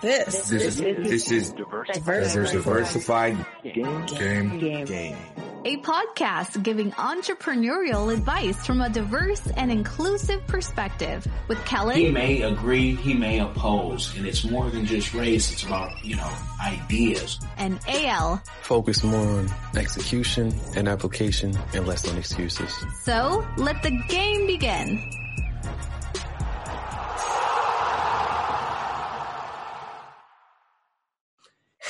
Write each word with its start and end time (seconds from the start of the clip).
This. 0.00 0.48
This 0.48 0.62
is 0.64 0.76
this 0.78 1.30
is 1.30 1.52
Diversified. 1.52 2.52
diversified 2.52 3.46
Game. 3.62 4.06
game. 4.06 4.58
Game. 4.58 4.84
Game. 4.86 5.16
A 5.66 5.76
podcast 5.82 6.62
giving 6.62 6.90
entrepreneurial 6.92 8.10
advice 8.10 8.64
from 8.64 8.80
a 8.80 8.88
diverse 8.88 9.46
and 9.58 9.70
inclusive 9.70 10.46
perspective 10.46 11.26
with 11.48 11.62
Kellen. 11.66 11.96
He 11.96 12.10
may 12.10 12.40
agree, 12.40 12.94
he 12.94 13.12
may 13.12 13.40
oppose, 13.40 14.16
and 14.16 14.26
it's 14.26 14.42
more 14.42 14.70
than 14.70 14.86
just 14.86 15.12
race, 15.12 15.52
it's 15.52 15.62
about, 15.64 15.90
you 16.02 16.16
know, 16.16 16.32
ideas. 16.64 17.38
and 17.58 17.78
AL. 17.86 18.42
Focus 18.62 19.04
more 19.04 19.20
on 19.20 19.50
execution 19.76 20.58
and 20.76 20.88
application 20.88 21.54
and 21.74 21.86
less 21.86 22.08
on 22.08 22.16
excuses. 22.16 22.74
So 23.02 23.46
let 23.58 23.82
the 23.82 23.90
game 24.08 24.46
begin. 24.46 25.10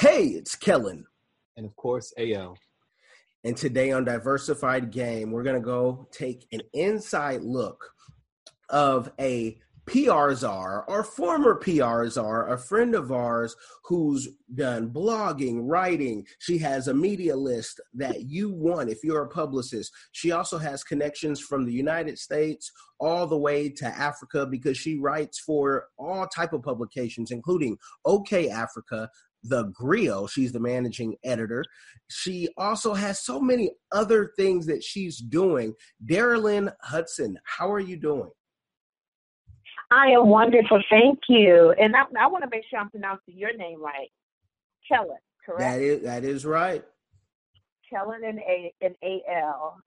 Hey, 0.00 0.28
it's 0.28 0.54
Kellen. 0.54 1.04
And 1.58 1.66
of 1.66 1.76
course, 1.76 2.10
AL. 2.16 2.56
And 3.44 3.54
today 3.54 3.92
on 3.92 4.06
Diversified 4.06 4.90
Game, 4.90 5.30
we're 5.30 5.42
going 5.42 5.60
to 5.60 5.66
go 5.66 6.08
take 6.10 6.46
an 6.52 6.62
inside 6.72 7.42
look 7.42 7.84
of 8.70 9.12
a 9.20 9.58
PR 9.84 10.32
czar 10.32 10.84
or 10.88 11.04
former 11.04 11.56
PR 11.56 12.06
czar, 12.06 12.50
a 12.50 12.56
friend 12.56 12.94
of 12.94 13.12
ours 13.12 13.54
who's 13.84 14.26
done 14.54 14.88
blogging, 14.88 15.60
writing. 15.64 16.26
She 16.38 16.56
has 16.58 16.88
a 16.88 16.94
media 16.94 17.36
list 17.36 17.78
that 17.92 18.22
you 18.22 18.50
want 18.50 18.88
if 18.88 19.04
you're 19.04 19.24
a 19.24 19.28
publicist. 19.28 19.92
She 20.12 20.32
also 20.32 20.56
has 20.56 20.82
connections 20.82 21.40
from 21.40 21.66
the 21.66 21.72
United 21.72 22.18
States 22.18 22.72
all 23.00 23.26
the 23.26 23.36
way 23.36 23.68
to 23.68 23.86
Africa 23.86 24.46
because 24.46 24.78
she 24.78 24.98
writes 24.98 25.40
for 25.40 25.88
all 25.98 26.26
type 26.26 26.52
of 26.52 26.62
publications, 26.62 27.32
including 27.32 27.76
OkayAfrica, 28.06 29.08
the 29.42 29.64
Grio. 29.72 30.26
She's 30.26 30.52
the 30.52 30.60
managing 30.60 31.16
editor. 31.24 31.64
She 32.08 32.48
also 32.56 32.94
has 32.94 33.20
so 33.24 33.40
many 33.40 33.70
other 33.92 34.32
things 34.36 34.66
that 34.66 34.82
she's 34.82 35.18
doing. 35.18 35.74
Darylyn 36.04 36.72
Hudson, 36.82 37.38
how 37.44 37.70
are 37.70 37.80
you 37.80 37.96
doing? 37.96 38.30
I 39.90 40.08
am 40.08 40.28
wonderful. 40.28 40.82
Thank 40.88 41.18
you. 41.28 41.74
And 41.80 41.96
I, 41.96 42.02
I 42.20 42.26
want 42.28 42.44
to 42.44 42.50
make 42.50 42.62
sure 42.70 42.78
I'm 42.78 42.90
pronouncing 42.90 43.36
your 43.36 43.56
name 43.56 43.82
right. 43.82 44.08
Kellen, 44.88 45.18
correct? 45.44 45.60
That 45.60 45.80
is 45.80 46.02
that 46.02 46.24
is 46.24 46.44
right. 46.44 46.84
Kellen 47.88 48.22
and 48.24 48.38
A 48.38 48.72
and 48.80 48.94
A 49.02 49.22
L. 49.42 49.80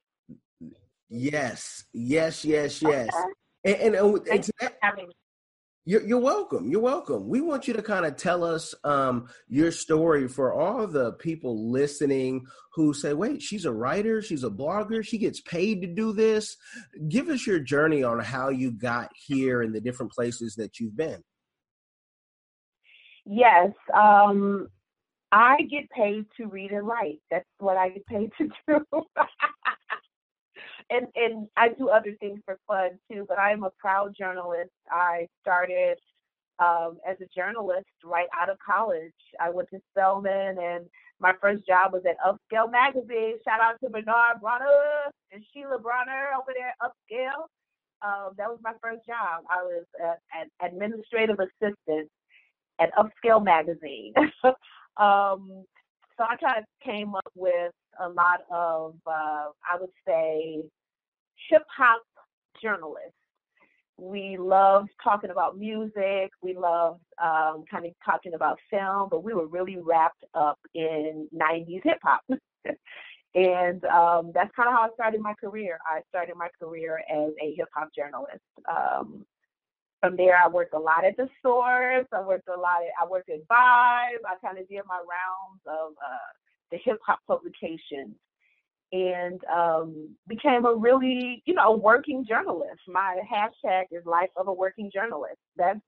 Yes, 1.09 1.85
yes, 1.93 2.43
yes, 2.43 2.81
yes. 2.81 3.09
Okay. 3.13 3.75
And, 3.83 3.95
and, 3.95 3.95
and, 3.95 4.27
and 4.27 4.43
to 4.43 4.51
that, 4.59 4.77
Having 4.81 5.09
you're, 5.85 6.05
you're 6.05 6.19
welcome. 6.19 6.69
You're 6.69 6.81
welcome. 6.81 7.27
We 7.27 7.41
want 7.41 7.67
you 7.67 7.73
to 7.73 7.81
kind 7.81 8.05
of 8.05 8.15
tell 8.15 8.43
us 8.43 8.73
um, 8.83 9.27
your 9.49 9.71
story 9.71 10.27
for 10.27 10.53
all 10.53 10.87
the 10.87 11.13
people 11.13 11.71
listening 11.71 12.45
who 12.73 12.93
say, 12.93 13.13
wait, 13.13 13.41
she's 13.41 13.65
a 13.65 13.71
writer, 13.71 14.21
she's 14.21 14.43
a 14.43 14.49
blogger, 14.49 15.05
she 15.05 15.17
gets 15.17 15.41
paid 15.41 15.81
to 15.81 15.87
do 15.87 16.13
this. 16.13 16.55
Give 17.09 17.27
us 17.29 17.45
your 17.45 17.59
journey 17.59 18.03
on 18.03 18.19
how 18.19 18.49
you 18.49 18.71
got 18.71 19.11
here 19.27 19.61
and 19.61 19.75
the 19.75 19.81
different 19.81 20.11
places 20.13 20.55
that 20.55 20.79
you've 20.79 20.95
been. 20.95 21.21
yes. 23.25 23.71
Um, 23.93 24.69
I 25.31 25.63
get 25.63 25.89
paid 25.89 26.25
to 26.37 26.45
read 26.45 26.71
and 26.71 26.85
write. 26.85 27.19
That's 27.31 27.45
what 27.57 27.75
I 27.75 27.89
get 27.89 28.05
paid 28.05 28.31
to 28.37 28.49
do. 28.67 28.85
and 30.89 31.08
and 31.16 31.47
I 31.58 31.69
do 31.69 31.89
other 31.89 32.16
things 32.19 32.39
for 32.45 32.58
fun 32.67 32.92
too. 33.11 33.25
But 33.28 33.39
I 33.39 33.52
am 33.52 33.64
a 33.64 33.72
proud 33.72 34.16
journalist. 34.17 34.72
I 34.89 35.28
started 35.42 35.97
um, 36.59 36.97
as 37.08 37.17
a 37.22 37.28
journalist 37.36 37.88
right 38.03 38.28
out 38.39 38.50
of 38.50 38.58
college. 38.66 39.11
I 39.39 39.50
went 39.50 39.69
to 39.69 39.80
Spelman, 39.91 40.58
and 40.59 40.86
my 41.19 41.34
first 41.41 41.66
job 41.66 41.94
was 41.94 42.03
at 42.08 42.17
Upscale 42.19 42.72
Magazine. 42.72 43.36
Shout 43.45 43.61
out 43.61 43.75
to 43.84 43.89
Bernard 43.89 44.41
Bronner 44.41 45.11
and 45.31 45.44
Sheila 45.53 45.79
Bronner 45.79 46.29
over 46.38 46.52
there 46.56 46.69
at 46.69 46.91
Upscale. 46.91 47.47
Um, 48.06 48.34
that 48.38 48.50
was 48.50 48.59
my 48.62 48.73
first 48.81 49.06
job. 49.06 49.44
I 49.50 49.63
was 49.63 49.85
an 50.34 50.50
administrative 50.62 51.38
assistant 51.40 52.09
at 52.79 52.91
Upscale 52.96 53.44
Magazine. 53.44 54.13
um, 54.97 55.63
so 56.18 56.23
I 56.23 56.35
kind 56.40 56.59
of 56.59 56.66
came 56.84 57.16
up 57.16 57.31
with 57.35 57.72
a 57.99 58.09
lot 58.09 58.41
of, 58.51 58.95
uh, 59.07 59.49
I 59.69 59.79
would 59.79 59.89
say, 60.07 60.63
hip 61.49 61.63
hop 61.75 62.01
journalists. 62.61 63.13
We 63.97 64.37
loved 64.37 64.89
talking 65.03 65.29
about 65.29 65.57
music. 65.57 66.31
We 66.41 66.55
loved 66.55 67.01
um, 67.21 67.63
kind 67.69 67.85
of 67.85 67.93
talking 68.03 68.33
about 68.33 68.59
film, 68.69 69.09
but 69.09 69.23
we 69.23 69.33
were 69.33 69.47
really 69.47 69.77
wrapped 69.77 70.25
up 70.33 70.59
in 70.73 71.27
90s 71.33 71.81
hip 71.83 71.99
hop. 72.03 72.21
and 73.35 73.83
um, 73.85 74.31
that's 74.33 74.53
kind 74.55 74.67
of 74.67 74.73
how 74.73 74.83
I 74.83 74.89
started 74.95 75.21
my 75.21 75.33
career. 75.35 75.77
I 75.85 76.01
started 76.09 76.35
my 76.35 76.49
career 76.59 77.01
as 77.09 77.31
a 77.41 77.53
hip 77.55 77.69
hop 77.73 77.89
journalist. 77.95 78.41
Um, 78.69 79.25
from 80.01 80.17
there, 80.17 80.37
I 80.37 80.49
worked 80.49 80.73
a 80.73 80.79
lot 80.79 81.05
at 81.05 81.15
the 81.15 81.29
stores. 81.39 82.05
I 82.11 82.21
worked 82.21 82.49
a 82.49 82.59
lot. 82.59 82.81
At, 82.83 82.91
I 83.01 83.07
worked 83.07 83.29
at 83.29 83.47
Vibe. 83.47 84.19
I 84.27 84.35
kind 84.45 84.57
of 84.57 84.67
did 84.67 84.81
my 84.85 84.97
rounds 84.97 85.61
of 85.65 85.93
uh, 85.93 86.33
the 86.73 86.79
hip 86.84 87.00
hop 87.06 87.19
publications 87.28 88.16
and 88.91 89.39
um, 89.45 90.09
became 90.28 90.66
a 90.66 90.73
really, 90.73 91.41
you 91.45 91.53
know, 91.53 91.73
a 91.73 91.78
working 91.78 92.25
journalist. 92.28 92.81
My 92.88 93.19
hashtag 93.31 93.84
is 93.91 94.06
life 94.06 94.29
of 94.35 94.47
a 94.47 94.53
working 94.53 94.89
journalist. 94.94 95.38
That's 95.56 95.79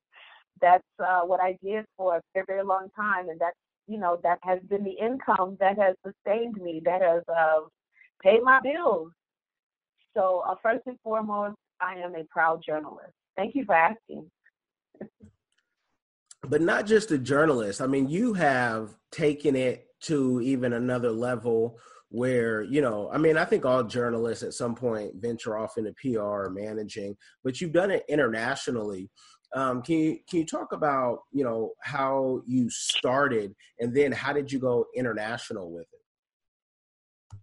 that's 0.62 0.84
uh, 1.00 1.22
what 1.22 1.42
I 1.42 1.58
did 1.62 1.86
for 1.98 2.18
a 2.18 2.22
very, 2.34 2.46
very 2.48 2.64
long 2.64 2.88
time, 2.96 3.30
and 3.30 3.40
that's 3.40 3.58
you 3.88 4.00
know 4.00 4.20
that 4.24 4.40
has 4.44 4.60
been 4.70 4.84
the 4.84 4.92
income 4.92 5.58
that 5.60 5.78
has 5.78 5.96
sustained 6.06 6.56
me, 6.56 6.82
that 6.86 7.02
has 7.02 7.24
uh, 7.28 7.62
paid 8.22 8.42
my 8.44 8.60
bills. 8.62 9.12
So 10.16 10.44
uh, 10.48 10.56
first 10.62 10.84
and 10.86 10.98
foremost, 11.04 11.58
I 11.82 11.96
am 11.96 12.16
a 12.16 12.24
proud 12.30 12.62
journalist. 12.66 13.14
Thank 13.36 13.56
you 13.56 13.66
for 13.66 13.76
asking. 13.76 14.30
but 16.48 16.62
not 16.62 16.86
just 16.86 17.12
a 17.12 17.18
journalist. 17.18 17.82
I 17.82 17.88
mean, 17.88 18.08
you 18.08 18.34
have 18.34 18.96
taken 19.12 19.56
it 19.56 19.85
to 20.02 20.42
even 20.42 20.74
another 20.74 21.12
level 21.12 21.80
where, 22.10 22.64
you 22.64 22.82
know, 22.82 23.10
I 23.12 23.18
mean, 23.18 23.38
I 23.38 23.46
think 23.46 23.66
all 23.66 23.84
journalists 23.84 24.44
at 24.44 24.54
some 24.54 24.76
point 24.76 25.16
venture 25.16 25.58
off 25.58 25.78
into 25.78 25.94
PR 25.94 26.20
or 26.20 26.50
managing, 26.50 27.16
but 27.44 27.60
you've 27.60 27.74
done 27.74 27.92
it 27.92 28.04
internationally. 28.08 29.10
Um, 29.54 29.82
can 29.82 29.96
you 29.98 30.20
can 30.30 30.40
you 30.40 30.46
talk 30.46 30.74
about 30.74 31.20
you 31.32 31.44
know 31.44 31.72
how 31.82 32.42
you 32.46 32.70
started 32.70 33.56
and 33.80 33.96
then 33.96 34.12
how 34.12 34.34
did 34.34 34.52
you 34.52 34.60
go 34.60 34.86
international 34.96 35.72
with 35.72 35.88
it? 35.94 37.38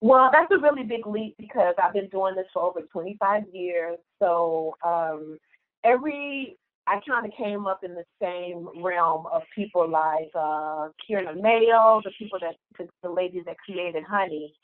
Well, 0.00 0.30
that's 0.32 0.50
a 0.52 0.58
really 0.58 0.84
big 0.84 1.06
leap 1.06 1.34
because 1.38 1.74
I've 1.82 1.94
been 1.94 2.08
doing 2.08 2.36
this 2.36 2.46
for 2.52 2.62
over 2.62 2.82
25 2.92 3.44
years. 3.52 3.98
So 4.22 4.76
um, 4.84 5.38
every 5.84 6.58
I 6.86 7.00
kind 7.06 7.26
of 7.26 7.32
came 7.36 7.66
up 7.66 7.82
in 7.82 7.94
the 7.94 8.04
same 8.22 8.68
realm 8.82 9.26
of 9.32 9.42
people 9.54 9.88
like 9.88 10.30
uh, 10.34 10.88
Kierna 11.02 11.40
Mayo, 11.40 12.00
the 12.04 12.12
people 12.18 12.38
that 12.40 12.54
the, 12.78 12.88
the 13.02 13.10
ladies 13.10 13.42
that 13.46 13.56
created 13.58 14.04
Honey. 14.04 14.54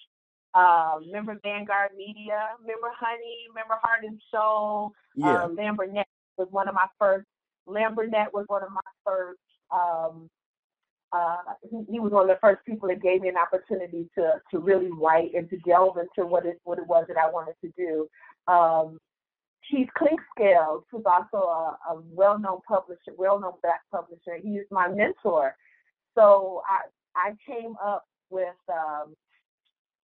Uh, 0.54 0.98
remember 1.00 1.38
Vanguard 1.42 1.90
Media? 1.96 2.50
Remember 2.60 2.88
Honey? 2.96 3.46
Remember 3.48 3.74
Heart 3.82 4.04
and 4.04 4.20
Soul? 4.30 4.92
Yeah, 5.16 5.44
Um, 5.44 5.56
Lambert 5.56 5.90
was 6.36 6.48
one 6.50 6.68
of 6.68 6.74
my 6.74 6.86
first. 6.98 7.26
Lambert 7.66 8.10
was 8.32 8.44
one 8.48 8.62
of 8.62 8.70
my 8.70 8.80
first. 9.04 9.40
Um, 9.70 10.28
uh, 11.12 11.36
he, 11.68 11.84
he 11.92 12.00
was 12.00 12.12
one 12.12 12.22
of 12.22 12.28
the 12.28 12.38
first 12.40 12.64
people 12.64 12.88
that 12.88 13.02
gave 13.02 13.22
me 13.22 13.28
an 13.28 13.36
opportunity 13.36 14.08
to 14.16 14.40
to 14.50 14.58
really 14.58 14.90
write 14.92 15.34
and 15.34 15.48
to 15.50 15.56
delve 15.58 15.96
into 15.98 16.26
what 16.28 16.46
it 16.46 16.60
what 16.64 16.78
it 16.78 16.86
was 16.86 17.04
that 17.08 17.16
I 17.16 17.30
wanted 17.30 17.54
to 17.64 17.72
do. 17.76 18.08
Um, 18.52 18.98
Keith 19.70 19.88
Clinkscales, 19.98 20.82
who's 20.90 21.04
also 21.06 21.36
a, 21.36 21.78
a 21.90 22.02
well-known 22.10 22.60
publisher, 22.66 23.12
well-known 23.16 23.52
black 23.62 23.82
publisher, 23.90 24.38
he 24.42 24.56
is 24.56 24.66
my 24.70 24.88
mentor. 24.88 25.56
So 26.14 26.62
I 26.68 26.88
I 27.14 27.32
came 27.46 27.74
up 27.82 28.04
with 28.30 28.56
um, 28.68 29.14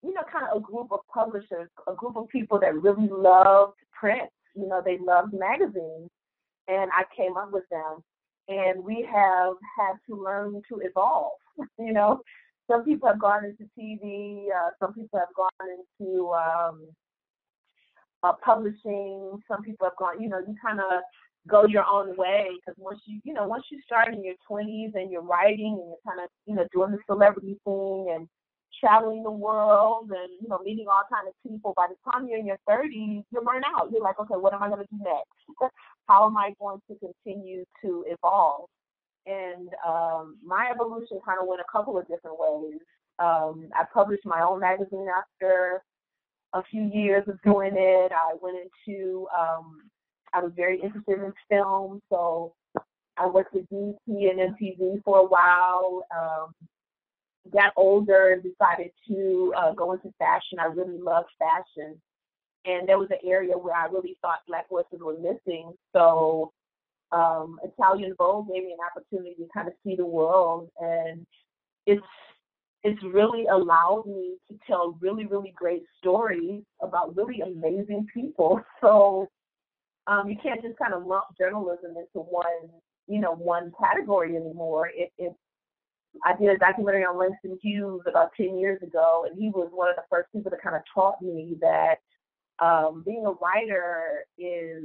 you 0.03 0.15
know 0.15 0.23
kind 0.31 0.47
of 0.51 0.59
a 0.59 0.61
group 0.61 0.93
of 0.93 1.01
publishers, 1.13 1.69
a 1.87 1.95
group 1.95 2.17
of 2.17 2.29
people 2.29 2.59
that 2.61 2.75
really 2.75 3.09
loved 3.09 3.77
print. 3.99 4.31
You 4.55 4.69
know, 4.69 4.83
they 4.85 4.99
loved 4.99 5.35
magazines, 5.35 6.11
and 6.69 6.91
I 6.93 7.05
came 7.17 7.37
up 7.37 7.53
with 7.53 7.69
them. 7.71 8.03
And 8.49 8.83
we 8.83 9.07
have 9.13 9.55
had 9.79 9.95
to 10.09 10.17
learn 10.17 10.63
to 10.69 10.81
evolve. 10.83 11.33
You 11.79 11.93
know, 11.93 12.23
some 12.71 12.85
people 12.85 13.09
have 13.09 13.21
gone 13.21 13.45
into 13.45 13.65
TV, 13.77 14.47
uh, 14.49 14.71
some 14.79 14.95
people 14.95 15.19
have 15.19 15.35
gone 15.35 15.49
into 15.61 16.31
um, 16.31 16.87
uh, 18.23 18.33
publishing. 18.45 19.39
Some 19.49 19.63
people 19.63 19.87
have 19.87 19.97
gone, 19.97 20.21
you 20.21 20.29
know, 20.29 20.39
you 20.39 20.55
kind 20.63 20.81
of 20.81 21.03
go 21.49 21.67
your 21.67 21.85
own 21.87 22.17
way 22.17 22.49
because 22.57 22.79
once 22.79 23.01
you, 23.07 23.21
you 23.25 23.33
know, 23.33 23.47
once 23.47 23.65
you 23.71 23.81
start 23.85 24.13
in 24.13 24.23
your 24.25 24.35
20s 24.51 24.95
and 24.95 25.11
you're 25.11 25.23
writing 25.23 25.79
and 25.81 25.89
you're 25.89 26.05
kind 26.07 26.21
of, 26.23 26.29
you 26.47 26.55
know, 26.55 26.67
doing 26.73 26.93
the 26.93 26.99
celebrity 27.07 27.57
thing 27.65 28.13
and 28.15 28.29
traveling 28.81 29.23
the 29.23 29.31
world 29.31 30.09
and 30.11 30.31
you 30.41 30.47
know 30.47 30.59
meeting 30.63 30.87
all 30.89 31.03
kind 31.11 31.27
of 31.27 31.35
people. 31.43 31.73
By 31.75 31.87
the 31.89 32.13
time 32.13 32.29
you're 32.29 32.39
in 32.39 32.47
your 32.47 32.59
30s, 32.69 33.25
you're 33.33 33.43
burned 33.43 33.65
out. 33.67 33.91
You're 33.91 34.03
like, 34.03 34.21
okay, 34.21 34.35
what 34.35 34.53
am 34.55 34.63
I 34.63 34.69
going 34.69 34.87
to 34.87 34.87
do 34.93 35.03
next? 35.03 35.73
How 36.09 36.27
am 36.27 36.37
I 36.37 36.53
going 36.61 36.81
to 36.89 36.97
continue 36.99 37.65
to 37.83 38.05
evolve? 38.07 38.69
and 39.29 39.69
um, 39.87 40.37
my 40.43 40.71
evolution 40.73 41.21
kind 41.25 41.39
of 41.41 41.47
went 41.47 41.61
a 41.61 41.71
couple 41.71 41.99
of 41.99 42.09
different 42.09 42.37
ways. 42.39 42.81
Um, 43.19 43.69
I 43.75 43.85
published 43.93 44.25
my 44.25 44.41
own 44.43 44.61
magazine 44.61 45.07
after 45.15 45.83
a 46.53 46.63
few 46.71 46.91
years 46.93 47.25
of 47.29 47.41
doing 47.43 47.73
it. 47.75 48.13
I 48.13 48.35
went 48.41 48.57
into, 48.57 49.27
um, 49.39 49.83
I 50.33 50.43
was 50.43 50.53
very 50.57 50.81
interested 50.81 51.21
in 51.21 51.33
film, 51.49 52.01
so 52.11 52.55
I 53.17 53.27
worked 53.27 53.55
with 53.55 53.69
BET 53.71 53.97
and 54.07 54.57
MTV 54.57 55.03
for 55.05 55.19
a 55.19 55.27
while. 55.27 56.03
Um, 56.17 56.55
got 57.53 57.73
older 57.77 58.33
and 58.33 58.43
decided 58.43 58.91
to 59.09 59.55
uh, 59.57 59.73
go 59.73 59.93
into 59.93 60.13
fashion. 60.19 60.59
I 60.59 60.67
really 60.67 60.99
love 60.99 61.25
fashion. 61.39 62.01
And 62.65 62.89
there 62.89 62.99
was 62.99 63.09
an 63.11 63.19
area 63.25 63.57
where 63.57 63.75
I 63.75 63.87
really 63.87 64.17
thought 64.21 64.41
Black 64.47 64.69
voices 64.69 65.01
were 65.01 65.17
missing. 65.19 65.73
So 65.95 66.53
um, 67.13 67.59
Italian 67.65 68.15
Vogue 68.19 68.49
gave 68.49 68.65
me 68.65 68.73
an 68.73 68.85
opportunity 68.85 69.35
to 69.37 69.49
kind 69.55 69.69
of 69.69 69.75
see 69.85 69.97
the 69.97 70.05
world. 70.05 70.69
And 70.79 71.27
it's 71.87 72.03
it's 72.89 73.03
really 73.03 73.45
allowed 73.47 74.05
me 74.07 74.37
to 74.49 74.59
tell 74.67 74.97
really, 75.01 75.27
really 75.27 75.53
great 75.55 75.83
stories 75.99 76.63
about 76.81 77.15
really 77.17 77.41
amazing 77.41 78.07
people. 78.13 78.61
So 78.81 79.29
um, 80.07 80.29
you 80.29 80.37
can't 80.43 80.63
just 80.63 80.79
kind 80.79 80.95
of 80.95 81.05
lump 81.05 81.25
journalism 81.37 81.91
into 81.91 82.25
one, 82.27 82.71
you 83.07 83.21
know, 83.21 83.35
one 83.35 83.73
category 83.79 84.37
anymore. 84.37 84.89
It, 84.95 85.13
it 85.19 85.35
I 86.25 86.35
did 86.37 86.49
a 86.49 86.57
documentary 86.57 87.05
on 87.05 87.19
Langston 87.19 87.59
Hughes 87.61 88.01
about 88.07 88.31
10 88.37 88.59
years 88.59 88.81
ago, 88.83 89.27
and 89.29 89.39
he 89.39 89.51
was 89.51 89.69
one 89.73 89.91
of 89.91 89.97
the 89.97 90.05
first 90.09 90.33
people 90.33 90.51
that 90.51 90.63
kind 90.63 90.77
of 90.77 90.83
taught 90.95 91.21
me 91.21 91.57
that 91.61 91.97
um, 92.61 93.03
being 93.05 93.27
a 93.27 93.33
writer 93.33 94.25
is 94.39 94.85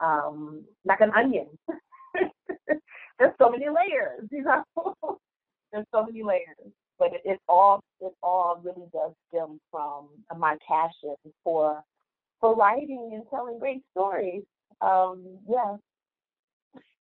um, 0.00 0.64
like 0.84 1.00
an 1.00 1.10
onion. 1.14 1.48
There's 3.18 3.34
so 3.38 3.50
many 3.50 3.66
layers, 3.66 4.28
you 4.30 4.44
know. 4.44 4.64
There's 5.72 5.86
so 5.92 6.06
many 6.06 6.22
layers, 6.22 6.72
but 7.02 7.12
it, 7.14 7.22
it 7.24 7.40
all 7.48 7.82
it 8.00 8.12
all 8.22 8.60
really 8.62 8.86
does 8.92 9.12
stem 9.28 9.60
from 9.72 10.08
my 10.38 10.56
passion 10.66 11.16
for 11.42 11.82
for 12.40 12.54
writing 12.54 13.10
and 13.12 13.24
telling 13.28 13.58
great 13.58 13.82
stories. 13.90 14.44
Um, 14.80 15.38
yeah, 15.48 15.76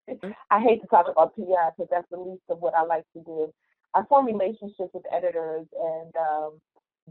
I 0.52 0.62
hate 0.62 0.82
to 0.82 0.88
talk 0.88 1.08
about 1.12 1.36
PR 1.36 1.74
because 1.76 1.90
that's 1.92 2.08
the 2.10 2.18
least 2.18 2.44
of 2.50 2.60
what 2.60 2.76
I 2.76 2.84
like 2.84 3.04
to 3.18 3.24
do. 3.24 3.52
I 3.94 4.04
form 4.08 4.26
relationships 4.26 4.92
with 4.94 5.04
editors, 5.14 5.68
and 5.78 6.14
um, 6.16 6.60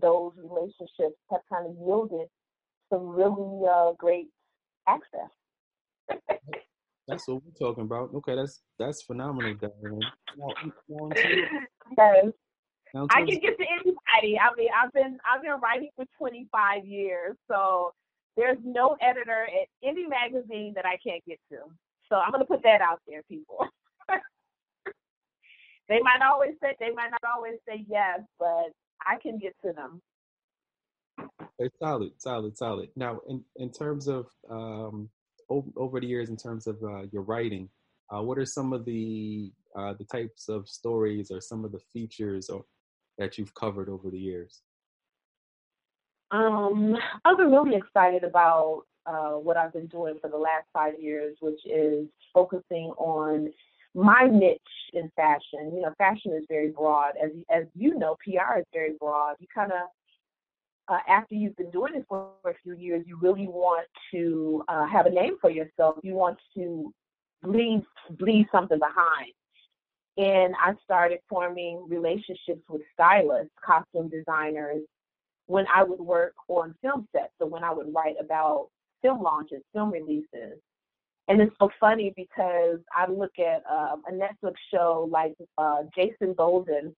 those 0.01 0.33
relationships 0.39 1.19
have 1.31 1.41
kind 1.53 1.67
of 1.67 1.77
yielded 1.85 2.29
some 2.91 3.07
really 3.07 3.69
uh, 3.71 3.93
great 3.99 4.29
access. 4.87 5.29
that's 7.07 7.29
what 7.29 7.43
we're 7.45 7.67
talking 7.67 7.85
about. 7.85 8.15
Okay, 8.15 8.35
that's 8.35 8.63
that's 8.79 9.03
phenomenal, 9.03 9.55
Diane. 9.55 10.01
yes. 11.99 12.33
I 12.95 13.25
can 13.25 13.39
get 13.39 13.59
to 13.59 13.65
anybody. 13.71 14.39
I 14.39 14.55
mean, 14.57 14.69
I've 14.75 14.93
been 14.93 15.19
I've 15.29 15.43
been 15.43 15.61
writing 15.63 15.91
for 15.97 16.05
25 16.19 16.87
years, 16.87 17.37
so 17.51 17.93
there's 18.37 18.59
no 18.65 18.97
editor 19.03 19.45
at 19.45 19.69
any 19.83 20.07
magazine 20.07 20.73
that 20.77 20.87
I 20.87 20.97
can't 21.05 21.25
get 21.27 21.39
to. 21.51 21.59
So 22.09 22.17
I'm 22.17 22.31
going 22.31 22.43
to 22.43 22.47
put 22.47 22.63
that 22.63 22.81
out 22.81 23.01
there, 23.07 23.23
people. 23.29 23.67
they 25.89 26.01
might 26.01 26.21
always 26.25 26.55
say 26.63 26.75
they 26.81 26.93
might 26.93 27.11
not 27.11 27.23
always 27.35 27.57
say 27.69 27.85
yes, 27.89 28.21
but 28.39 28.73
I 29.05 29.17
can 29.21 29.39
get 29.39 29.55
to 29.65 29.73
them. 29.73 30.01
It's 31.59 31.77
solid, 31.79 32.13
solid, 32.19 32.57
solid. 32.57 32.89
Now, 32.97 33.21
in 33.29 33.45
in 33.57 33.71
terms 33.71 34.09
of 34.09 34.27
um, 34.49 35.11
over, 35.49 35.69
over 35.77 36.01
the 36.01 36.07
years, 36.07 36.31
in 36.31 36.37
terms 36.37 36.67
of 36.67 36.77
uh, 36.83 37.03
your 37.13 37.23
writing, 37.23 37.69
uh, 38.11 38.23
what 38.23 38.39
are 38.39 38.47
some 38.47 38.73
of 38.73 38.85
the 38.85 39.53
uh, 39.77 39.95
the 39.99 40.05
types 40.05 40.49
of 40.49 40.69
stories 40.69 41.31
or 41.31 41.41
some 41.41 41.65
of 41.65 41.73
the 41.73 41.81
features 41.93 42.49
or 42.49 42.65
that 43.19 43.39
you've 43.39 43.55
covered 43.55 43.89
over 43.89 44.11
the 44.11 44.19
years? 44.19 44.63
Um, 46.31 46.97
I've 47.25 47.37
been 47.37 47.51
really 47.51 47.77
excited 47.77 48.23
about 48.25 48.85
uh, 49.07 49.33
what 49.33 49.57
I've 49.57 49.73
been 49.73 49.87
doing 49.87 50.19
for 50.21 50.29
the 50.29 50.37
last 50.37 50.67
five 50.73 50.95
years, 51.01 51.37
which 51.41 51.61
is 51.65 52.07
focusing 52.35 52.93
on 52.99 53.53
my 53.95 54.29
niche 54.31 54.61
in 54.93 55.11
fashion. 55.17 55.73
You 55.75 55.83
know, 55.83 55.95
fashion 55.97 56.33
is 56.35 56.45
very 56.49 56.69
broad. 56.69 57.15
As 57.23 57.31
as 57.51 57.65
you 57.75 57.99
know, 57.99 58.17
PR 58.23 58.59
is 58.59 58.67
very 58.73 58.95
broad. 59.01 59.37
You 59.41 59.47
kind 59.55 59.73
of 59.73 59.89
uh, 60.89 60.99
after 61.09 61.35
you've 61.35 61.57
been 61.57 61.71
doing 61.71 61.95
this 61.95 62.05
for 62.09 62.31
a 62.45 62.53
few 62.63 62.75
years, 62.75 63.05
you 63.07 63.19
really 63.21 63.47
want 63.47 63.87
to 64.13 64.65
uh, 64.69 64.87
have 64.87 65.07
a 65.07 65.11
name 65.11 65.37
for 65.41 65.51
yourself. 65.51 65.97
You 66.03 66.15
want 66.15 66.39
to 66.57 66.93
leave 67.43 67.83
leave 68.21 68.47
something 68.53 68.79
behind. 68.79 69.33
And 70.19 70.55
I 70.63 70.75
started 70.85 71.21
forming 71.29 71.87
relationships 71.89 72.63
with 72.69 72.83
stylists, 72.93 73.53
costume 73.65 74.09
designers, 74.09 74.83
when 75.47 75.65
I 75.73 75.85
would 75.85 76.01
work 76.01 76.35
on 76.49 76.75
film 76.83 77.07
sets. 77.13 77.33
So 77.39 77.47
when 77.47 77.63
I 77.63 77.73
would 77.73 77.95
write 77.95 78.17
about 78.21 78.69
film 79.01 79.23
launches, 79.23 79.63
film 79.73 79.93
releases. 79.93 80.59
And 81.29 81.41
it's 81.41 81.55
so 81.61 81.71
funny 81.79 82.13
because 82.17 82.81
I 82.93 83.09
look 83.09 83.39
at 83.39 83.63
um, 83.71 84.03
a 84.09 84.13
Netflix 84.13 84.55
show 84.73 85.09
like 85.11 85.35
uh, 85.57 85.83
Jason 85.95 86.33
Bolden 86.33 86.97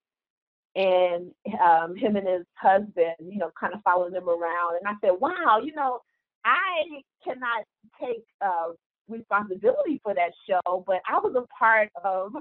and 0.77 1.31
um, 1.61 1.97
him 1.97 2.17
and 2.17 2.27
his 2.27 2.47
husband, 2.55 3.17
you 3.21 3.39
know, 3.39 3.51
kind 3.59 3.75
of 3.75 3.81
following 3.83 4.13
them 4.13 4.29
around. 4.29 4.77
And 4.79 4.87
I 4.87 4.93
said, 5.01 5.21
wow, 5.21 5.61
you 5.63 5.75
know, 5.75 5.99
I 6.45 7.03
cannot 7.23 7.65
take 8.01 8.25
uh, 8.41 8.69
responsibility 9.09 10.01
for 10.03 10.15
that 10.15 10.31
show, 10.49 10.85
but 10.87 11.01
I 11.09 11.19
was 11.19 11.35
a 11.37 11.47
part 11.53 11.91
of 12.03 12.33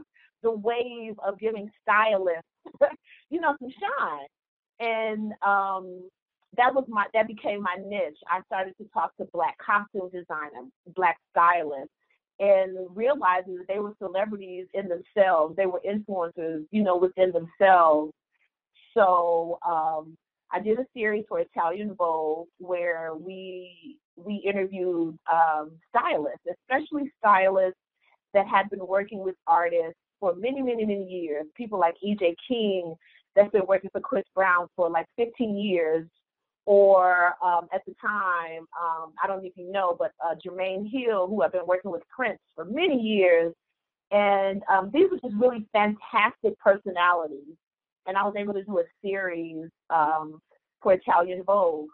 the 0.44 0.52
wave 0.52 1.16
of 1.26 1.40
giving 1.40 1.70
stylists, 1.82 2.44
you 3.30 3.42
know, 3.42 3.56
some 3.60 3.70
shine. 3.70 4.28
And 4.80 5.34
um, 5.46 6.10
that 6.58 6.74
was 6.74 6.86
my 6.88 7.06
that 7.14 7.28
became 7.28 7.62
my 7.62 7.76
niche. 7.86 8.18
I 8.28 8.42
started 8.46 8.76
to 8.78 8.88
talk 8.94 9.16
to 9.18 9.26
black 9.34 9.58
costume 9.58 10.10
designers, 10.10 10.72
black 10.96 11.18
stylists, 11.32 11.94
and 12.40 12.78
realizing 12.96 13.56
that 13.58 13.68
they 13.68 13.80
were 13.80 13.94
celebrities 14.00 14.68
in 14.74 14.88
themselves. 14.88 15.56
They 15.56 15.66
were 15.66 15.82
influencers, 15.88 16.66
you 16.72 16.84
know, 16.84 16.98
within 16.98 17.32
themselves. 17.32 18.14
So 18.94 19.60
um, 19.68 20.18
I 20.52 20.60
did 20.60 20.80
a 20.80 20.86
series 20.94 21.26
for 21.28 21.40
Italian 21.40 21.94
Vogue 21.96 22.48
where 22.58 23.14
we 23.16 23.98
we 24.16 24.36
interviewed 24.36 25.18
um, 25.32 25.72
stylists, 25.90 26.46
especially 26.50 27.12
stylists 27.20 27.80
that 28.34 28.48
had 28.48 28.70
been 28.70 28.86
working 28.86 29.20
with 29.20 29.36
artists 29.48 30.00
for 30.20 30.36
many, 30.36 30.62
many, 30.62 30.86
many 30.86 31.06
years. 31.06 31.46
People 31.56 31.80
like 31.80 31.96
E.J. 32.02 32.36
King 32.48 32.96
that's 33.36 33.52
been 33.52 33.66
working 33.68 33.90
for 33.92 34.02
Chris 34.02 34.26
Brown 34.36 34.68
for 34.76 34.90
like 34.90 35.06
15 35.18 35.58
years 35.58 36.08
or 36.70 37.34
um, 37.44 37.68
at 37.74 37.82
the 37.88 37.96
time, 38.00 38.68
um, 38.80 39.14
I 39.24 39.26
don't 39.26 39.42
know 39.42 39.48
if 39.48 39.58
you 39.58 39.72
know, 39.72 39.96
but 39.98 40.12
uh, 40.24 40.36
Jermaine 40.36 40.88
Hill, 40.88 41.28
who 41.28 41.42
I've 41.42 41.52
been 41.52 41.66
working 41.66 41.90
with 41.90 42.04
Prince 42.16 42.38
for 42.54 42.64
many 42.64 43.02
years, 43.02 43.56
and 44.12 44.62
um, 44.72 44.92
these 44.94 45.10
were 45.10 45.18
just 45.18 45.34
really 45.42 45.66
fantastic 45.74 46.60
personalities. 46.60 47.56
And 48.06 48.16
I 48.16 48.24
was 48.24 48.36
able 48.38 48.54
to 48.54 48.64
do 48.64 48.78
a 48.78 48.84
series 49.04 49.68
um, 49.90 50.40
for 50.84 50.94
Italian 50.94 51.42
Vogue, 51.42 51.90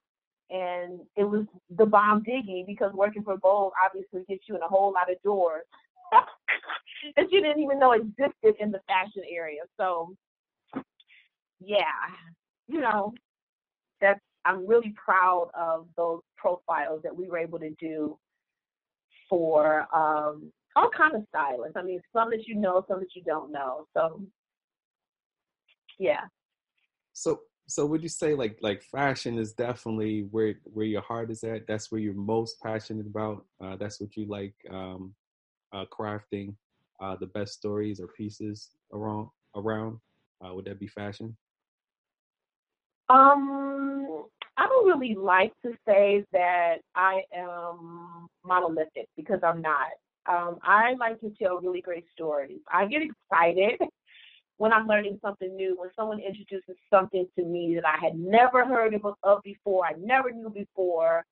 and 0.49 0.99
it 1.15 1.23
was 1.23 1.45
the 1.77 1.85
bomb 1.85 2.23
diggy 2.25 2.65
because 2.65 2.91
working 2.93 3.23
for 3.23 3.37
Vogue 3.37 3.71
obviously 3.81 4.25
gets 4.27 4.43
you 4.49 4.57
in 4.57 4.61
a 4.61 4.67
whole 4.67 4.91
lot 4.91 5.09
of 5.09 5.21
doors 5.23 5.63
that 7.15 7.31
you 7.31 7.41
didn't 7.41 7.61
even 7.61 7.79
know 7.79 7.91
existed 7.93 8.55
in 8.59 8.71
the 8.71 8.79
fashion 8.87 9.23
area. 9.29 9.61
So, 9.79 10.15
yeah, 11.59 11.83
you 12.67 12.81
know, 12.81 13.13
that's 14.01 14.19
I'm 14.45 14.67
really 14.67 14.93
proud 15.03 15.49
of 15.55 15.87
those 15.97 16.21
profiles 16.37 17.01
that 17.03 17.15
we 17.15 17.27
were 17.27 17.39
able 17.39 17.59
to 17.59 17.71
do 17.79 18.17
for 19.27 19.87
um, 19.93 20.51
all 20.75 20.89
kind 20.95 21.15
of 21.15 21.23
stylists. 21.29 21.75
I 21.75 21.81
mean, 21.81 21.99
some 22.13 22.29
that 22.29 22.47
you 22.47 22.55
know, 22.55 22.85
some 22.87 22.99
that 22.99 23.15
you 23.15 23.23
don't 23.23 23.51
know. 23.51 23.87
So, 23.95 24.21
yeah. 25.97 26.21
So, 27.13 27.39
so 27.67 27.85
would 27.87 28.03
you 28.03 28.09
say 28.09 28.35
like 28.35 28.59
like 28.61 28.83
fashion 28.83 29.39
is 29.39 29.53
definitely 29.53 30.27
where 30.29 30.55
where 30.65 30.85
your 30.85 31.01
heart 31.01 31.31
is 31.31 31.43
at? 31.43 31.65
That's 31.65 31.91
where 31.91 31.99
you're 32.01 32.13
most 32.13 32.61
passionate 32.61 33.07
about. 33.07 33.45
Uh, 33.63 33.75
that's 33.77 33.99
what 33.99 34.15
you 34.15 34.25
like 34.27 34.53
um, 34.69 35.15
uh, 35.75 35.85
crafting 35.91 36.55
uh, 36.99 37.15
the 37.19 37.27
best 37.27 37.53
stories 37.53 37.99
or 37.99 38.07
pieces 38.07 38.71
around 38.93 39.27
around. 39.55 39.99
Uh, 40.43 40.53
would 40.53 40.65
that 40.65 40.79
be 40.79 40.87
fashion? 40.87 41.35
Um, 43.09 44.25
I 44.57 44.67
don't 44.67 44.87
really 44.87 45.15
like 45.15 45.53
to 45.63 45.73
say 45.87 46.25
that 46.31 46.77
I 46.95 47.21
am 47.35 48.27
monolithic 48.43 49.07
because 49.15 49.39
I'm 49.43 49.61
not. 49.61 49.91
Um, 50.27 50.57
I 50.63 50.95
like 50.99 51.19
to 51.21 51.31
tell 51.39 51.59
really 51.59 51.81
great 51.81 52.05
stories. 52.13 52.59
I 52.71 52.87
get 52.87 53.03
excited 53.03 53.79
when 54.57 54.73
I'm 54.73 54.87
learning 54.87 55.19
something 55.21 55.55
new, 55.55 55.75
when 55.79 55.89
someone 55.95 56.19
introduces 56.19 56.75
something 56.89 57.27
to 57.37 57.45
me 57.45 57.75
that 57.75 57.85
I 57.85 58.03
had 58.03 58.17
never 58.17 58.65
heard 58.65 58.93
of, 58.95 59.05
of 59.23 59.43
before, 59.43 59.85
I 59.85 59.93
never 59.99 60.31
knew 60.31 60.49
before. 60.49 61.25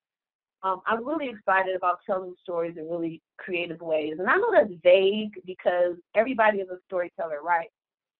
Um, 0.63 0.81
I'm 0.87 1.05
really 1.05 1.29
excited 1.29 1.75
about 1.75 1.99
telling 2.05 2.33
stories 2.41 2.75
in 2.77 2.89
really 2.89 3.21
creative 3.37 3.81
ways. 3.81 4.15
And 4.19 4.29
I 4.29 4.37
know 4.37 4.51
that's 4.51 4.71
vague 4.81 5.33
because 5.45 5.95
everybody 6.15 6.59
is 6.59 6.69
a 6.69 6.77
storyteller, 6.87 7.39
right? 7.43 7.67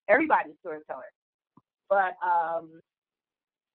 Everybody's 0.08 0.52
a 0.52 0.58
storyteller. 0.60 1.10
But 1.88 2.16
um, 2.22 2.80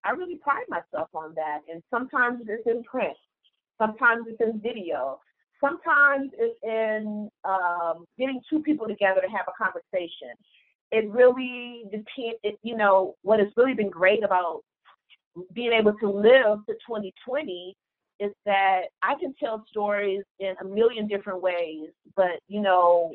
I 0.03 0.11
really 0.11 0.35
pride 0.35 0.65
myself 0.69 1.09
on 1.15 1.33
that. 1.35 1.61
And 1.71 1.81
sometimes 1.89 2.41
it's 2.47 2.67
in 2.67 2.83
print, 2.83 3.17
sometimes 3.79 4.25
it's 4.27 4.39
in 4.39 4.59
video, 4.61 5.19
sometimes 5.59 6.31
it's 6.37 6.57
in 6.63 7.29
um, 7.43 8.05
getting 8.19 8.39
two 8.49 8.61
people 8.61 8.87
together 8.87 9.21
to 9.21 9.29
have 9.29 9.47
a 9.47 9.63
conversation. 9.63 10.35
It 10.91 11.09
really 11.09 11.83
depends. 11.91 12.59
You 12.61 12.77
know, 12.77 13.15
what 13.23 13.39
has 13.39 13.49
really 13.57 13.73
been 13.73 13.89
great 13.89 14.23
about 14.23 14.61
being 15.53 15.71
able 15.71 15.93
to 15.93 16.09
live 16.09 16.65
to 16.67 16.73
2020 16.85 17.75
is 18.19 18.31
that 18.45 18.83
I 19.01 19.15
can 19.15 19.33
tell 19.39 19.63
stories 19.69 20.23
in 20.39 20.55
a 20.61 20.65
million 20.65 21.07
different 21.07 21.41
ways, 21.41 21.89
but 22.15 22.39
you 22.47 22.61
know, 22.61 23.13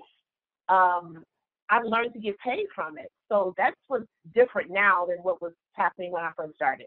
um, 0.69 1.25
I've 1.71 1.85
learned 1.85 2.13
to 2.15 2.21
get 2.21 2.39
paid 2.39 2.67
from 2.75 2.99
it. 2.99 3.11
So 3.29 3.55
that's 3.57 3.77
what's 3.89 4.07
different 4.35 4.71
now 4.71 5.07
than 5.07 5.19
what 5.19 5.41
was 5.43 5.53
happening 5.73 6.13
when 6.13 6.23
I 6.23 6.31
first 6.37 6.55
started. 6.55 6.87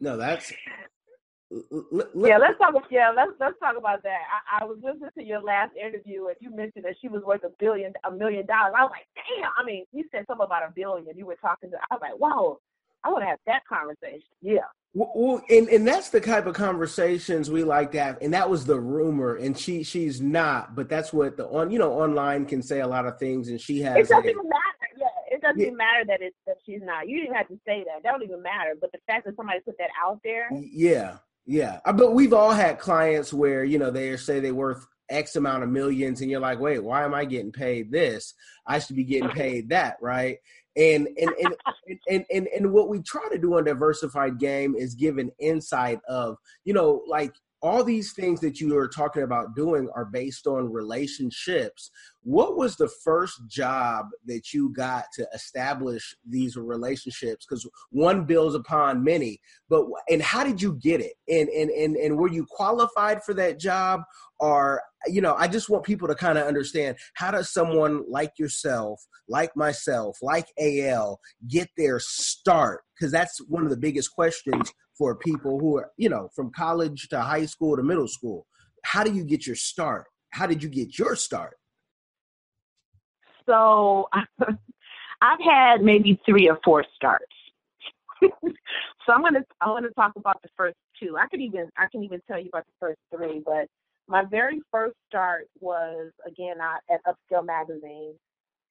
no, 0.00 0.16
that's 0.16 0.52
yeah, 2.16 2.38
let's 2.38 2.58
talk. 2.58 2.74
Yeah, 2.90 3.12
let's 3.14 3.32
let's 3.38 3.58
talk 3.60 3.76
about 3.76 4.02
that. 4.02 4.20
I, 4.50 4.62
I 4.62 4.64
was 4.64 4.78
listening 4.82 5.10
to 5.16 5.24
your 5.24 5.42
last 5.42 5.72
interview, 5.76 6.26
and 6.26 6.36
you 6.40 6.54
mentioned 6.54 6.84
that 6.84 6.96
she 7.00 7.08
was 7.08 7.22
worth 7.22 7.44
a 7.44 7.50
billion, 7.58 7.92
a 8.04 8.10
million 8.10 8.46
dollars. 8.46 8.74
I 8.76 8.82
was 8.82 8.90
like, 8.92 9.06
damn. 9.14 9.50
I 9.56 9.64
mean, 9.64 9.84
you 9.92 10.04
said 10.10 10.24
something 10.26 10.44
about 10.44 10.64
a 10.64 10.72
billion. 10.74 11.16
You 11.16 11.26
were 11.26 11.36
talking 11.36 11.70
to. 11.70 11.76
I 11.76 11.94
was 11.94 12.00
like, 12.00 12.18
wow. 12.18 12.58
I 13.04 13.10
want 13.10 13.22
to 13.22 13.26
have 13.26 13.38
that 13.46 13.62
conversation. 13.66 14.22
Yeah. 14.40 14.64
Well, 14.94 15.42
and, 15.50 15.68
and 15.68 15.86
that's 15.86 16.10
the 16.10 16.20
type 16.20 16.46
of 16.46 16.54
conversations 16.54 17.50
we 17.50 17.64
like 17.64 17.90
to 17.92 18.00
have, 18.00 18.18
and 18.22 18.32
that 18.32 18.48
was 18.48 18.64
the 18.64 18.78
rumor. 18.78 19.34
And 19.34 19.58
she 19.58 19.82
she's 19.82 20.20
not, 20.20 20.76
but 20.76 20.88
that's 20.88 21.12
what 21.12 21.36
the 21.36 21.48
on 21.48 21.72
you 21.72 21.80
know 21.80 21.92
online 21.92 22.46
can 22.46 22.62
say 22.62 22.80
a 22.80 22.86
lot 22.86 23.04
of 23.04 23.18
things, 23.18 23.48
and 23.48 23.60
she 23.60 23.80
has. 23.82 23.96
It 23.96 24.08
doesn't 24.08 24.30
even 24.30 24.48
matter. 24.48 24.94
Yeah, 24.96 25.06
it 25.36 25.42
doesn't 25.42 25.58
yeah. 25.58 25.66
even 25.66 25.76
matter 25.76 26.04
that 26.06 26.22
it's 26.22 26.36
that 26.46 26.58
she's 26.64 26.80
not. 26.80 27.08
You 27.08 27.20
didn't 27.20 27.34
have 27.34 27.48
to 27.48 27.58
say 27.66 27.84
that. 27.84 28.04
That 28.04 28.12
don't 28.12 28.22
even 28.22 28.40
matter. 28.40 28.74
But 28.80 28.92
the 28.92 28.98
fact 29.08 29.26
that 29.26 29.34
somebody 29.34 29.58
put 29.60 29.76
that 29.78 29.90
out 30.00 30.20
there. 30.22 30.48
Yeah, 30.52 31.16
yeah. 31.44 31.80
Uh, 31.84 31.92
but 31.92 32.12
we've 32.12 32.32
all 32.32 32.52
had 32.52 32.78
clients 32.78 33.32
where 33.32 33.64
you 33.64 33.80
know 33.80 33.90
they 33.90 34.16
say 34.16 34.38
they're 34.38 34.54
worth 34.54 34.86
X 35.08 35.34
amount 35.34 35.64
of 35.64 35.70
millions, 35.70 36.20
and 36.20 36.30
you're 36.30 36.38
like, 36.38 36.60
wait, 36.60 36.78
why 36.78 37.02
am 37.02 37.14
I 37.14 37.24
getting 37.24 37.50
paid 37.52 37.90
this? 37.90 38.34
I 38.64 38.78
should 38.78 38.94
be 38.94 39.04
getting 39.04 39.30
paid 39.30 39.70
that, 39.70 39.96
right? 40.00 40.38
And 40.76 41.08
and 41.18 41.30
and, 41.40 41.54
and 42.08 42.24
and 42.32 42.48
and 42.48 42.72
what 42.72 42.88
we 42.88 43.00
try 43.00 43.28
to 43.30 43.38
do 43.38 43.56
on 43.56 43.64
diversified 43.64 44.38
game 44.38 44.74
is 44.74 44.94
give 44.94 45.18
an 45.18 45.30
insight 45.38 46.00
of 46.08 46.36
you 46.64 46.74
know 46.74 47.02
like 47.08 47.34
all 47.64 47.82
these 47.82 48.12
things 48.12 48.40
that 48.40 48.60
you 48.60 48.76
are 48.76 48.86
talking 48.86 49.22
about 49.22 49.56
doing 49.56 49.88
are 49.94 50.04
based 50.04 50.46
on 50.46 50.70
relationships. 50.70 51.90
What 52.22 52.58
was 52.58 52.76
the 52.76 52.90
first 53.02 53.40
job 53.48 54.08
that 54.26 54.52
you 54.52 54.68
got 54.68 55.06
to 55.14 55.26
establish 55.32 56.14
these 56.28 56.56
relationships? 56.56 57.46
Because 57.48 57.66
one 57.90 58.26
builds 58.26 58.54
upon 58.54 59.02
many, 59.02 59.40
but 59.70 59.86
and 60.10 60.20
how 60.20 60.44
did 60.44 60.60
you 60.60 60.74
get 60.74 61.00
it? 61.00 61.14
And 61.26 61.48
and 61.48 61.70
and 61.70 61.96
and 61.96 62.18
were 62.18 62.28
you 62.28 62.44
qualified 62.50 63.24
for 63.24 63.32
that 63.32 63.58
job, 63.58 64.02
or 64.38 64.82
you 65.06 65.22
know, 65.22 65.34
I 65.34 65.48
just 65.48 65.70
want 65.70 65.84
people 65.84 66.08
to 66.08 66.14
kind 66.14 66.36
of 66.36 66.46
understand 66.46 66.98
how 67.14 67.30
does 67.30 67.50
someone 67.50 68.04
like 68.10 68.38
yourself, 68.38 69.00
like 69.26 69.56
myself, 69.56 70.18
like 70.20 70.48
AL 70.60 71.18
get 71.48 71.70
their 71.78 71.98
start? 71.98 72.82
Because 72.94 73.10
that's 73.10 73.38
one 73.48 73.64
of 73.64 73.70
the 73.70 73.76
biggest 73.78 74.12
questions 74.12 74.70
for 74.96 75.16
people 75.16 75.58
who 75.58 75.76
are, 75.78 75.90
you 75.96 76.08
know, 76.08 76.28
from 76.34 76.50
college 76.52 77.08
to 77.08 77.20
high 77.20 77.46
school 77.46 77.76
to 77.76 77.82
middle 77.82 78.08
school. 78.08 78.46
How 78.84 79.02
do 79.04 79.12
you 79.12 79.24
get 79.24 79.46
your 79.46 79.56
start? 79.56 80.06
How 80.30 80.46
did 80.46 80.62
you 80.62 80.68
get 80.68 80.98
your 80.98 81.16
start? 81.16 81.56
So 83.46 84.08
I've 85.20 85.40
had 85.40 85.82
maybe 85.82 86.20
three 86.26 86.48
or 86.48 86.58
four 86.64 86.84
starts. 86.94 87.26
so 88.22 89.12
I'm 89.12 89.22
gonna 89.22 89.44
I'm 89.60 89.68
gonna 89.68 89.90
talk 89.90 90.12
about 90.16 90.40
the 90.42 90.48
first 90.56 90.76
two. 91.00 91.16
I 91.18 91.26
could 91.26 91.40
even 91.40 91.68
I 91.76 91.86
can 91.90 92.02
even 92.04 92.20
tell 92.26 92.38
you 92.38 92.48
about 92.48 92.64
the 92.66 92.72
first 92.80 92.98
three, 93.14 93.42
but 93.44 93.66
my 94.08 94.24
very 94.24 94.60
first 94.70 94.96
start 95.08 95.48
was 95.60 96.10
again 96.26 96.56
at 96.60 97.00
Upscale 97.06 97.44
Magazine. 97.44 98.14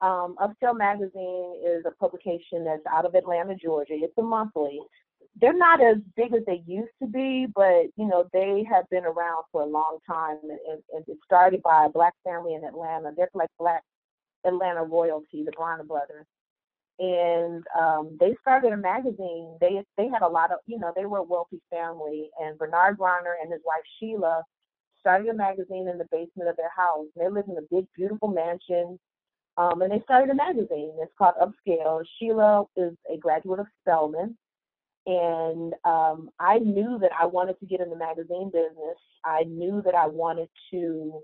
Um, 0.00 0.36
Upscale 0.40 0.76
Magazine 0.76 1.60
is 1.64 1.84
a 1.86 1.90
publication 1.92 2.64
that's 2.64 2.82
out 2.90 3.06
of 3.06 3.14
Atlanta, 3.14 3.54
Georgia. 3.54 3.94
It's 3.94 4.16
a 4.18 4.22
monthly. 4.22 4.80
They're 5.40 5.56
not 5.56 5.82
as 5.82 5.96
big 6.16 6.32
as 6.32 6.42
they 6.46 6.62
used 6.66 6.92
to 7.02 7.08
be, 7.08 7.46
but 7.54 7.86
you 7.96 8.06
know 8.06 8.28
they 8.32 8.64
have 8.70 8.88
been 8.90 9.04
around 9.04 9.44
for 9.50 9.62
a 9.62 9.66
long 9.66 9.98
time, 10.06 10.38
and, 10.42 10.80
and, 10.92 11.04
it 11.08 11.18
started 11.24 11.62
by 11.62 11.86
a 11.86 11.88
black 11.88 12.14
family 12.24 12.54
in 12.54 12.64
Atlanta. 12.64 13.12
They're 13.16 13.28
like 13.34 13.50
black 13.58 13.82
Atlanta 14.44 14.84
royalty, 14.84 15.42
the 15.44 15.52
Bronner 15.52 15.82
brothers, 15.82 16.26
and 17.00 17.64
um, 17.78 18.16
they 18.20 18.36
started 18.40 18.72
a 18.72 18.76
magazine. 18.76 19.56
They 19.60 19.82
they 19.96 20.08
had 20.08 20.22
a 20.22 20.28
lot 20.28 20.52
of 20.52 20.58
you 20.66 20.78
know 20.78 20.92
they 20.94 21.06
were 21.06 21.18
a 21.18 21.22
wealthy 21.22 21.60
family, 21.68 22.30
and 22.40 22.56
Bernard 22.56 22.98
Bronner 22.98 23.36
and 23.42 23.52
his 23.52 23.62
wife 23.66 23.84
Sheila 23.98 24.44
started 25.04 25.28
a 25.28 25.34
magazine 25.34 25.88
in 25.88 25.98
the 25.98 26.08
basement 26.10 26.48
of 26.48 26.56
their 26.56 26.70
house. 26.74 27.06
They 27.16 27.28
live 27.28 27.44
in 27.48 27.58
a 27.58 27.74
big, 27.74 27.86
beautiful 27.94 28.28
mansion. 28.28 28.98
Um, 29.56 29.82
and 29.82 29.92
they 29.92 30.00
started 30.02 30.30
a 30.30 30.34
magazine. 30.34 30.94
It's 30.98 31.12
called 31.16 31.34
Upscale. 31.40 32.02
Sheila 32.18 32.64
is 32.76 32.94
a 33.12 33.18
graduate 33.18 33.60
of 33.60 33.66
Spelman. 33.82 34.36
And 35.06 35.74
um, 35.84 36.30
I 36.40 36.58
knew 36.58 36.98
that 37.00 37.10
I 37.18 37.26
wanted 37.26 37.58
to 37.60 37.66
get 37.66 37.80
in 37.80 37.90
the 37.90 37.96
magazine 37.96 38.50
business. 38.50 38.98
I 39.24 39.44
knew 39.44 39.82
that 39.84 39.94
I 39.94 40.06
wanted 40.06 40.48
to 40.70 41.20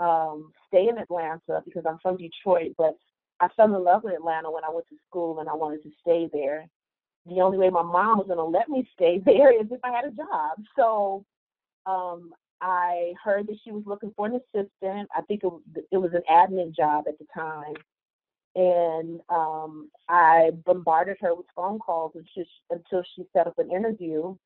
um, 0.00 0.52
stay 0.66 0.88
in 0.88 0.98
Atlanta 0.98 1.62
because 1.64 1.84
I'm 1.88 1.98
from 2.02 2.16
Detroit, 2.16 2.72
but 2.76 2.96
I 3.40 3.48
fell 3.56 3.74
in 3.74 3.84
love 3.84 4.02
with 4.04 4.14
Atlanta 4.14 4.50
when 4.50 4.64
I 4.64 4.70
went 4.70 4.88
to 4.88 4.96
school 5.08 5.40
and 5.40 5.48
I 5.48 5.54
wanted 5.54 5.82
to 5.84 5.90
stay 6.00 6.28
there. 6.32 6.66
The 7.26 7.40
only 7.40 7.58
way 7.58 7.70
my 7.70 7.82
mom 7.82 8.18
was 8.18 8.26
going 8.26 8.38
to 8.38 8.44
let 8.44 8.68
me 8.68 8.88
stay 8.94 9.18
there 9.24 9.52
is 9.52 9.66
if 9.70 9.80
I 9.84 9.92
had 9.92 10.04
a 10.04 10.10
job. 10.10 10.58
So 10.76 11.24
um, 11.86 12.32
I 12.60 13.12
heard 13.22 13.46
that 13.46 13.58
she 13.62 13.70
was 13.70 13.84
looking 13.86 14.12
for 14.16 14.26
an 14.26 14.34
assistant. 14.34 15.08
I 15.14 15.20
think 15.28 15.42
it, 15.44 15.52
it 15.92 15.98
was 15.98 16.12
an 16.14 16.22
admin 16.30 16.74
job 16.74 17.04
at 17.08 17.18
the 17.18 17.26
time. 17.34 17.74
And 18.56 19.20
um, 19.28 19.90
I 20.08 20.50
bombarded 20.64 21.16
her 21.20 21.34
with 21.34 21.46
phone 21.56 21.78
calls 21.78 22.12
until 22.70 23.02
she 23.14 23.24
set 23.32 23.46
up 23.46 23.58
an 23.58 23.70
interview. 23.70 24.36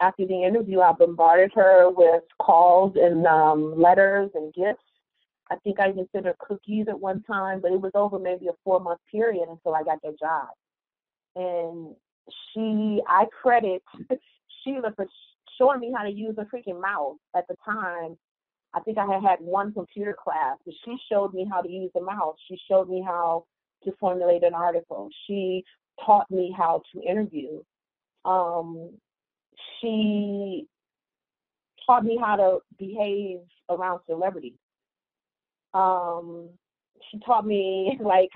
After 0.00 0.26
the 0.26 0.44
interview, 0.44 0.80
I 0.80 0.92
bombarded 0.92 1.52
her 1.54 1.90
with 1.90 2.22
calls 2.40 2.94
and 2.96 3.26
um, 3.26 3.80
letters 3.80 4.30
and 4.34 4.52
gifts. 4.54 4.82
I 5.50 5.56
think 5.56 5.80
I 5.80 5.90
even 5.90 6.08
sent 6.12 6.26
her 6.26 6.36
cookies 6.38 6.86
at 6.88 6.98
one 6.98 7.22
time, 7.22 7.60
but 7.60 7.72
it 7.72 7.80
was 7.80 7.92
over 7.94 8.18
maybe 8.18 8.48
a 8.48 8.52
four 8.64 8.80
month 8.80 9.00
period 9.10 9.48
until 9.48 9.74
I 9.74 9.82
got 9.82 10.00
that 10.02 10.18
job. 10.18 10.48
And 11.34 11.94
she, 12.52 13.00
I 13.08 13.26
credit 13.42 13.82
Sheila 14.64 14.92
for 14.94 15.06
showing 15.58 15.80
me 15.80 15.92
how 15.96 16.02
to 16.02 16.10
use 16.10 16.36
a 16.38 16.44
freaking 16.44 16.80
mouse 16.80 17.18
at 17.34 17.46
the 17.48 17.56
time. 17.64 18.16
I 18.76 18.80
think 18.80 18.98
I 18.98 19.06
had 19.06 19.22
had 19.22 19.38
one 19.40 19.72
computer 19.72 20.14
class, 20.22 20.58
but 20.66 20.74
she 20.84 20.96
showed 21.10 21.32
me 21.32 21.46
how 21.50 21.62
to 21.62 21.68
use 21.68 21.90
the 21.94 22.02
mouse. 22.02 22.36
She 22.46 22.58
showed 22.68 22.90
me 22.90 23.02
how 23.04 23.46
to 23.84 23.92
formulate 23.98 24.42
an 24.42 24.52
article. 24.52 25.08
She 25.26 25.64
taught 26.04 26.30
me 26.30 26.54
how 26.56 26.82
to 26.92 27.00
interview. 27.02 27.62
Um, 28.26 28.90
she 29.80 30.66
taught 31.86 32.04
me 32.04 32.18
how 32.20 32.36
to 32.36 32.58
behave 32.78 33.38
around 33.70 34.00
celebrities. 34.06 34.58
Um, 35.72 36.50
she 37.10 37.18
taught 37.20 37.46
me 37.46 37.98
like 38.04 38.30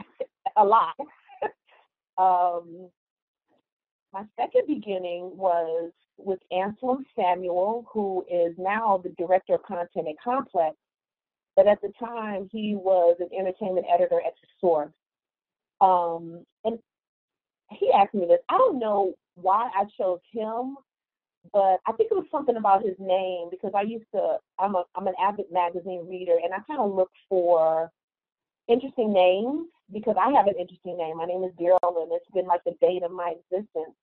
a 0.56 0.64
lot. 0.64 0.94
um, 2.18 2.88
my 4.12 4.25
second 4.37 4.62
beginning 4.67 5.37
was 5.37 5.93
with 6.17 6.40
Anselm 6.52 7.05
Samuel, 7.17 7.87
who 7.93 8.25
is 8.31 8.55
now 8.59 9.00
the 9.02 9.11
director 9.11 9.55
of 9.55 9.62
content 9.62 10.09
at 10.09 10.14
Complex. 10.23 10.76
But 11.57 11.67
at 11.67 11.81
the 11.83 11.93
time, 11.99 12.49
he 12.52 12.75
was 12.75 13.17
an 13.21 13.29
entertainment 13.37 13.87
editor 13.93 14.21
at 14.25 14.35
The 14.40 14.49
Source. 14.61 14.93
Um, 15.81 16.45
and 16.64 16.79
he 17.71 17.90
asked 17.93 18.14
me 18.14 18.26
this. 18.26 18.40
I 18.49 18.59
don't 18.59 18.79
know 18.79 19.14
why 19.35 19.71
I 19.75 19.85
chose 19.99 20.21
him, 20.33 20.76
but 21.52 21.79
I 21.87 21.93
think 21.97 22.11
it 22.11 22.14
was 22.14 22.26
something 22.31 22.57
about 22.57 22.85
his 22.85 22.97
name 22.99 23.49
because 23.50 23.73
I 23.75 23.83
used 23.83 24.07
to. 24.14 24.37
I'm 24.59 24.75
a 24.75 24.85
I'm 24.95 25.07
an 25.07 25.14
avid 25.21 25.47
magazine 25.50 26.07
reader, 26.09 26.37
and 26.43 26.52
I 26.52 26.59
kind 26.67 26.81
of 26.81 26.95
look 26.95 27.11
for 27.29 27.90
interesting 28.69 29.12
names 29.12 29.69
because 29.93 30.17
I 30.21 30.31
have 30.33 30.47
an 30.47 30.55
interesting 30.59 30.97
name. 30.97 31.17
My 31.17 31.26
name 31.26 31.45
is 31.45 31.52
Daryl, 31.61 32.02
and 32.02 32.12
it's 32.12 32.31
been 32.33 32.47
like 32.47 32.62
the 32.64 32.76
date 32.81 33.02
of 33.02 33.11
my 33.11 33.35
existence. 33.37 33.95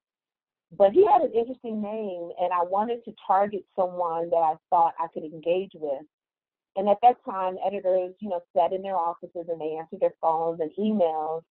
But 0.77 0.91
he 0.91 1.05
had 1.05 1.21
an 1.21 1.31
interesting 1.33 1.81
name, 1.81 2.29
and 2.39 2.51
I 2.51 2.63
wanted 2.63 3.03
to 3.05 3.13
target 3.25 3.63
someone 3.75 4.29
that 4.29 4.35
I 4.35 4.55
thought 4.69 4.93
I 4.99 5.07
could 5.13 5.23
engage 5.23 5.71
with. 5.73 6.03
And 6.75 6.89
at 6.89 6.97
that 7.01 7.23
time, 7.25 7.57
editors, 7.65 8.13
you 8.19 8.29
know, 8.29 8.41
sat 8.55 8.73
in 8.73 8.81
their 8.81 8.97
offices 8.97 9.47
and 9.49 9.59
they 9.59 9.77
answered 9.79 9.99
their 9.99 10.13
phones 10.21 10.59
and 10.59 10.71
emails. 10.77 11.41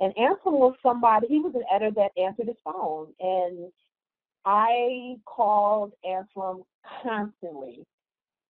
And 0.00 0.12
Anselm 0.18 0.58
was 0.58 0.74
somebody, 0.82 1.28
he 1.28 1.38
was 1.38 1.54
an 1.54 1.62
editor 1.72 1.94
that 1.96 2.20
answered 2.20 2.48
his 2.48 2.56
phone. 2.64 3.08
And 3.20 3.70
I 4.44 5.16
called 5.24 5.92
Anselm 6.04 6.64
constantly. 7.02 7.86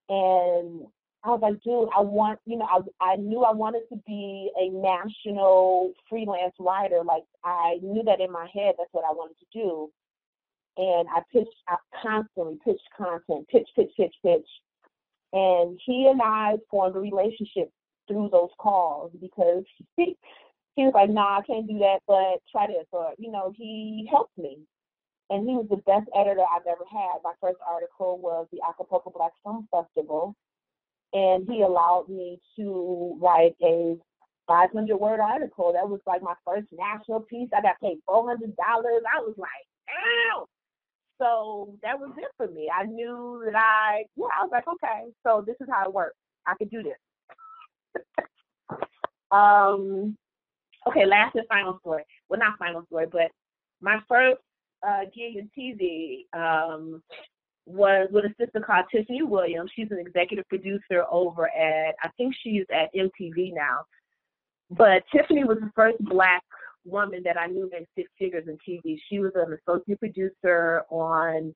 And 0.09 0.87
I 1.25 1.31
was 1.31 1.41
like, 1.43 1.61
dude, 1.63 1.89
I 1.97 2.01
want, 2.03 2.39
you 2.47 2.57
know, 2.57 2.67
I, 2.67 3.13
I 3.13 3.17
knew 3.17 3.43
I 3.43 3.53
wanted 3.53 3.83
to 3.91 3.97
be 4.07 4.51
a 4.57 4.69
national 4.69 5.93
freelance 6.09 6.55
writer. 6.61 7.03
Like, 7.05 7.25
I 7.45 7.79
knew 7.83 8.03
that 8.05 8.21
in 8.21 8.31
my 8.31 8.49
head, 8.55 8.75
that's 8.79 8.93
what 8.93 9.05
I 9.05 9.13
wanted 9.13 9.37
to 9.39 9.47
do. 9.53 9.91
And 10.77 11.09
I 11.09 11.23
pitched, 11.33 11.57
I 11.69 11.77
constantly 12.03 12.59
pitched 12.65 12.89
content, 12.97 13.49
pitch, 13.49 13.69
pitch, 13.75 13.91
pitch, 13.97 14.15
pitch. 14.23 14.47
And 15.33 15.81
he 15.85 16.07
and 16.09 16.21
I 16.23 16.57
formed 16.71 16.97
a 16.97 17.01
relationship 17.01 17.71
through 18.07 18.29
those 18.31 18.51
calls 18.59 19.11
because 19.21 19.65
he, 19.97 20.17
he 20.77 20.85
was 20.85 20.93
like, 20.95 21.11
nah, 21.11 21.39
I 21.39 21.43
can't 21.43 21.67
do 21.67 21.79
that, 21.79 22.01
but 22.07 22.43
try 22.53 22.67
this. 22.67 22.87
Or, 22.93 23.13
you 23.19 23.33
know, 23.33 23.53
he 23.57 24.07
helped 24.11 24.37
me. 24.39 24.59
And 25.29 25.49
he 25.49 25.57
was 25.57 25.67
the 25.69 25.79
best 25.79 26.09
editor 26.15 26.43
I've 26.43 26.67
ever 26.69 26.85
had. 26.89 27.19
My 27.25 27.33
first 27.41 27.59
article 27.67 28.19
was 28.19 28.47
the 28.53 28.61
Acapulco 28.69 29.11
Black 29.11 29.33
Film 29.43 29.67
Festival. 29.73 30.37
And 31.13 31.47
he 31.49 31.63
allowed 31.63 32.07
me 32.09 32.41
to 32.57 33.19
write 33.21 33.55
a 33.63 33.97
500 34.47 34.97
word 34.97 35.21
article. 35.21 35.73
That 35.73 35.89
was 35.89 36.01
like 36.07 36.23
my 36.23 36.35
first 36.47 36.69
national 36.73 37.21
piece. 37.21 37.49
I 37.57 37.63
got 37.63 37.81
paid 37.81 37.99
$400. 38.09 38.53
I 38.59 39.21
was 39.21 39.35
like, 39.37 39.49
ow. 39.89 40.47
So 41.19 41.75
that 41.83 41.99
was 41.99 42.11
it 42.19 42.31
for 42.37 42.49
me. 42.49 42.71
I 42.75 42.85
knew 42.85 43.43
that 43.47 43.57
I, 43.57 44.05
yeah, 44.17 44.27
I 44.39 44.43
was 44.43 44.51
like, 44.53 44.69
okay, 44.69 45.11
so 45.25 45.43
this 45.47 45.57
is 45.61 45.69
how 45.71 45.87
it 45.87 45.95
works. 45.95 46.17
I 46.47 46.55
could 46.57 46.71
do 46.71 46.83
this. 46.83 48.05
um, 49.31 50.17
okay, 50.87 51.07
last 51.07 51.35
and 51.37 51.47
final 51.49 51.79
story. 51.81 52.05
Well, 52.29 52.39
not 52.39 52.59
final 52.59 52.85
story, 52.87 53.07
but 53.11 53.31
my 53.81 53.99
first 54.09 54.39
uh, 54.87 55.05
gig 55.15 55.37
in 55.37 55.51
TV 55.57 56.27
um, 56.39 57.03
was 57.67 58.09
with 58.13 58.25
a 58.25 58.35
sister 58.41 58.61
called 58.61 58.87
Tiffany 58.91 59.23
Williams. 59.23 59.71
She's 59.75 59.91
an 59.91 59.99
executive 59.99 60.49
producer 60.49 61.05
over 61.11 61.49
at, 61.49 61.97
I 62.03 62.09
think 62.17 62.35
she's 62.43 62.65
at 62.73 62.95
MTV 62.95 63.53
now. 63.53 63.85
But 64.71 65.03
Tiffany 65.15 65.45
was 65.45 65.59
the 65.61 65.71
first 65.75 65.99
black 66.01 66.43
woman 66.85 67.23
that 67.25 67.39
I 67.39 67.47
knew 67.47 67.69
made 67.73 67.87
six 67.97 68.09
figures 68.19 68.47
in 68.47 68.57
TV. 68.67 68.99
She 69.09 69.19
was 69.19 69.33
an 69.35 69.57
associate 69.67 69.99
producer 69.99 70.83
on, 70.91 71.55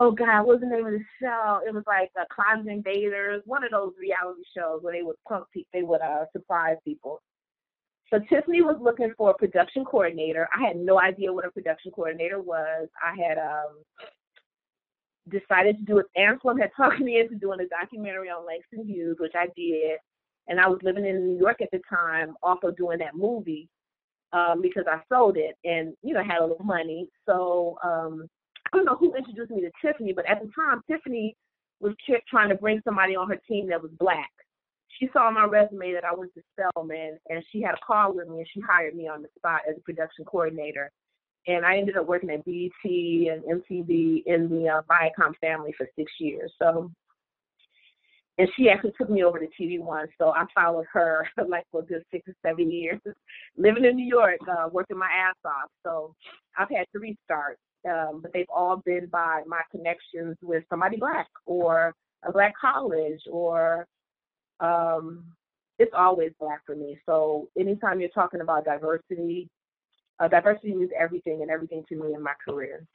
oh 0.00 0.10
God, 0.10 0.42
what 0.42 0.46
was 0.46 0.60
the 0.60 0.66
name 0.66 0.86
of 0.86 0.92
the 0.92 1.04
show? 1.20 1.60
It 1.66 1.74
was 1.74 1.84
like 1.86 2.10
uh, 2.18 2.24
Climate 2.30 2.70
Invaders, 2.70 3.42
one 3.46 3.64
of 3.64 3.70
those 3.70 3.92
reality 3.98 4.42
shows 4.56 4.82
where 4.82 4.92
they 4.92 5.02
would 5.02 5.16
people, 5.52 5.68
they 5.72 5.82
would 5.82 6.02
uh, 6.02 6.24
surprise 6.32 6.76
people. 6.84 7.20
So 8.10 8.18
Tiffany 8.30 8.62
was 8.62 8.76
looking 8.80 9.12
for 9.18 9.30
a 9.30 9.34
production 9.34 9.84
coordinator. 9.84 10.48
I 10.56 10.66
had 10.66 10.76
no 10.76 10.98
idea 10.98 11.32
what 11.32 11.46
a 11.46 11.50
production 11.50 11.90
coordinator 11.90 12.40
was. 12.40 12.88
I 13.02 13.14
had 13.22 13.36
um, 13.36 13.82
decided 15.30 15.78
to 15.78 15.84
do 15.84 15.98
it. 15.98 16.06
Anselm 16.16 16.58
had 16.58 16.70
talked 16.76 17.00
me 17.00 17.20
into 17.20 17.34
doing 17.34 17.60
a 17.60 17.68
documentary 17.68 18.28
on 18.28 18.46
Langston 18.46 18.86
Hughes, 18.86 19.16
which 19.18 19.34
I 19.34 19.46
did. 19.56 19.98
And 20.48 20.58
I 20.58 20.66
was 20.66 20.78
living 20.82 21.04
in 21.04 21.26
New 21.26 21.38
York 21.38 21.60
at 21.60 21.70
the 21.72 21.80
time, 21.90 22.34
also 22.42 22.70
doing 22.70 22.98
that 23.00 23.14
movie 23.14 23.68
um, 24.32 24.62
because 24.62 24.84
I 24.90 25.00
sold 25.08 25.36
it 25.36 25.56
and, 25.64 25.94
you 26.02 26.14
know, 26.14 26.22
had 26.22 26.40
a 26.40 26.46
little 26.46 26.64
money. 26.64 27.08
So 27.26 27.76
um, 27.84 28.26
I 28.72 28.76
don't 28.76 28.86
know 28.86 28.96
who 28.96 29.14
introduced 29.14 29.50
me 29.50 29.60
to 29.62 29.70
Tiffany, 29.82 30.12
but 30.12 30.28
at 30.28 30.40
the 30.40 30.50
time, 30.54 30.82
Tiffany 30.90 31.36
was 31.80 31.94
trying 32.28 32.48
to 32.48 32.54
bring 32.54 32.80
somebody 32.84 33.14
on 33.14 33.28
her 33.28 33.40
team 33.48 33.68
that 33.68 33.82
was 33.82 33.90
black. 33.98 34.30
She 34.98 35.08
saw 35.12 35.30
my 35.30 35.44
resume 35.44 35.92
that 35.92 36.04
I 36.04 36.14
went 36.14 36.32
to 36.34 36.42
Spelman, 36.52 37.18
and 37.28 37.44
she 37.52 37.62
had 37.62 37.74
a 37.74 37.84
call 37.86 38.14
with 38.14 38.28
me, 38.28 38.38
and 38.38 38.48
she 38.52 38.60
hired 38.60 38.96
me 38.96 39.06
on 39.06 39.22
the 39.22 39.28
spot 39.36 39.60
as 39.68 39.76
a 39.76 39.80
production 39.80 40.24
coordinator. 40.24 40.90
And 41.48 41.66
I 41.66 41.78
ended 41.78 41.96
up 41.96 42.06
working 42.06 42.30
at 42.30 42.44
BET 42.44 42.84
and 42.84 43.42
MTV 43.42 44.22
in 44.26 44.48
the 44.48 44.68
uh, 44.68 44.82
Viacom 44.82 45.34
family 45.40 45.74
for 45.76 45.88
six 45.96 46.12
years. 46.20 46.52
So 46.58 46.90
and 48.38 48.48
she 48.56 48.68
actually 48.68 48.92
took 48.96 49.10
me 49.10 49.24
over 49.24 49.38
to 49.40 49.46
TV 49.60 49.80
One. 49.80 50.06
So 50.16 50.30
I 50.30 50.44
followed 50.54 50.86
her 50.92 51.28
like 51.48 51.64
for 51.70 51.80
a 51.80 51.84
good 51.84 52.04
six 52.10 52.28
or 52.28 52.34
seven 52.46 52.70
years, 52.70 53.00
living 53.56 53.84
in 53.84 53.96
New 53.96 54.06
York, 54.06 54.38
uh, 54.48 54.68
working 54.70 54.96
my 54.96 55.10
ass 55.10 55.34
off. 55.44 55.70
So 55.84 56.14
I've 56.56 56.70
had 56.70 56.86
three 56.92 57.16
starts, 57.24 57.60
um, 57.88 58.20
but 58.22 58.32
they've 58.32 58.46
all 58.54 58.76
been 58.84 59.06
by 59.06 59.42
my 59.46 59.60
connections 59.70 60.36
with 60.40 60.62
somebody 60.70 60.96
black 60.96 61.26
or 61.46 61.92
a 62.24 62.32
black 62.32 62.54
college 62.60 63.20
or 63.30 63.86
um, 64.60 65.24
it's 65.78 65.92
always 65.96 66.32
black 66.40 66.60
for 66.64 66.76
me. 66.76 66.98
So 67.06 67.48
anytime 67.58 68.00
you're 68.00 68.08
talking 68.10 68.40
about 68.40 68.64
diversity, 68.64 69.48
uh, 70.20 70.28
diversity 70.28 70.74
means 70.74 70.90
everything 70.98 71.42
and 71.42 71.50
everything 71.50 71.84
to 71.88 71.96
me 71.96 72.14
in 72.14 72.22
my 72.22 72.34
career. 72.44 72.86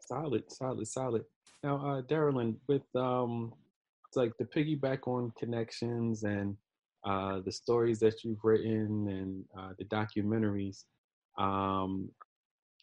Solid, 0.00 0.44
solid, 0.52 0.86
solid. 0.86 1.24
Now, 1.64 1.76
uh, 2.08 2.54
with 2.68 2.82
um, 2.94 3.52
it's 4.06 4.16
like 4.16 4.32
the 4.38 4.44
piggyback 4.44 5.08
on 5.08 5.32
connections 5.38 6.22
and 6.22 6.56
uh, 7.04 7.40
the 7.44 7.50
stories 7.50 7.98
that 8.00 8.22
you've 8.22 8.44
written 8.44 9.08
and 9.08 9.44
uh, 9.58 9.72
the 9.78 9.84
documentaries, 9.86 10.84
um, 11.38 12.08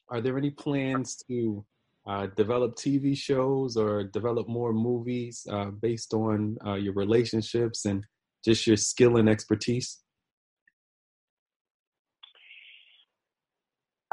are 0.10 0.21
there 0.21 0.38
any 0.38 0.49
plans 0.49 1.15
to 1.30 1.65
uh, 2.06 2.28
develop 2.36 2.76
TV 2.76 3.17
shows 3.17 3.78
or 3.78 4.04
develop 4.04 4.49
more 4.49 4.73
movies 4.73 5.47
uh, 5.49 5.71
based 5.82 6.13
on 6.13 6.58
uh, 6.65 6.73
your 6.73 6.93
relationships 6.93 7.86
and 7.86 8.06
just 8.43 8.67
your 8.67 8.76
skill 8.76 9.15
and 9.15 9.30
expertise? 9.30 10.02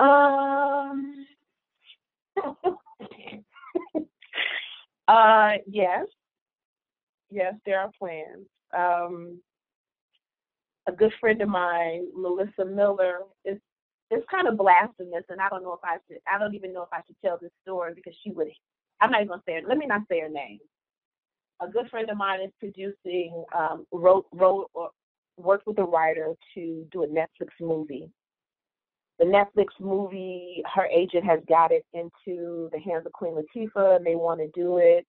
Um, 0.00 1.26
Uh, 5.08 5.54
yes, 5.66 6.06
yes, 7.30 7.54
there 7.66 7.80
are 7.80 7.90
plans. 7.98 8.46
Um, 8.72 9.40
a 10.86 10.92
good 10.92 11.12
friend 11.20 11.42
of 11.42 11.48
mine, 11.48 12.06
Melissa 12.16 12.64
Miller, 12.64 13.20
is 13.44 13.58
is 14.12 14.22
kind 14.30 14.46
of 14.46 14.56
blasphemous, 14.56 15.24
and 15.28 15.40
I 15.40 15.48
don't 15.48 15.64
know 15.64 15.72
if 15.72 15.80
I 15.82 15.96
should. 16.06 16.18
I 16.32 16.38
don't 16.38 16.54
even 16.54 16.72
know 16.72 16.82
if 16.82 16.90
I 16.92 17.00
should 17.06 17.16
tell 17.24 17.38
this 17.42 17.50
story 17.62 17.92
because 17.94 18.14
she 18.22 18.30
would. 18.30 18.48
I'm 19.00 19.10
not 19.10 19.22
even 19.22 19.30
gonna 19.30 19.42
say 19.46 19.54
it. 19.56 19.64
Let 19.68 19.78
me 19.78 19.86
not 19.86 20.02
say 20.08 20.20
her 20.20 20.28
name. 20.28 20.60
A 21.60 21.68
good 21.68 21.90
friend 21.90 22.08
of 22.08 22.16
mine 22.16 22.42
is 22.42 22.52
producing, 22.60 23.44
um, 23.52 23.86
wrote, 23.92 24.26
wrote, 24.32 24.70
or 24.74 24.90
worked 25.38 25.66
with 25.66 25.78
a 25.78 25.84
writer 25.84 26.34
to 26.54 26.86
do 26.92 27.02
a 27.02 27.08
Netflix 27.08 27.48
movie. 27.60 28.08
The 29.20 29.26
Netflix 29.26 29.66
movie, 29.78 30.62
her 30.74 30.86
agent 30.86 31.24
has 31.26 31.40
got 31.46 31.72
it 31.72 31.84
into 31.92 32.70
the 32.72 32.80
hands 32.82 33.04
of 33.04 33.12
Queen 33.12 33.34
Latifah, 33.34 33.96
and 33.96 34.06
they 34.06 34.14
want 34.14 34.40
to 34.40 34.48
do 34.58 34.78
it. 34.78 35.06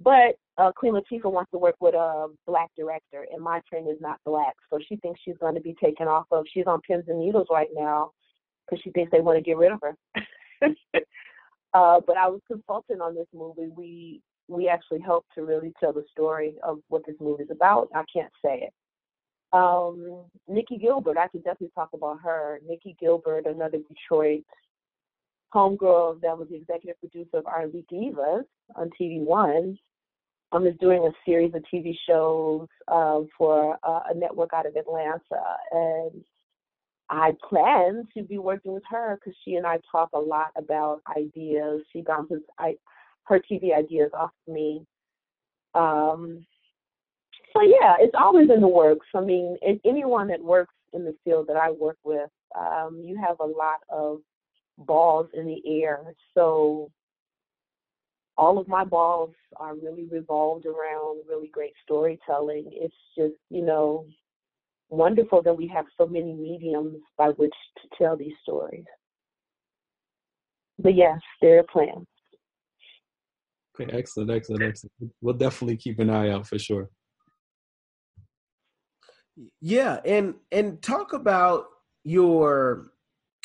But 0.00 0.36
uh, 0.56 0.72
Queen 0.72 0.94
Latifah 0.94 1.30
wants 1.30 1.50
to 1.50 1.58
work 1.58 1.74
with 1.78 1.94
a 1.94 2.28
black 2.46 2.70
director, 2.74 3.26
and 3.30 3.42
my 3.42 3.60
friend 3.68 3.86
is 3.86 4.00
not 4.00 4.18
black, 4.24 4.54
so 4.70 4.78
she 4.88 4.96
thinks 4.96 5.20
she's 5.22 5.36
going 5.38 5.54
to 5.54 5.60
be 5.60 5.76
taken 5.82 6.08
off 6.08 6.24
of. 6.30 6.46
She's 6.54 6.66
on 6.66 6.80
pins 6.88 7.04
and 7.06 7.20
needles 7.20 7.46
right 7.50 7.68
now 7.74 8.12
because 8.64 8.82
she 8.82 8.90
thinks 8.92 9.12
they 9.12 9.20
want 9.20 9.36
to 9.36 9.42
get 9.42 9.58
rid 9.58 9.72
of 9.72 9.80
her. 9.82 9.94
uh, 11.74 12.00
but 12.06 12.16
I 12.16 12.28
was 12.28 12.40
consulting 12.50 13.02
on 13.02 13.14
this 13.14 13.28
movie. 13.34 13.68
We 13.76 14.22
we 14.48 14.68
actually 14.68 15.00
helped 15.00 15.28
to 15.34 15.44
really 15.44 15.72
tell 15.80 15.92
the 15.92 16.04
story 16.10 16.54
of 16.62 16.78
what 16.88 17.02
this 17.06 17.16
movie 17.20 17.42
is 17.42 17.50
about. 17.50 17.88
I 17.94 18.04
can't 18.10 18.32
say 18.42 18.62
it. 18.62 18.72
Um, 19.54 20.24
Nicci 20.50 20.80
Gilbert, 20.80 21.16
I 21.16 21.28
could 21.28 21.44
definitely 21.44 21.70
talk 21.74 21.90
about 21.94 22.20
her. 22.22 22.60
Nicci 22.68 22.98
Gilbert, 22.98 23.46
another 23.46 23.78
Detroit 23.78 24.42
homegirl 25.54 26.20
that 26.20 26.36
was 26.36 26.48
the 26.50 26.56
executive 26.56 26.98
producer 26.98 27.38
of 27.38 27.46
R&B 27.46 27.84
Divas 27.90 28.42
on 28.74 28.90
TV 29.00 29.20
One. 29.20 29.78
Um, 30.52 30.66
is 30.66 30.74
doing 30.80 31.02
a 31.04 31.10
series 31.28 31.52
of 31.54 31.64
TV 31.72 31.94
shows 32.08 32.68
um, 32.86 33.28
for 33.36 33.76
uh, 33.82 34.00
a 34.08 34.14
network 34.14 34.50
out 34.54 34.66
of 34.66 34.76
Atlanta, 34.76 35.18
and 35.72 36.24
I 37.10 37.32
plan 37.48 38.06
to 38.16 38.22
be 38.22 38.38
working 38.38 38.72
with 38.72 38.84
her 38.88 39.18
because 39.18 39.36
she 39.44 39.54
and 39.54 39.66
I 39.66 39.80
talk 39.90 40.10
a 40.14 40.18
lot 40.18 40.48
about 40.56 41.00
ideas. 41.16 41.82
She 41.92 42.02
bounces 42.02 42.40
I, 42.58 42.76
her 43.24 43.40
TV 43.40 43.76
ideas 43.76 44.10
off 44.14 44.30
of 44.46 44.54
me. 44.54 44.86
Um, 45.74 46.46
so 47.56 47.62
yeah, 47.62 47.96
it's 48.00 48.14
always 48.18 48.50
in 48.50 48.60
the 48.60 48.68
works. 48.68 49.06
I 49.14 49.20
mean, 49.20 49.56
anyone 49.84 50.28
that 50.28 50.42
works 50.42 50.74
in 50.92 51.04
the 51.04 51.14
field 51.24 51.46
that 51.48 51.56
I 51.56 51.70
work 51.70 51.98
with, 52.04 52.30
um, 52.58 53.00
you 53.04 53.16
have 53.16 53.36
a 53.40 53.44
lot 53.44 53.78
of 53.90 54.18
balls 54.78 55.28
in 55.34 55.46
the 55.46 55.82
air. 55.82 56.00
So 56.36 56.90
all 58.36 58.58
of 58.58 58.66
my 58.66 58.84
balls 58.84 59.34
are 59.56 59.76
really 59.76 60.06
revolved 60.10 60.66
around 60.66 61.22
really 61.28 61.48
great 61.48 61.74
storytelling. 61.84 62.64
It's 62.72 62.94
just, 63.16 63.34
you 63.50 63.62
know, 63.62 64.06
wonderful 64.88 65.42
that 65.42 65.56
we 65.56 65.68
have 65.68 65.86
so 65.96 66.06
many 66.06 66.32
mediums 66.32 66.98
by 67.16 67.28
which 67.28 67.54
to 67.82 67.88
tell 67.96 68.16
these 68.16 68.34
stories. 68.42 68.84
But 70.78 70.96
yes, 70.96 71.20
there 71.40 71.60
are 71.60 71.64
plans. 71.64 72.06
Okay, 73.80 73.96
excellent, 73.96 74.30
excellent, 74.30 74.62
excellent. 74.62 75.12
We'll 75.20 75.34
definitely 75.34 75.76
keep 75.76 75.98
an 76.00 76.10
eye 76.10 76.30
out 76.30 76.46
for 76.46 76.58
sure. 76.58 76.88
Yeah, 79.60 80.00
and 80.04 80.34
and 80.52 80.80
talk 80.80 81.12
about 81.12 81.66
your 82.04 82.92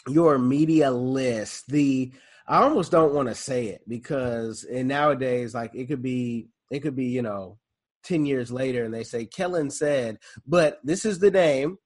your 0.08 0.38
media 0.38 0.91
list. 0.91 1.67
The 1.67 2.12
I 2.47 2.63
almost 2.63 2.91
don't 2.91 3.13
want 3.13 3.30
to 3.30 3.36
say 3.36 3.67
it 3.67 3.82
because 3.88 4.63
and 4.63 4.88
nowadays 4.88 5.54
like 5.54 5.73
it 5.73 5.88
could 5.88 6.02
be 6.02 6.49
it 6.71 6.80
could 6.82 6.95
be, 6.95 7.06
you 7.06 7.21
know, 7.21 7.58
10 8.04 8.25
years 8.25 8.52
later 8.52 8.84
and 8.84 8.93
they 8.93 9.04
say 9.04 9.25
Kellen 9.25 9.69
said, 9.69 10.17
but 10.45 10.80
this 10.84 11.06
is 11.06 11.19
the 11.19 11.32
name, 11.32 11.78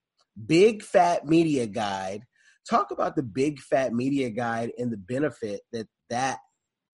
Big 0.46 0.84
Fat 0.84 1.26
Media 1.26 1.66
Guide. 1.68 2.24
Talk 2.70 2.92
about 2.92 3.16
the 3.16 3.24
Big 3.24 3.60
Fat 3.60 3.94
Media 3.94 4.30
Guide 4.30 4.72
and 4.78 4.92
the 4.92 4.98
benefit 4.98 5.62
that 5.72 5.88
that 6.10 6.40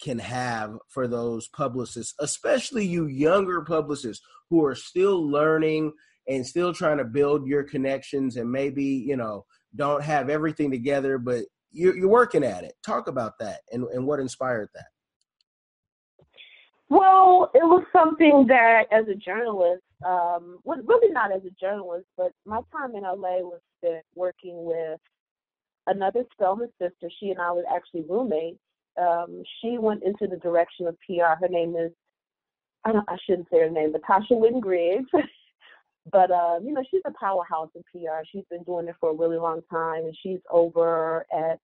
can 0.02 0.20
have 0.20 0.78
for 0.88 1.08
those 1.08 1.48
publicists, 1.48 2.14
especially 2.20 2.86
you 2.86 3.08
younger 3.08 3.62
publicists 3.62 4.24
who 4.50 4.64
are 4.66 4.76
still 4.76 5.30
learning 5.30 5.92
and 6.30 6.46
still 6.46 6.72
trying 6.72 7.00
to 7.00 7.04
build 7.04 7.46
your 7.48 7.64
connections 7.64 8.38
and 8.38 8.50
maybe 8.50 8.84
you 8.84 9.18
know 9.18 9.46
don't 9.76 10.04
have 10.04 10.30
everything 10.30 10.72
together 10.72 11.18
but 11.18 11.44
you're, 11.72 11.96
you're 11.96 12.10
working 12.10 12.44
at 12.44 12.64
it. 12.64 12.74
Talk 12.84 13.08
about 13.08 13.38
that 13.40 13.62
and, 13.72 13.84
and 13.94 14.06
what 14.06 14.20
inspired 14.20 14.70
that. 14.74 14.88
Well 16.90 17.52
it 17.54 17.64
was 17.64 17.84
something 17.92 18.46
that 18.48 18.86
as 18.92 19.08
a 19.08 19.16
journalist 19.16 19.84
um 20.06 20.60
really 20.66 21.12
not 21.12 21.32
as 21.32 21.42
a 21.46 21.52
journalist 21.60 22.06
but 22.16 22.32
my 22.46 22.62
time 22.72 22.96
in 22.96 23.04
la 23.04 23.16
was 23.16 23.60
spent 23.78 24.04
working 24.16 24.64
with 24.66 25.00
another 25.88 26.24
spelman 26.32 26.70
sister. 26.82 27.10
She 27.20 27.30
and 27.30 27.42
i 27.42 27.52
were 27.52 27.64
actually 27.74 28.06
roommates. 28.08 28.60
Um 29.02 29.44
she 29.62 29.78
went 29.78 30.04
into 30.04 30.28
the 30.28 30.38
direction 30.38 30.88
of 30.88 30.96
pr 31.06 31.24
her 31.40 31.50
name 31.50 31.76
is 31.76 31.92
I 32.86 32.92
I 33.08 33.18
shouldn't 33.26 33.48
say 33.52 33.60
her 33.60 33.70
name, 33.70 33.92
but 33.92 34.02
Tasha 34.04 34.32
Witten 34.32 34.62
Griggs. 34.62 35.10
But 36.12 36.32
uh, 36.32 36.60
you 36.64 36.74
know, 36.74 36.84
she's 36.90 37.02
a 37.06 37.12
powerhouse 37.20 37.70
in 37.76 37.84
PR. 37.84 38.24
She's 38.32 38.46
been 38.50 38.64
doing 38.64 38.88
it 38.88 38.96
for 39.00 39.12
a 39.12 39.16
really 39.16 39.38
long 39.38 39.62
time, 39.70 40.06
and 40.06 40.16
she's 40.22 40.40
over 40.50 41.26
at. 41.36 41.60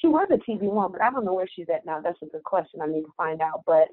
She 0.00 0.08
was 0.08 0.26
at 0.32 0.40
TV 0.40 0.62
One, 0.62 0.90
but 0.90 1.00
I 1.00 1.10
don't 1.10 1.24
know 1.24 1.34
where 1.34 1.48
she's 1.54 1.68
at 1.72 1.86
now. 1.86 2.00
That's 2.00 2.20
a 2.22 2.26
good 2.26 2.42
question. 2.42 2.80
I 2.80 2.86
need 2.86 3.02
to 3.02 3.12
find 3.16 3.40
out. 3.40 3.62
But 3.66 3.88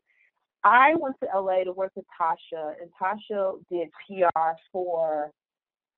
I 0.64 0.96
went 1.00 1.16
to 1.22 1.40
LA 1.40 1.64
to 1.64 1.72
work 1.72 1.92
with 1.96 2.06
Tasha, 2.20 2.74
and 2.82 2.90
Tasha 3.00 3.54
did 3.70 3.90
PR 4.08 4.40
for 4.72 5.32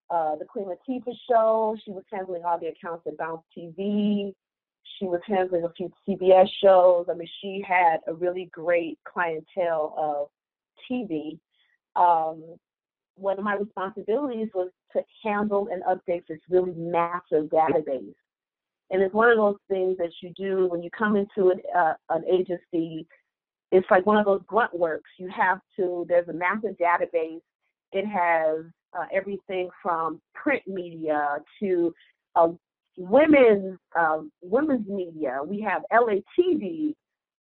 uh, 0.09 0.35
the 0.35 0.45
Queen 0.45 0.65
Latifah 0.65 1.15
show. 1.29 1.77
She 1.83 1.91
was 1.91 2.03
handling 2.11 2.43
all 2.45 2.59
the 2.59 2.67
accounts 2.67 3.07
at 3.07 3.17
Bounce 3.17 3.43
TV. 3.57 4.33
She 4.99 5.05
was 5.05 5.21
handling 5.25 5.63
a 5.63 5.69
few 5.69 5.91
CBS 6.07 6.47
shows. 6.61 7.07
I 7.09 7.13
mean, 7.13 7.29
she 7.41 7.63
had 7.65 7.97
a 8.07 8.13
really 8.13 8.49
great 8.51 8.99
clientele 9.05 9.95
of 9.97 10.27
TV. 10.89 11.39
Um, 11.95 12.57
one 13.15 13.37
of 13.37 13.43
my 13.43 13.55
responsibilities 13.55 14.49
was 14.53 14.69
to 14.93 15.01
handle 15.23 15.67
and 15.71 15.83
update 15.83 16.23
this 16.27 16.39
really 16.49 16.73
massive 16.75 17.49
database. 17.49 18.13
And 18.89 19.01
it's 19.01 19.13
one 19.13 19.29
of 19.29 19.37
those 19.37 19.55
things 19.69 19.97
that 19.97 20.11
you 20.21 20.33
do 20.35 20.67
when 20.67 20.83
you 20.83 20.89
come 20.91 21.15
into 21.15 21.51
an, 21.51 21.61
uh, 21.75 21.93
an 22.09 22.23
agency. 22.29 23.07
It's 23.71 23.87
like 23.89 24.05
one 24.05 24.17
of 24.17 24.25
those 24.25 24.41
grunt 24.47 24.77
works. 24.77 25.09
You 25.17 25.29
have 25.29 25.59
to, 25.77 26.05
there's 26.09 26.27
a 26.27 26.33
massive 26.33 26.75
database. 26.77 27.39
It 27.93 28.05
has 28.05 28.65
uh, 28.93 29.05
everything 29.13 29.69
from 29.81 30.19
print 30.33 30.63
media 30.67 31.37
to 31.61 31.93
uh, 32.35 32.49
women's 32.97 33.77
uh, 33.97 34.19
women's 34.41 34.87
media. 34.87 35.39
We 35.45 35.61
have 35.61 35.83
LA 35.91 36.19
TV, 36.37 36.93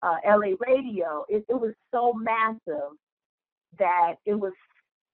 uh, 0.03 0.17
LA 0.27 0.55
radio. 0.67 1.25
It, 1.29 1.45
it 1.49 1.55
was 1.55 1.75
so 1.93 2.13
massive 2.13 2.91
that 3.79 4.15
it 4.25 4.35
was 4.35 4.53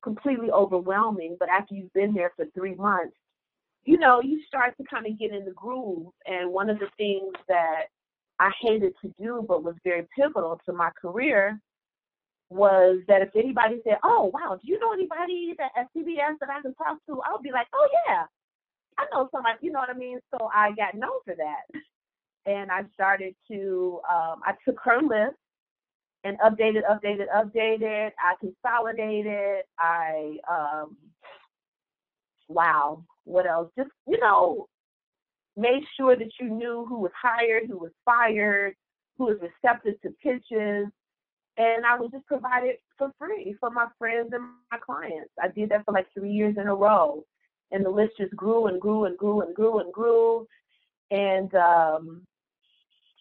completely 0.02 0.50
overwhelming. 0.50 1.36
But 1.38 1.48
after 1.48 1.74
you've 1.74 1.92
been 1.92 2.14
there 2.14 2.32
for 2.36 2.46
three 2.54 2.74
months, 2.74 3.16
you 3.84 3.98
know, 3.98 4.20
you 4.20 4.40
start 4.46 4.76
to 4.76 4.84
kind 4.84 5.06
of 5.06 5.18
get 5.18 5.32
in 5.32 5.44
the 5.44 5.52
groove. 5.52 6.08
And 6.26 6.52
one 6.52 6.70
of 6.70 6.78
the 6.78 6.88
things 6.96 7.32
that 7.48 7.84
I 8.38 8.50
hated 8.60 8.94
to 9.02 9.12
do, 9.20 9.44
but 9.46 9.64
was 9.64 9.74
very 9.84 10.06
pivotal 10.16 10.60
to 10.66 10.72
my 10.72 10.90
career, 11.00 11.60
was 12.50 13.00
that 13.08 13.22
if 13.22 13.34
anybody 13.34 13.80
said, 13.84 13.98
"Oh, 14.02 14.30
wow, 14.32 14.58
do 14.60 14.70
you 14.70 14.78
know 14.78 14.92
anybody 14.92 15.54
that 15.58 15.72
at 15.76 15.88
CBS 15.94 16.38
that 16.40 16.50
I 16.50 16.60
can 16.60 16.74
talk 16.74 16.98
to?" 17.06 17.22
I 17.22 17.32
would 17.32 17.42
be 17.42 17.52
like, 17.52 17.66
"Oh 17.72 17.88
yeah, 18.06 18.26
I 18.98 19.06
know 19.12 19.28
somebody." 19.32 19.58
You 19.62 19.72
know 19.72 19.80
what 19.80 19.90
I 19.90 19.94
mean? 19.94 20.20
So 20.30 20.50
I 20.54 20.72
got 20.72 20.94
known 20.94 21.20
for 21.24 21.34
that, 21.34 21.80
and 22.46 22.70
I 22.70 22.84
started 22.92 23.34
to. 23.48 24.00
Um, 24.10 24.42
I 24.44 24.54
took 24.64 24.78
her 24.84 25.00
list 25.00 25.38
and 26.24 26.38
updated, 26.38 26.82
updated, 26.88 27.26
updated. 27.34 28.12
I 28.18 28.34
consolidated. 28.40 29.64
I 29.78 30.36
um, 30.50 30.96
wow, 32.48 33.04
what 33.24 33.46
else? 33.46 33.70
Just 33.76 33.90
you 34.06 34.18
know, 34.18 34.68
made 35.56 35.82
sure 35.96 36.16
that 36.16 36.30
you 36.40 36.48
knew 36.48 36.86
who 36.88 36.98
was 37.00 37.12
hired, 37.20 37.64
who 37.68 37.78
was 37.78 37.92
fired, 38.04 38.74
who 39.18 39.26
was 39.26 39.38
receptive 39.40 40.00
to 40.02 40.10
pitches, 40.22 40.86
and 41.56 41.84
I 41.84 41.98
was 41.98 42.10
just 42.12 42.26
provided 42.26 42.76
for 42.96 43.10
free 43.18 43.56
for 43.60 43.70
my 43.70 43.86
friends 43.98 44.30
and 44.32 44.42
my 44.70 44.78
clients. 44.78 45.30
I 45.42 45.48
did 45.48 45.70
that 45.70 45.84
for 45.84 45.92
like 45.92 46.06
three 46.14 46.32
years 46.32 46.56
in 46.58 46.68
a 46.68 46.74
row, 46.74 47.24
and 47.70 47.84
the 47.84 47.90
list 47.90 48.12
just 48.18 48.34
grew 48.36 48.66
and 48.66 48.80
grew 48.80 49.04
and 49.04 49.18
grew 49.18 49.42
and 49.42 49.54
grew 49.54 49.80
and 49.80 49.92
grew, 49.92 50.46
and 51.10 51.54
um, 51.54 52.22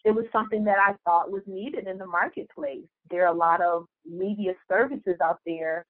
it 0.04 0.12
was 0.12 0.26
something 0.32 0.64
that 0.64 0.78
I 0.80 0.96
thought 1.06 1.32
was 1.32 1.44
needed 1.46 1.88
in 1.88 1.98
the 1.98 2.06
marketplace. 2.06 2.86
There 3.10 3.24
are 3.24 3.34
a 3.34 3.38
lot 3.38 3.62
of 3.62 3.86
media 4.06 4.54
services 4.68 5.18
out 5.24 5.40
there 5.46 5.86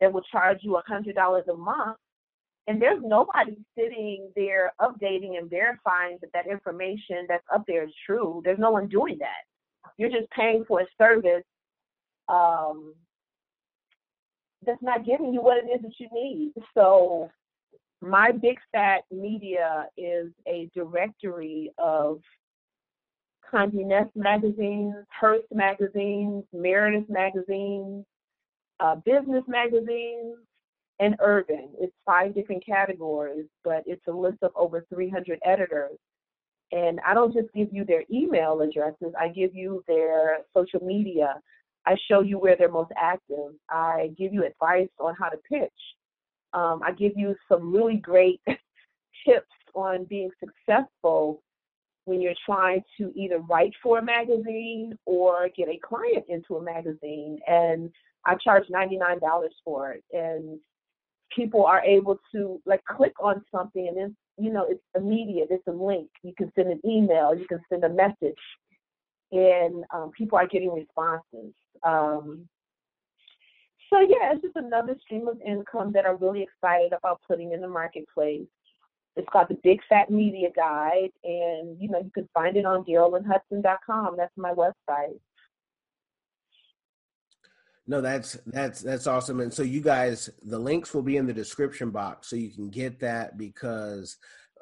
that 0.00 0.12
will 0.12 0.22
charge 0.22 0.58
you 0.62 0.76
a 0.76 0.82
hundred 0.86 1.14
dollars 1.14 1.44
a 1.50 1.56
month, 1.56 1.96
and 2.66 2.80
there's 2.80 3.02
nobody 3.02 3.56
sitting 3.76 4.30
there 4.36 4.72
updating 4.80 5.38
and 5.38 5.48
verifying 5.48 6.18
that 6.20 6.32
that 6.34 6.46
information 6.46 7.26
that's 7.28 7.44
up 7.52 7.64
there 7.66 7.84
is 7.84 7.94
true. 8.04 8.42
There's 8.44 8.58
no 8.58 8.70
one 8.70 8.88
doing 8.88 9.18
that. 9.20 9.44
You're 9.96 10.10
just 10.10 10.30
paying 10.30 10.64
for 10.66 10.80
a 10.80 10.86
service 10.98 11.44
um, 12.28 12.94
that's 14.66 14.82
not 14.82 15.04
giving 15.04 15.32
you 15.32 15.40
what 15.40 15.58
it 15.58 15.68
is 15.68 15.82
that 15.82 15.92
you 15.98 16.08
need. 16.12 16.52
So 16.74 17.30
my 18.00 18.30
big 18.32 18.58
fat 18.72 19.02
media 19.10 19.86
is 19.96 20.30
a 20.46 20.70
directory 20.74 21.72
of 21.78 22.20
Condé 23.54 23.86
Nast 23.86 24.10
magazines, 24.16 24.94
Hearst 25.08 25.46
magazines, 25.52 26.44
Meredith 26.52 27.08
magazines, 27.08 28.04
uh, 28.80 28.96
business 28.96 29.44
magazines, 29.46 30.36
and 30.98 31.14
urban. 31.20 31.68
It's 31.78 31.94
five 32.04 32.34
different 32.34 32.66
categories, 32.66 33.46
but 33.62 33.84
it's 33.86 34.02
a 34.08 34.12
list 34.12 34.38
of 34.42 34.50
over 34.56 34.84
300 34.92 35.38
editors. 35.44 35.96
And 36.72 36.98
I 37.06 37.14
don't 37.14 37.32
just 37.32 37.52
give 37.54 37.68
you 37.72 37.84
their 37.84 38.02
email 38.12 38.60
addresses, 38.60 39.14
I 39.18 39.28
give 39.28 39.54
you 39.54 39.84
their 39.86 40.38
social 40.56 40.80
media. 40.80 41.34
I 41.86 41.96
show 42.08 42.22
you 42.22 42.38
where 42.38 42.56
they're 42.56 42.70
most 42.70 42.92
active. 42.96 43.52
I 43.68 44.10
give 44.16 44.32
you 44.32 44.44
advice 44.44 44.88
on 44.98 45.14
how 45.18 45.28
to 45.28 45.36
pitch. 45.36 45.70
Um, 46.54 46.80
I 46.82 46.92
give 46.92 47.12
you 47.14 47.36
some 47.48 47.72
really 47.72 47.96
great 47.96 48.40
tips 49.26 49.46
on 49.74 50.04
being 50.04 50.30
successful 50.40 51.42
when 52.04 52.20
you're 52.20 52.34
trying 52.44 52.82
to 52.98 53.12
either 53.14 53.38
write 53.38 53.72
for 53.82 53.98
a 53.98 54.02
magazine 54.02 54.96
or 55.06 55.48
get 55.56 55.68
a 55.68 55.78
client 55.82 56.24
into 56.28 56.56
a 56.56 56.62
magazine. 56.62 57.38
And 57.46 57.90
I 58.26 58.34
charge 58.36 58.64
$99 58.68 59.20
for 59.64 59.92
it. 59.92 60.04
And 60.12 60.58
people 61.34 61.64
are 61.64 61.82
able 61.82 62.18
to 62.32 62.60
like 62.66 62.84
click 62.84 63.14
on 63.20 63.42
something 63.54 63.88
and 63.88 63.96
then, 63.96 64.16
you 64.38 64.52
know, 64.52 64.66
it's 64.68 64.82
immediate. 64.96 65.48
It's 65.50 65.66
a 65.66 65.72
link. 65.72 66.08
You 66.22 66.32
can 66.36 66.52
send 66.54 66.68
an 66.70 66.80
email, 66.84 67.34
you 67.34 67.46
can 67.46 67.60
send 67.68 67.84
a 67.84 67.88
message, 67.88 68.38
and 69.32 69.84
um, 69.92 70.10
people 70.16 70.38
are 70.38 70.46
getting 70.46 70.72
responses. 70.72 71.54
Um, 71.82 72.48
so 73.92 74.00
yeah, 74.00 74.32
it's 74.32 74.42
just 74.42 74.56
another 74.56 74.96
stream 75.02 75.28
of 75.28 75.40
income 75.46 75.92
that 75.92 76.06
I'm 76.06 76.18
really 76.18 76.42
excited 76.42 76.92
about 76.92 77.20
putting 77.28 77.52
in 77.52 77.60
the 77.60 77.68
marketplace. 77.68 78.48
It's 79.16 79.28
called 79.32 79.48
the 79.48 79.58
Big 79.62 79.80
Fat 79.88 80.10
Media 80.10 80.48
Guide, 80.54 81.10
and 81.22 81.80
you 81.80 81.88
know 81.88 82.00
you 82.00 82.10
can 82.12 82.28
find 82.34 82.56
it 82.56 82.64
on 82.64 82.84
DarylynHudson.com. 82.84 84.16
That's 84.16 84.36
my 84.36 84.52
website. 84.52 85.18
No, 87.86 88.00
that's 88.00 88.38
that's 88.46 88.80
that's 88.80 89.06
awesome. 89.06 89.40
And 89.40 89.52
so 89.52 89.62
you 89.62 89.80
guys, 89.80 90.30
the 90.42 90.58
links 90.58 90.94
will 90.94 91.02
be 91.02 91.16
in 91.16 91.26
the 91.26 91.32
description 91.32 91.90
box, 91.90 92.28
so 92.28 92.36
you 92.36 92.50
can 92.50 92.70
get 92.70 92.98
that 93.00 93.36
because 93.36 94.16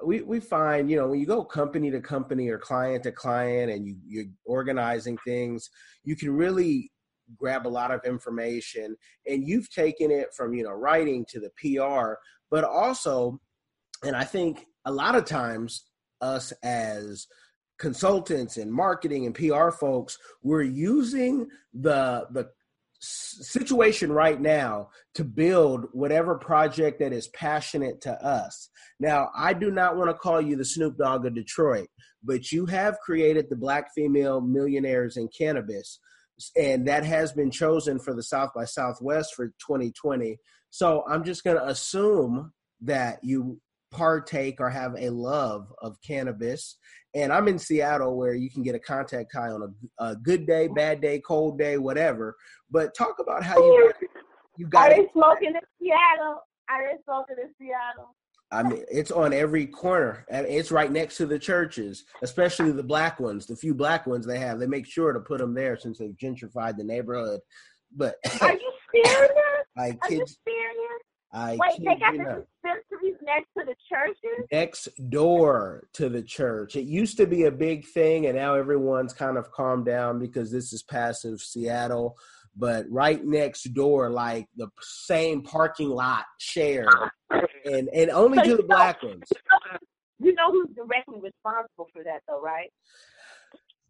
we 0.04 0.22
we 0.22 0.40
find 0.40 0.90
you 0.90 0.96
know 0.96 1.06
when 1.06 1.20
you 1.20 1.26
go 1.26 1.44
company 1.44 1.90
to 1.90 2.00
company 2.00 2.48
or 2.48 2.58
client 2.58 3.04
to 3.04 3.12
client 3.12 3.70
and 3.70 3.86
you 3.86 3.96
you're 4.04 4.24
organizing 4.44 5.16
things, 5.24 5.70
you 6.04 6.16
can 6.16 6.34
really 6.34 6.90
grab 7.38 7.66
a 7.66 7.68
lot 7.68 7.90
of 7.90 8.04
information 8.04 8.94
and 9.26 9.46
you've 9.46 9.70
taken 9.70 10.10
it 10.10 10.28
from 10.36 10.52
you 10.52 10.64
know 10.64 10.72
writing 10.72 11.24
to 11.28 11.40
the 11.40 11.50
PR, 11.56 12.14
but 12.50 12.64
also 12.64 13.40
and 14.02 14.16
I 14.16 14.24
think 14.24 14.66
a 14.84 14.92
lot 14.92 15.14
of 15.14 15.24
times 15.24 15.84
us 16.20 16.52
as 16.62 17.26
consultants 17.78 18.56
and 18.56 18.72
marketing 18.72 19.26
and 19.26 19.34
PR 19.34 19.70
folks, 19.70 20.18
we're 20.42 20.62
using 20.62 21.48
the 21.74 22.26
the 22.30 22.48
situation 23.04 24.12
right 24.12 24.40
now 24.40 24.88
to 25.14 25.24
build 25.24 25.86
whatever 25.92 26.36
project 26.36 27.00
that 27.00 27.12
is 27.12 27.26
passionate 27.28 28.00
to 28.00 28.12
us. 28.24 28.70
Now, 29.00 29.30
I 29.36 29.54
do 29.54 29.72
not 29.72 29.96
want 29.96 30.10
to 30.10 30.14
call 30.14 30.40
you 30.40 30.54
the 30.54 30.64
Snoop 30.64 30.98
Dogg 30.98 31.26
of 31.26 31.34
Detroit, 31.34 31.88
but 32.22 32.52
you 32.52 32.66
have 32.66 33.00
created 33.00 33.50
the 33.50 33.56
Black 33.56 33.92
Female 33.92 34.40
Millionaires 34.40 35.16
in 35.16 35.28
Cannabis, 35.36 35.98
and 36.56 36.86
that 36.86 37.04
has 37.04 37.32
been 37.32 37.50
chosen 37.50 37.98
for 37.98 38.14
the 38.14 38.22
South 38.22 38.50
by 38.54 38.64
Southwest 38.64 39.34
for 39.34 39.48
2020. 39.66 40.38
So 40.70 41.04
I'm 41.08 41.24
just 41.24 41.42
going 41.42 41.56
to 41.56 41.66
assume 41.66 42.52
that 42.82 43.18
you 43.22 43.60
partake 43.92 44.60
or 44.60 44.68
have 44.68 44.94
a 44.98 45.10
love 45.10 45.72
of 45.80 46.00
cannabis. 46.02 46.76
And 47.14 47.32
I'm 47.32 47.46
in 47.46 47.58
Seattle 47.58 48.16
where 48.16 48.34
you 48.34 48.50
can 48.50 48.62
get 48.62 48.74
a 48.74 48.80
contact 48.80 49.32
high 49.34 49.50
on 49.50 49.74
a, 50.00 50.04
a 50.04 50.16
good 50.16 50.46
day, 50.46 50.66
bad 50.66 51.00
day, 51.00 51.20
cold 51.20 51.58
day, 51.58 51.78
whatever. 51.78 52.36
But 52.70 52.96
talk 52.96 53.18
about 53.20 53.44
how 53.44 53.56
you 53.56 53.92
got, 53.92 54.08
you 54.56 54.66
got 54.66 54.90
Are 54.90 54.96
they 54.96 55.08
smoking 55.12 55.48
in 55.54 55.60
Seattle? 55.78 56.40
Are 56.70 56.84
they 56.84 57.02
smoking 57.04 57.36
in 57.42 57.50
Seattle? 57.58 58.16
I 58.50 58.62
mean, 58.62 58.84
it's 58.90 59.10
on 59.10 59.32
every 59.32 59.66
corner. 59.66 60.26
and 60.30 60.46
It's 60.46 60.70
right 60.70 60.92
next 60.92 61.16
to 61.18 61.26
the 61.26 61.38
churches, 61.38 62.04
especially 62.22 62.70
the 62.72 62.82
black 62.82 63.18
ones. 63.18 63.46
The 63.46 63.56
few 63.56 63.74
black 63.74 64.06
ones 64.06 64.26
they 64.26 64.38
have, 64.38 64.58
they 64.58 64.66
make 64.66 64.86
sure 64.86 65.12
to 65.12 65.20
put 65.20 65.38
them 65.38 65.54
there 65.54 65.76
since 65.78 65.98
they've 65.98 66.16
gentrified 66.22 66.76
the 66.76 66.84
neighborhood. 66.84 67.40
But 67.94 68.16
Are 68.40 68.52
you 68.52 68.72
serious? 68.94 69.30
I 69.78 69.98
Are 70.02 70.10
you 70.10 70.26
serious? 70.26 71.02
I 71.34 71.56
Wait, 71.58 71.78
they 71.78 71.94
got 71.96 72.12
the 72.12 72.44
dispensaries 72.62 73.16
next 73.22 73.48
to 73.56 73.64
the 73.64 73.74
churches? 73.88 74.46
next 74.52 74.88
door 75.10 75.84
to 75.94 76.08
the 76.10 76.22
church. 76.22 76.76
It 76.76 76.84
used 76.84 77.16
to 77.16 77.26
be 77.26 77.44
a 77.44 77.50
big 77.50 77.86
thing, 77.86 78.26
and 78.26 78.36
now 78.36 78.54
everyone's 78.54 79.14
kind 79.14 79.38
of 79.38 79.50
calmed 79.50 79.86
down 79.86 80.18
because 80.18 80.50
this 80.52 80.72
is 80.74 80.82
passive 80.82 81.40
Seattle. 81.40 82.18
But 82.54 82.84
right 82.90 83.24
next 83.24 83.62
door, 83.72 84.10
like 84.10 84.46
the 84.56 84.68
same 84.82 85.42
parking 85.42 85.88
lot 85.88 86.24
share, 86.38 87.12
and 87.64 87.88
and 87.88 88.10
only 88.10 88.36
So 88.38 88.44
to 88.44 88.50
the 88.56 88.62
know- 88.62 88.68
black 88.68 89.02
ones. 89.02 89.24
You 90.18 90.34
know 90.34 90.52
who's 90.52 90.68
directly 90.76 91.18
responsible 91.20 91.88
for 91.92 92.04
that, 92.04 92.20
though, 92.28 92.40
right? 92.40 92.70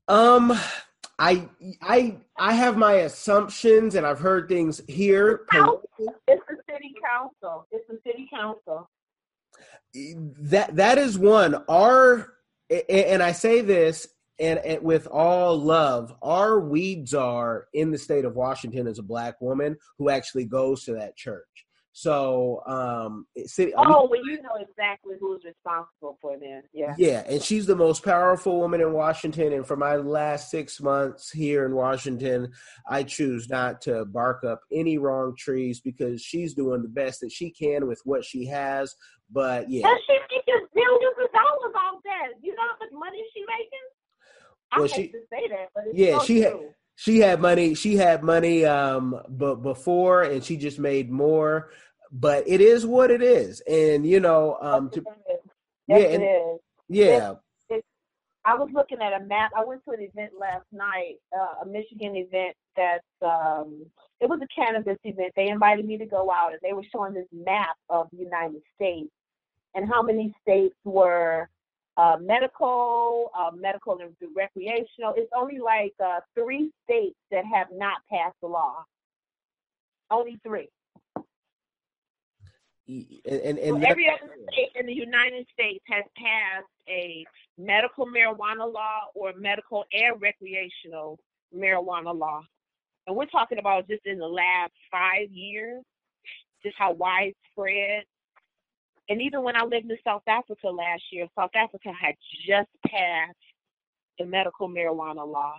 Um, 0.08 0.56
I 1.18 1.48
I 1.82 2.16
I 2.38 2.54
have 2.54 2.76
my 2.78 2.94
assumptions, 2.94 3.96
and 3.96 4.06
I've 4.06 4.18
heard 4.20 4.48
things 4.48 4.80
here. 4.88 5.44
It's 6.28 6.42
the 6.48 6.51
council. 7.12 7.66
It's 7.70 7.86
the 7.88 7.98
city 8.06 8.28
council. 8.32 8.88
that 9.94 10.76
that 10.76 10.98
is 10.98 11.18
one 11.18 11.54
our 11.68 12.32
and 12.88 13.22
i 13.22 13.32
say 13.32 13.60
this 13.60 14.08
and, 14.38 14.58
and 14.60 14.82
with 14.82 15.06
all 15.06 15.58
love 15.58 16.14
our 16.22 16.58
weed 16.58 17.06
czar 17.06 17.66
in 17.74 17.90
the 17.90 17.98
state 17.98 18.24
of 18.24 18.34
washington 18.34 18.86
is 18.86 18.98
a 18.98 19.02
black 19.02 19.38
woman 19.42 19.76
who 19.98 20.08
actually 20.08 20.46
goes 20.46 20.84
to 20.84 20.94
that 20.94 21.14
church 21.16 21.66
so 21.94 22.62
um 22.66 23.26
city, 23.46 23.72
Oh, 23.76 24.08
well, 24.10 24.20
you 24.24 24.40
know 24.42 24.56
exactly 24.58 25.16
who's 25.20 25.42
responsible 25.44 26.16
for 26.22 26.38
this. 26.38 26.64
Yeah. 26.72 26.94
yeah 26.96 27.22
and 27.28 27.42
she's 27.42 27.66
the 27.66 27.76
most 27.76 28.02
powerful 28.02 28.58
woman 28.58 28.80
in 28.80 28.92
washington 28.94 29.52
and 29.52 29.66
for 29.66 29.76
my 29.76 29.96
last 29.96 30.50
six 30.50 30.80
months 30.80 31.30
here 31.30 31.66
in 31.66 31.74
washington 31.74 32.50
i 32.88 33.02
choose 33.02 33.50
not 33.50 33.82
to 33.82 34.06
bark 34.06 34.42
up 34.42 34.60
any 34.72 34.96
wrong 34.96 35.34
trees 35.36 35.80
because 35.80 36.22
she's 36.22 36.54
doing 36.54 36.80
the 36.82 36.88
best 36.88 37.20
that 37.20 37.30
she 37.30 37.50
can 37.50 37.86
with 37.86 38.00
what 38.04 38.24
she 38.24 38.46
has 38.46 38.94
but 39.30 39.68
yeah 39.70 39.86
And 39.88 40.00
she 40.06 40.12
making 40.30 40.66
millions 40.74 41.14
of 41.22 41.30
dollars 41.32 41.74
off 41.76 42.00
that. 42.04 42.28
You 42.42 42.54
know 42.54 42.62
how 42.62 42.76
much 42.80 42.92
money 42.92 43.22
she 43.34 43.40
making? 43.40 43.86
I 44.72 44.78
Well, 44.80 44.88
hate 44.88 44.94
she- 44.94 45.08
to 45.08 45.18
say 45.30 45.48
that, 45.48 45.68
but 45.74 45.84
it's 45.88 45.98
Yeah, 45.98 46.18
she 46.20 46.40
had- 46.40 46.52
true. 46.52 46.70
She 47.02 47.18
had 47.18 47.40
money 47.40 47.74
she 47.74 47.96
had 47.96 48.22
money 48.22 48.64
um 48.64 49.20
but 49.28 49.56
before 49.56 50.22
and 50.22 50.44
she 50.44 50.56
just 50.56 50.78
made 50.78 51.10
more 51.10 51.70
but 52.12 52.46
it 52.46 52.60
is 52.60 52.86
what 52.86 53.10
it 53.10 53.22
is 53.22 53.60
and 53.62 54.06
you 54.06 54.20
know 54.20 54.56
um 54.60 54.88
to, 54.90 55.02
Yes, 55.26 55.38
yeah, 55.88 55.96
it 55.96 56.14
and- 56.14 56.22
is. 56.22 56.60
yeah 56.88 57.34
I 58.44 58.56
was 58.56 58.70
looking 58.74 58.98
at 59.00 59.12
a 59.12 59.24
map. 59.24 59.52
I 59.56 59.64
went 59.64 59.84
to 59.84 59.92
an 59.92 60.00
event 60.00 60.32
last 60.36 60.64
night, 60.72 61.14
uh, 61.32 61.62
a 61.62 61.64
Michigan 61.66 62.16
event 62.16 62.56
that's 62.76 63.04
um 63.22 63.86
it 64.20 64.28
was 64.28 64.40
a 64.42 64.48
cannabis 64.52 64.98
event. 65.04 65.32
They 65.36 65.46
invited 65.48 65.84
me 65.86 65.96
to 65.98 66.06
go 66.06 66.28
out 66.28 66.50
and 66.50 66.58
they 66.60 66.72
were 66.72 66.82
showing 66.92 67.14
this 67.14 67.28
map 67.32 67.76
of 67.88 68.08
the 68.10 68.18
United 68.18 68.62
States 68.74 69.10
and 69.76 69.88
how 69.88 70.02
many 70.02 70.34
states 70.42 70.74
were 70.84 71.48
uh, 71.96 72.16
medical, 72.20 73.30
uh, 73.38 73.50
medical 73.54 73.98
and 73.98 74.14
recreational. 74.34 75.14
It's 75.16 75.30
only 75.36 75.58
like 75.58 75.92
uh, 76.02 76.20
three 76.34 76.70
states 76.84 77.16
that 77.30 77.44
have 77.44 77.68
not 77.72 77.98
passed 78.10 78.36
the 78.40 78.48
law. 78.48 78.84
Only 80.10 80.38
three. 80.44 80.68
and 82.88 83.06
and, 83.26 83.58
So 83.58 83.74
and 83.76 83.84
every 83.84 84.08
other 84.08 84.32
state 84.52 84.70
in 84.74 84.86
the 84.86 84.94
United 84.94 85.46
States 85.52 85.84
has 85.88 86.04
passed 86.16 86.66
a 86.88 87.24
medical 87.58 88.06
marijuana 88.06 88.70
law 88.70 89.00
or 89.14 89.32
medical 89.36 89.84
and 89.92 90.20
recreational 90.20 91.18
marijuana 91.54 92.18
law. 92.18 92.42
And 93.06 93.16
we're 93.16 93.26
talking 93.26 93.58
about 93.58 93.88
just 93.88 94.06
in 94.06 94.18
the 94.18 94.26
last 94.26 94.72
five 94.90 95.30
years, 95.30 95.82
just 96.64 96.76
how 96.78 96.92
widespread. 96.92 98.04
And 99.12 99.20
even 99.20 99.42
when 99.42 99.56
I 99.56 99.64
lived 99.64 99.90
in 99.90 99.98
South 100.02 100.22
Africa 100.26 100.68
last 100.68 101.02
year, 101.12 101.28
South 101.38 101.50
Africa 101.54 101.90
had 101.92 102.14
just 102.48 102.70
passed 102.86 103.36
the 104.18 104.24
medical 104.24 104.70
marijuana 104.70 105.30
law. 105.30 105.52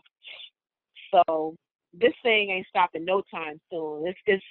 So 1.14 1.56
this 1.94 2.14
thing 2.24 2.50
ain't 2.50 2.66
stopping 2.68 3.06
no 3.06 3.22
time 3.32 3.62
soon. 3.72 4.08
It's 4.08 4.18
just 4.28 4.44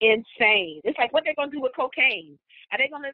insane. 0.00 0.80
It's 0.84 0.96
like 0.96 1.12
what 1.12 1.24
they're 1.24 1.34
gonna 1.34 1.50
do 1.50 1.60
with 1.60 1.72
cocaine. 1.74 2.38
Are 2.70 2.78
they 2.78 2.86
gonna? 2.88 3.08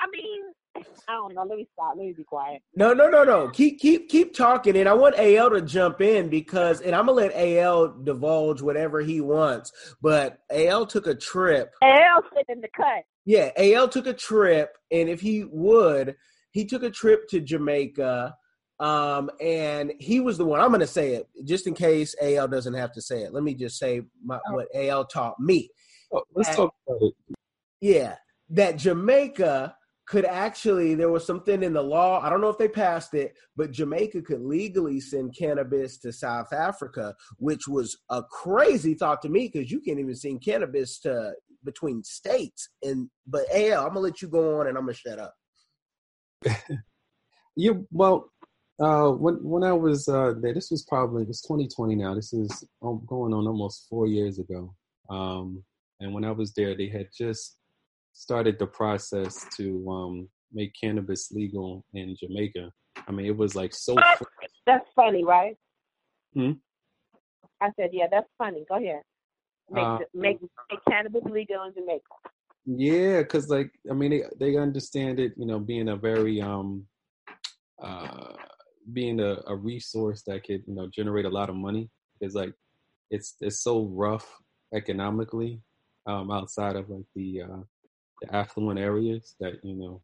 I 0.00 0.06
mean, 0.12 0.86
I 1.08 1.12
don't 1.14 1.34
know. 1.34 1.42
Let 1.42 1.58
me 1.58 1.66
stop. 1.72 1.94
Let 1.96 2.06
me 2.06 2.12
be 2.12 2.22
quiet. 2.22 2.62
no 2.76 2.92
no 2.94 3.10
no 3.10 3.24
no 3.24 3.48
keep 3.48 3.80
keep 3.80 4.08
keep 4.08 4.32
talking 4.32 4.76
and 4.76 4.88
i 4.88 4.94
want 4.94 5.18
al 5.18 5.50
to 5.50 5.60
jump 5.60 6.00
in 6.00 6.28
because 6.28 6.80
and 6.80 6.94
i'm 6.94 7.06
gonna 7.06 7.16
let 7.16 7.34
al 7.34 7.88
divulge 7.88 8.62
whatever 8.62 9.00
he 9.00 9.20
wants 9.20 9.72
but 10.00 10.38
al 10.50 10.86
took 10.86 11.08
a 11.08 11.14
trip 11.16 11.72
L 11.82 12.22
sit 12.32 12.46
in 12.48 12.60
the 12.60 12.68
cut. 12.76 13.02
Yeah, 13.26 13.50
AL 13.56 13.88
took 13.88 14.06
a 14.06 14.14
trip, 14.14 14.76
and 14.90 15.08
if 15.08 15.20
he 15.20 15.44
would, 15.44 16.16
he 16.52 16.64
took 16.64 16.82
a 16.82 16.90
trip 16.90 17.28
to 17.28 17.40
Jamaica. 17.40 18.34
Um, 18.80 19.30
and 19.42 19.92
he 19.98 20.20
was 20.20 20.38
the 20.38 20.44
one. 20.46 20.60
I'm 20.60 20.68
going 20.68 20.80
to 20.80 20.86
say 20.86 21.12
it 21.12 21.28
just 21.44 21.66
in 21.66 21.74
case 21.74 22.14
AL 22.22 22.48
doesn't 22.48 22.74
have 22.74 22.92
to 22.92 23.02
say 23.02 23.22
it. 23.22 23.34
Let 23.34 23.42
me 23.42 23.54
just 23.54 23.78
say 23.78 24.02
my, 24.24 24.38
what 24.50 24.68
AL 24.74 25.04
taught 25.06 25.38
me. 25.38 25.68
Oh, 26.12 26.22
let's 26.34 26.56
talk 26.56 26.74
about 26.88 27.02
it. 27.02 27.14
Yeah, 27.82 28.16
that 28.48 28.76
Jamaica 28.76 29.74
could 30.10 30.24
actually 30.24 30.96
there 30.96 31.08
was 31.08 31.24
something 31.24 31.62
in 31.62 31.72
the 31.72 31.82
law. 31.82 32.20
I 32.20 32.30
don't 32.30 32.40
know 32.40 32.48
if 32.48 32.58
they 32.58 32.68
passed 32.68 33.14
it, 33.14 33.34
but 33.54 33.70
Jamaica 33.70 34.22
could 34.22 34.40
legally 34.40 34.98
send 34.98 35.36
cannabis 35.38 35.98
to 35.98 36.12
South 36.12 36.52
Africa, 36.52 37.14
which 37.36 37.68
was 37.68 37.96
a 38.10 38.22
crazy 38.24 38.94
thought 38.94 39.22
to 39.22 39.28
me 39.28 39.48
because 39.52 39.70
you 39.70 39.80
can't 39.80 40.00
even 40.00 40.16
send 40.16 40.44
cannabis 40.44 40.98
to 41.00 41.32
between 41.64 42.02
states. 42.04 42.68
And 42.82 43.08
but 43.26 43.44
AL, 43.54 43.82
I'm 43.82 43.88
gonna 43.88 44.00
let 44.00 44.22
you 44.22 44.28
go 44.28 44.60
on 44.60 44.66
and 44.66 44.76
I'm 44.76 44.84
gonna 44.84 44.94
shut 44.94 45.18
up. 45.18 45.34
You 47.56 47.86
well, 47.90 48.32
uh, 48.80 49.10
when 49.10 49.34
when 49.42 49.64
I 49.64 49.72
was 49.72 50.08
uh, 50.08 50.34
there, 50.40 50.54
this 50.54 50.70
was 50.70 50.84
probably 50.84 51.24
it's 51.24 51.42
2020 51.42 51.96
now. 51.96 52.14
This 52.14 52.32
is 52.32 52.64
um, 52.80 53.02
going 53.06 53.34
on 53.34 53.46
almost 53.46 53.86
four 53.90 54.06
years 54.06 54.38
ago. 54.38 54.74
Um, 55.10 55.62
and 56.00 56.14
when 56.14 56.24
I 56.24 56.30
was 56.30 56.54
there, 56.54 56.74
they 56.74 56.88
had 56.88 57.08
just 57.14 57.58
started 58.12 58.58
the 58.58 58.66
process 58.66 59.44
to 59.56 59.90
um, 59.90 60.28
make 60.52 60.72
cannabis 60.80 61.30
legal 61.32 61.84
in 61.92 62.16
Jamaica. 62.18 62.70
I 63.06 63.12
mean, 63.12 63.26
it 63.26 63.36
was 63.36 63.54
like 63.54 63.74
so. 63.74 63.96
That's 64.66 64.88
funny, 64.94 65.24
right? 65.24 65.56
Hmm? 66.34 66.52
I 67.60 67.70
said, 67.78 67.90
yeah, 67.92 68.06
that's 68.10 68.28
funny. 68.38 68.64
Go 68.68 68.76
ahead. 68.76 69.02
Make 69.70 69.84
Uh, 69.84 69.98
make, 70.14 70.40
make 70.70 70.84
cannabis 70.88 71.22
legal 71.30 71.62
in 71.64 71.74
Jamaica. 71.74 72.04
Yeah, 72.66 73.22
because 73.22 73.48
like 73.48 73.72
I 73.90 73.94
mean, 73.94 74.10
they 74.10 74.24
they 74.38 74.56
understand 74.56 75.18
it. 75.20 75.32
You 75.36 75.46
know, 75.46 75.58
being 75.58 75.88
a 75.88 75.96
very 75.96 76.40
um, 76.40 76.86
uh, 77.82 78.34
being 78.92 79.20
a, 79.20 79.42
a 79.46 79.54
resource 79.54 80.22
that 80.26 80.44
could 80.44 80.62
you 80.66 80.74
know 80.74 80.88
generate 80.88 81.24
a 81.24 81.30
lot 81.30 81.50
of 81.50 81.56
money. 81.56 81.88
Is 82.20 82.34
like 82.34 82.52
it's 83.10 83.36
it's 83.40 83.60
so 83.60 83.84
rough 83.86 84.26
economically 84.74 85.60
um, 86.06 86.30
outside 86.30 86.76
of 86.76 86.90
like 86.90 87.06
the 87.14 87.42
uh, 87.42 87.62
the 88.22 88.34
affluent 88.34 88.78
areas 88.78 89.34
that 89.40 89.64
you 89.64 89.74
know 89.74 90.02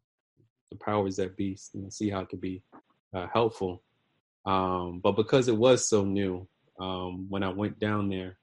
the 0.71 0.77
powers 0.79 1.17
that 1.17 1.37
be 1.37 1.59
you 1.73 1.83
know, 1.83 1.89
see 1.91 2.11
how 2.11 2.21
it 2.21 2.29
could 2.29 2.41
be 2.41 2.63
uh, 3.15 3.27
helpful. 3.33 3.83
Um, 4.45 5.01
but 5.03 5.13
because 5.13 5.49
it 5.49 5.57
was 5.57 5.89
so 5.89 6.05
new, 6.05 6.47
um, 6.79 7.27
when 7.29 7.43
I 7.43 7.49
went 7.49 7.79
down 7.79 8.09
there, 8.09 8.39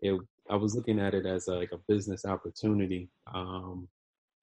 it 0.00 0.18
I 0.50 0.56
was 0.56 0.74
looking 0.74 1.00
at 1.00 1.14
it 1.14 1.26
as 1.26 1.48
a, 1.48 1.54
like 1.54 1.72
a 1.72 1.80
business 1.88 2.24
opportunity. 2.24 3.08
Um, 3.32 3.88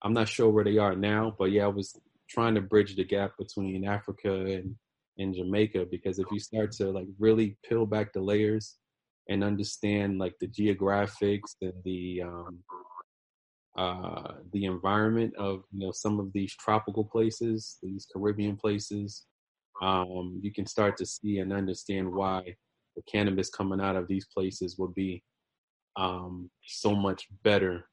I'm 0.04 0.14
not 0.14 0.28
sure 0.28 0.50
where 0.50 0.64
they 0.64 0.78
are 0.78 0.96
now, 0.96 1.36
but 1.38 1.52
yeah, 1.52 1.64
I 1.64 1.68
was 1.68 1.98
trying 2.30 2.56
to 2.56 2.62
bridge 2.62 2.96
the 2.96 3.06
gap 3.06 3.38
between 3.38 3.86
Africa 3.86 4.34
and 4.34 4.76
and 5.20 5.36
Jamaica 5.36 5.86
because 5.92 6.18
if 6.18 6.26
you 6.32 6.40
start 6.40 6.72
to 6.74 6.90
like 6.90 7.06
really 7.20 7.56
peel 7.68 7.86
back 7.86 8.14
the 8.14 8.22
layers 8.22 8.78
and 9.30 9.44
understand 9.44 10.18
like 10.18 10.34
the 10.40 10.48
geographics 10.48 11.56
and 11.62 11.74
the 11.86 12.24
um, 12.24 12.60
uh, 13.78 14.34
the 14.52 14.66
environment 14.66 15.34
of 15.38 15.64
you 15.72 15.86
know 15.86 15.92
some 15.92 16.20
of 16.20 16.32
these 16.34 16.56
tropical 16.56 17.04
places, 17.04 17.78
these 17.82 18.08
Caribbean 18.12 18.56
places, 18.58 19.26
um, 19.82 20.40
you 20.42 20.52
can 20.52 20.66
start 20.66 20.98
to 20.98 21.06
see 21.06 21.40
and 21.40 21.54
understand 21.54 22.12
why 22.12 22.56
the 22.96 23.02
cannabis 23.12 23.50
coming 23.50 23.82
out 23.82 23.96
of 23.96 24.08
these 24.08 24.28
places 24.34 24.78
would 24.78 24.94
be 24.94 25.24
um, 25.96 26.50
so 26.66 26.96
much 26.96 27.28
better 27.44 27.88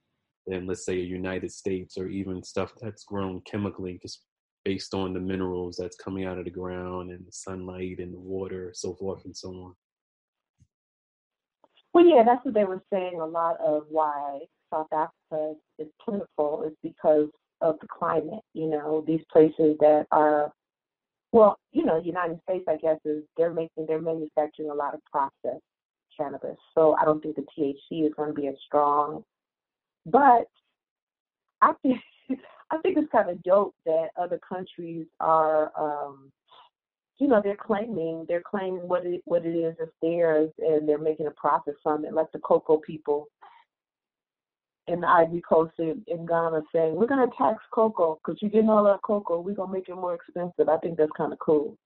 than 0.46 0.66
let's 0.66 0.84
say 0.84 0.94
a 0.94 1.04
United 1.04 1.52
States 1.52 1.98
or 1.98 2.08
even 2.08 2.42
stuff 2.42 2.72
that's 2.80 3.04
grown 3.04 3.40
chemically, 3.42 3.98
just 4.00 4.24
based 4.64 4.94
on 4.94 5.14
the 5.14 5.20
minerals 5.20 5.76
that's 5.76 5.96
coming 5.96 6.24
out 6.24 6.38
of 6.38 6.44
the 6.44 6.50
ground 6.50 7.10
and 7.10 7.26
the 7.26 7.32
sunlight 7.32 7.98
and 7.98 8.12
the 8.12 8.18
water, 8.18 8.72
so 8.74 8.94
forth 8.94 9.24
and 9.24 9.36
so 9.36 9.48
on. 9.50 9.74
Well, 11.92 12.06
yeah, 12.06 12.22
that's 12.24 12.44
what 12.44 12.54
they 12.54 12.64
were 12.64 12.82
saying. 12.92 13.20
A 13.20 13.26
lot 13.26 13.56
of 13.60 13.84
why 13.88 14.40
South 14.72 14.86
Africa 14.92 15.54
is 15.78 15.88
plentiful 16.02 16.64
is 16.66 16.74
because 16.82 17.28
of 17.60 17.78
the 17.80 17.88
climate. 17.88 18.42
You 18.54 18.68
know, 18.68 19.04
these 19.06 19.22
places 19.32 19.76
that 19.80 20.06
are, 20.12 20.52
well, 21.32 21.58
you 21.72 21.84
know, 21.84 22.00
United 22.00 22.38
States, 22.48 22.64
I 22.68 22.76
guess, 22.76 22.98
is 23.04 23.24
they're 23.36 23.52
making, 23.52 23.86
they're 23.86 24.00
manufacturing 24.00 24.70
a 24.70 24.74
lot 24.74 24.94
of 24.94 25.00
processed 25.10 25.64
cannabis. 26.20 26.56
So 26.74 26.96
I 27.00 27.04
don't 27.04 27.22
think 27.22 27.36
the 27.36 27.46
THC 27.58 28.06
is 28.06 28.12
going 28.16 28.34
to 28.34 28.40
be 28.40 28.48
as 28.48 28.54
strong. 28.66 29.24
But 30.06 30.48
I 31.62 31.72
think 31.82 32.00
I 32.70 32.78
think 32.78 32.98
it's 32.98 33.10
kind 33.10 33.30
of 33.30 33.42
dope 33.42 33.74
that 33.86 34.08
other 34.16 34.38
countries 34.46 35.06
are 35.18 35.72
um, 35.78 36.30
you 37.18 37.28
know 37.28 37.40
they're 37.42 37.56
claiming 37.56 38.24
they're 38.28 38.42
claiming 38.42 38.88
what 38.88 39.04
it 39.04 39.22
what 39.24 39.44
it 39.44 39.56
is 39.56 39.74
that's 39.78 39.90
theirs 40.02 40.50
and 40.58 40.88
they're 40.88 40.98
making 40.98 41.26
a 41.26 41.32
profit 41.32 41.74
from 41.82 42.04
it 42.04 42.14
like 42.14 42.30
the 42.32 42.38
cocoa 42.40 42.78
people 42.78 43.26
in 44.86 45.00
the 45.00 45.06
Ivory 45.06 45.42
Coast 45.42 45.74
in, 45.78 46.02
in 46.08 46.26
Ghana 46.26 46.62
saying 46.74 46.94
we're 46.94 47.06
going 47.06 47.28
to 47.28 47.36
tax 47.36 47.62
cocoa 47.72 48.18
because 48.24 48.40
you're 48.40 48.50
getting 48.50 48.70
all 48.70 48.84
that 48.84 49.02
cocoa 49.02 49.40
we're 49.40 49.54
going 49.54 49.68
to 49.68 49.72
make 49.72 49.88
it 49.88 49.94
more 49.94 50.14
expensive 50.14 50.68
I 50.68 50.78
think 50.78 50.96
that's 50.96 51.12
kind 51.16 51.32
of 51.32 51.38
cool 51.40 51.76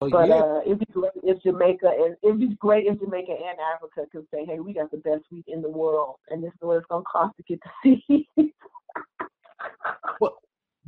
oh, 0.00 0.10
but 0.10 0.28
yeah. 0.28 0.34
uh, 0.34 0.60
it'd 0.64 0.78
be 0.78 0.86
great 0.92 1.12
if 1.22 1.42
Jamaica 1.42 1.88
and 1.88 2.16
it'd 2.22 2.40
be 2.40 2.54
great 2.56 2.86
if 2.86 2.98
Jamaica 3.00 3.32
and 3.32 3.58
Africa 3.74 4.08
could 4.12 4.26
say 4.32 4.44
hey 4.44 4.60
we 4.60 4.72
got 4.72 4.90
the 4.90 4.98
best 4.98 5.24
weed 5.30 5.44
in 5.48 5.62
the 5.62 5.70
world 5.70 6.16
and 6.30 6.42
this 6.42 6.50
is 6.50 6.58
what 6.60 6.78
it's 6.78 6.86
going 6.86 7.02
to 7.02 7.08
cost 7.10 7.36
to 7.36 7.42
get 7.42 7.60
the 7.84 8.00
seed 8.06 8.26
well, 10.20 10.38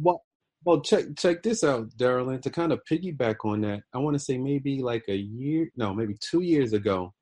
well, 0.01 0.25
well, 0.65 0.81
check 0.81 1.05
check 1.17 1.43
this 1.43 1.65
out, 1.65 1.89
Darylyn. 1.97 2.43
To 2.43 2.51
kind 2.51 2.73
of 2.73 2.81
piggyback 2.91 3.37
on 3.45 3.61
that, 3.63 3.83
I 3.95 3.99
want 3.99 4.15
to 4.15 4.19
say 4.19 4.39
maybe 4.39 4.83
like 4.83 5.05
a 5.09 5.17
year, 5.17 5.71
no, 5.77 5.95
maybe 5.95 6.17
two 6.21 6.43
years 6.43 6.73
ago. 6.73 7.13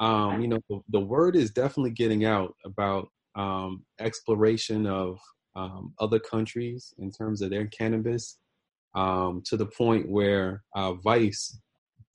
Um, 0.00 0.40
you 0.40 0.48
know, 0.48 0.60
the, 0.68 0.80
the 0.90 1.00
word 1.00 1.34
is 1.34 1.50
definitely 1.50 1.90
getting 1.90 2.24
out 2.24 2.54
about 2.64 3.08
um, 3.34 3.84
exploration 4.00 4.86
of 4.86 5.18
um, 5.56 5.92
other 5.98 6.20
countries 6.20 6.94
in 6.98 7.10
terms 7.10 7.42
of 7.42 7.50
their 7.50 7.66
cannabis, 7.66 8.38
um, 8.94 9.42
to 9.46 9.56
the 9.56 9.66
point 9.66 10.08
where 10.08 10.62
uh, 10.74 10.94
Vice 10.94 11.58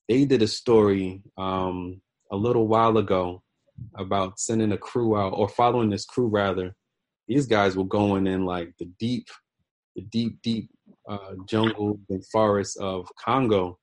they 0.10 0.26
did 0.26 0.42
a 0.42 0.48
story 0.48 1.22
um, 1.38 2.02
a 2.32 2.36
little 2.36 2.68
while 2.68 2.98
ago 2.98 3.42
about 3.96 4.40
sending 4.40 4.72
a 4.72 4.78
crew 4.78 5.18
out 5.18 5.34
or 5.34 5.48
following 5.48 5.90
this 5.90 6.06
crew 6.06 6.28
rather. 6.28 6.76
These 7.28 7.48
guys 7.48 7.76
were 7.76 7.86
going 7.86 8.28
in 8.28 8.46
like 8.46 8.74
the 8.80 8.86
deep 9.00 9.28
the 9.96 10.02
deep, 10.02 10.42
deep 10.42 10.70
uh, 11.08 11.34
jungles 11.48 12.00
and 12.10 12.26
forests 12.28 12.76
of 12.78 13.08
Congo, 13.24 13.78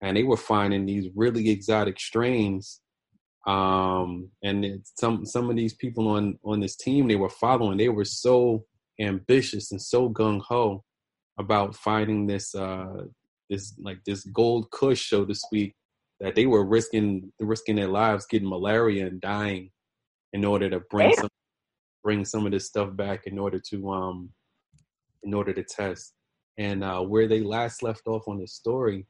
and 0.00 0.16
they 0.16 0.24
were 0.24 0.36
finding 0.36 0.84
these 0.84 1.08
really 1.14 1.50
exotic 1.50 2.00
strains. 2.00 2.80
Um, 3.46 4.28
and 4.42 4.84
some 4.98 5.24
some 5.24 5.50
of 5.50 5.56
these 5.56 5.74
people 5.74 6.08
on 6.08 6.38
on 6.44 6.60
this 6.60 6.76
team 6.76 7.08
they 7.08 7.16
were 7.16 7.28
following, 7.28 7.78
they 7.78 7.88
were 7.88 8.04
so 8.04 8.64
ambitious 9.00 9.72
and 9.72 9.80
so 9.80 10.10
gung 10.10 10.40
ho 10.40 10.84
about 11.38 11.74
finding 11.74 12.26
this 12.26 12.54
uh, 12.54 13.04
this 13.50 13.74
like 13.78 13.98
this 14.04 14.24
gold 14.24 14.70
kush, 14.70 15.08
so 15.08 15.24
to 15.24 15.34
speak, 15.34 15.74
that 16.20 16.34
they 16.34 16.46
were 16.46 16.64
risking 16.64 17.32
risking 17.40 17.76
their 17.76 17.88
lives 17.88 18.26
getting 18.26 18.48
malaria 18.48 19.06
and 19.06 19.20
dying 19.20 19.70
in 20.32 20.44
order 20.44 20.70
to 20.70 20.80
bring 20.90 21.12
some 21.14 21.28
bring 22.02 22.24
some 22.24 22.46
of 22.46 22.52
this 22.52 22.66
stuff 22.66 22.94
back 22.96 23.26
in 23.26 23.38
order 23.38 23.60
to 23.70 23.90
um 23.90 24.30
in 25.22 25.34
order 25.34 25.52
to 25.52 25.62
test. 25.62 26.14
And 26.58 26.84
uh, 26.84 27.00
where 27.00 27.28
they 27.28 27.40
last 27.40 27.82
left 27.82 28.06
off 28.06 28.28
on 28.28 28.38
the 28.38 28.46
story 28.46 29.06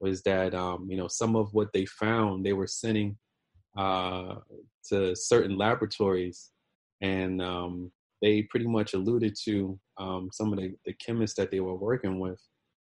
was 0.00 0.22
that 0.22 0.54
um, 0.54 0.86
you 0.90 0.96
know 0.96 1.08
some 1.08 1.36
of 1.36 1.52
what 1.52 1.68
they 1.72 1.86
found 1.86 2.44
they 2.44 2.52
were 2.52 2.66
sending 2.66 3.16
uh, 3.76 4.36
to 4.88 5.14
certain 5.14 5.56
laboratories, 5.56 6.50
and 7.00 7.42
um, 7.42 7.92
they 8.22 8.42
pretty 8.42 8.66
much 8.66 8.94
alluded 8.94 9.34
to 9.44 9.78
um, 9.98 10.30
some 10.32 10.52
of 10.52 10.58
the, 10.58 10.74
the, 10.84 10.92
chemists 10.94 11.36
that 11.36 11.50
they 11.50 11.60
were 11.60 11.76
working 11.76 12.18
with 12.18 12.40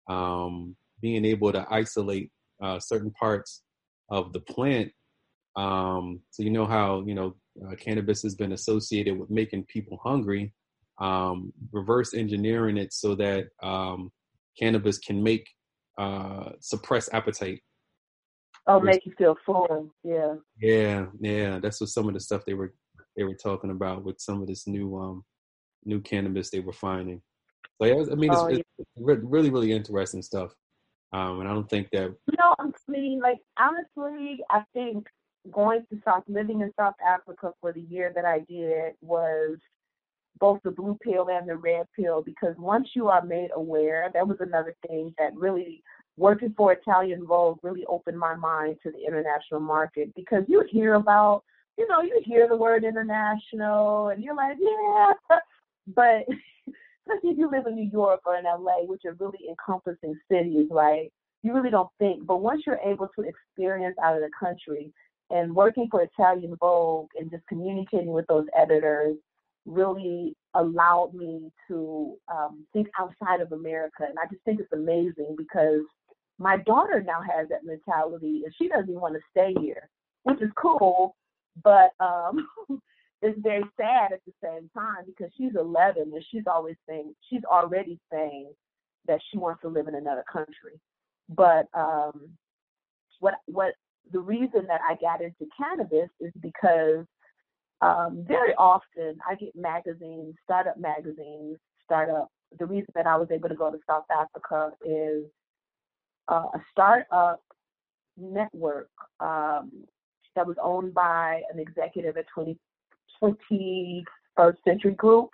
um, 0.09 0.75
being 1.01 1.25
able 1.25 1.51
to 1.51 1.65
isolate 1.69 2.31
uh, 2.61 2.79
certain 2.79 3.11
parts 3.11 3.63
of 4.09 4.33
the 4.33 4.39
plant. 4.41 4.91
Um, 5.55 6.21
so 6.31 6.43
you 6.43 6.49
know 6.49 6.65
how 6.65 7.03
you 7.05 7.13
know 7.13 7.35
uh, 7.65 7.75
cannabis 7.75 8.23
has 8.23 8.35
been 8.35 8.53
associated 8.53 9.17
with 9.17 9.29
making 9.29 9.65
people 9.65 9.99
hungry 10.03 10.53
um, 10.99 11.53
reverse 11.71 12.13
engineering 12.13 12.77
it 12.77 12.93
so 12.93 13.15
that 13.15 13.45
um, 13.61 14.11
cannabis 14.59 14.97
can 14.97 15.21
make 15.21 15.47
uh, 15.97 16.51
suppress 16.59 17.09
appetite. 17.13 17.61
Oh, 18.65 18.79
make 18.79 19.05
you 19.05 19.13
feel 19.17 19.35
full. 19.45 19.93
Yeah. 20.03 20.35
Yeah, 20.59 21.07
yeah. 21.19 21.59
That's 21.59 21.81
what 21.81 21.89
some 21.89 22.07
of 22.07 22.13
the 22.13 22.19
stuff 22.21 22.45
they 22.45 22.53
were 22.53 22.73
they 23.15 23.23
were 23.23 23.35
talking 23.35 23.71
about 23.71 24.03
with 24.03 24.19
some 24.19 24.41
of 24.41 24.47
this 24.47 24.67
new 24.67 24.97
um 24.97 25.23
new 25.85 25.99
cannabis 26.01 26.49
they 26.49 26.59
were 26.59 26.73
finding. 26.73 27.21
So 27.81 27.87
yeah, 27.87 28.11
I 28.11 28.15
mean, 28.15 28.31
it's, 28.31 28.41
oh, 28.41 28.47
yeah. 28.49 28.61
it's 28.77 29.23
really 29.23 29.49
really 29.49 29.71
interesting 29.71 30.21
stuff. 30.21 30.53
Um, 31.11 31.41
and 31.41 31.47
I 31.47 31.53
don't 31.53 31.69
think 31.69 31.89
that. 31.91 32.15
You 32.27 32.37
know, 32.39 32.55
I'm 32.59 32.73
mean, 32.87 33.19
like 33.19 33.39
honestly, 33.59 34.39
I 34.49 34.63
think 34.73 35.05
going 35.51 35.85
to 35.91 35.99
South, 36.05 36.23
living 36.27 36.61
in 36.61 36.71
South 36.79 36.95
Africa 37.05 37.51
for 37.61 37.71
the 37.73 37.81
year 37.81 38.11
that 38.15 38.25
I 38.25 38.39
did 38.39 38.93
was 39.01 39.57
both 40.39 40.59
the 40.63 40.71
blue 40.71 40.97
pill 41.01 41.27
and 41.29 41.47
the 41.47 41.55
red 41.55 41.85
pill 41.95 42.21
because 42.21 42.55
once 42.57 42.89
you 42.95 43.09
are 43.09 43.23
made 43.23 43.49
aware, 43.55 44.09
that 44.13 44.27
was 44.27 44.37
another 44.39 44.75
thing 44.87 45.13
that 45.17 45.35
really 45.35 45.83
working 46.17 46.53
for 46.55 46.73
Italian 46.73 47.25
Vogue 47.25 47.59
really 47.63 47.85
opened 47.85 48.17
my 48.17 48.35
mind 48.35 48.77
to 48.83 48.91
the 48.91 49.05
international 49.05 49.59
market 49.59 50.13
because 50.15 50.43
you 50.47 50.63
hear 50.69 50.95
about, 50.95 51.43
you 51.77 51.87
know, 51.87 52.01
you 52.01 52.21
hear 52.23 52.47
the 52.47 52.55
word 52.55 52.83
international 52.83 54.09
and 54.09 54.23
you're 54.23 54.35
like, 54.35 54.57
yeah, 54.59 55.37
but 55.95 56.25
especially 57.07 57.31
if 57.31 57.37
you 57.37 57.49
live 57.49 57.65
in 57.67 57.75
New 57.75 57.89
York 57.91 58.21
or 58.25 58.37
in 58.37 58.45
LA, 58.45 58.85
which 58.85 59.03
are 59.05 59.15
really 59.19 59.49
encompassing 59.49 60.15
cities, 60.31 60.67
right? 60.71 61.11
You 61.41 61.53
really 61.53 61.71
don't 61.71 61.89
think. 61.99 62.25
But 62.25 62.41
once 62.41 62.63
you're 62.65 62.79
able 62.85 63.09
to 63.17 63.25
experience 63.25 63.95
out 64.03 64.15
of 64.15 64.21
the 64.21 64.29
country 64.39 64.91
and 65.29 65.55
working 65.55 65.87
for 65.89 66.01
Italian 66.01 66.55
Vogue 66.59 67.09
and 67.19 67.29
just 67.29 67.45
communicating 67.47 68.11
with 68.11 68.27
those 68.27 68.45
editors 68.57 69.17
really 69.65 70.35
allowed 70.55 71.13
me 71.13 71.51
to 71.67 72.15
um, 72.31 72.65
think 72.73 72.87
outside 72.99 73.41
of 73.41 73.51
America. 73.51 74.05
And 74.07 74.17
I 74.19 74.27
just 74.31 74.43
think 74.43 74.59
it's 74.59 74.73
amazing 74.73 75.35
because 75.37 75.81
my 76.37 76.57
daughter 76.57 77.01
now 77.01 77.21
has 77.21 77.47
that 77.49 77.63
mentality 77.65 78.41
and 78.43 78.53
she 78.57 78.67
doesn't 78.67 78.89
even 78.89 79.01
want 79.01 79.15
to 79.15 79.21
stay 79.31 79.53
here, 79.59 79.89
which 80.23 80.41
is 80.41 80.49
cool, 80.55 81.15
but 81.61 81.91
um, 81.99 82.47
it's 83.21 83.39
very 83.41 83.63
sad 83.77 84.11
at 84.11 84.21
the 84.25 84.33
same 84.43 84.69
time 84.73 85.05
because 85.05 85.31
she's 85.37 85.55
11 85.55 86.11
and 86.13 86.23
she's 86.29 86.43
always 86.47 86.75
saying, 86.87 87.13
she's 87.29 87.43
already 87.45 87.99
saying 88.11 88.51
that 89.07 89.19
she 89.29 89.37
wants 89.37 89.61
to 89.61 89.67
live 89.67 89.87
in 89.87 89.95
another 89.95 90.23
country. 90.31 90.79
But 91.29 91.67
um, 91.73 92.29
what, 93.19 93.35
what, 93.45 93.73
the 94.11 94.19
reason 94.19 94.67
that 94.67 94.81
I 94.87 94.95
got 94.95 95.21
into 95.21 95.47
cannabis 95.57 96.09
is 96.19 96.31
because 96.41 97.05
um, 97.81 98.25
very 98.27 98.53
often 98.55 99.17
I 99.29 99.35
get 99.35 99.55
magazines, 99.55 100.35
startup 100.43 100.77
magazines, 100.77 101.57
startup. 101.83 102.29
The 102.59 102.65
reason 102.65 102.87
that 102.95 103.07
I 103.07 103.17
was 103.17 103.29
able 103.31 103.49
to 103.49 103.55
go 103.55 103.71
to 103.71 103.79
South 103.87 104.05
Africa 104.11 104.71
is 104.85 105.25
uh, 106.29 106.47
a 106.53 106.61
startup 106.71 107.41
network 108.17 108.89
um, 109.19 109.71
that 110.35 110.47
was 110.47 110.57
owned 110.61 110.93
by 110.93 111.41
an 111.51 111.59
executive 111.59 112.17
at 112.17 112.25
20, 112.33 112.57
21st 113.21 114.57
Century 114.65 114.93
Group 114.93 115.29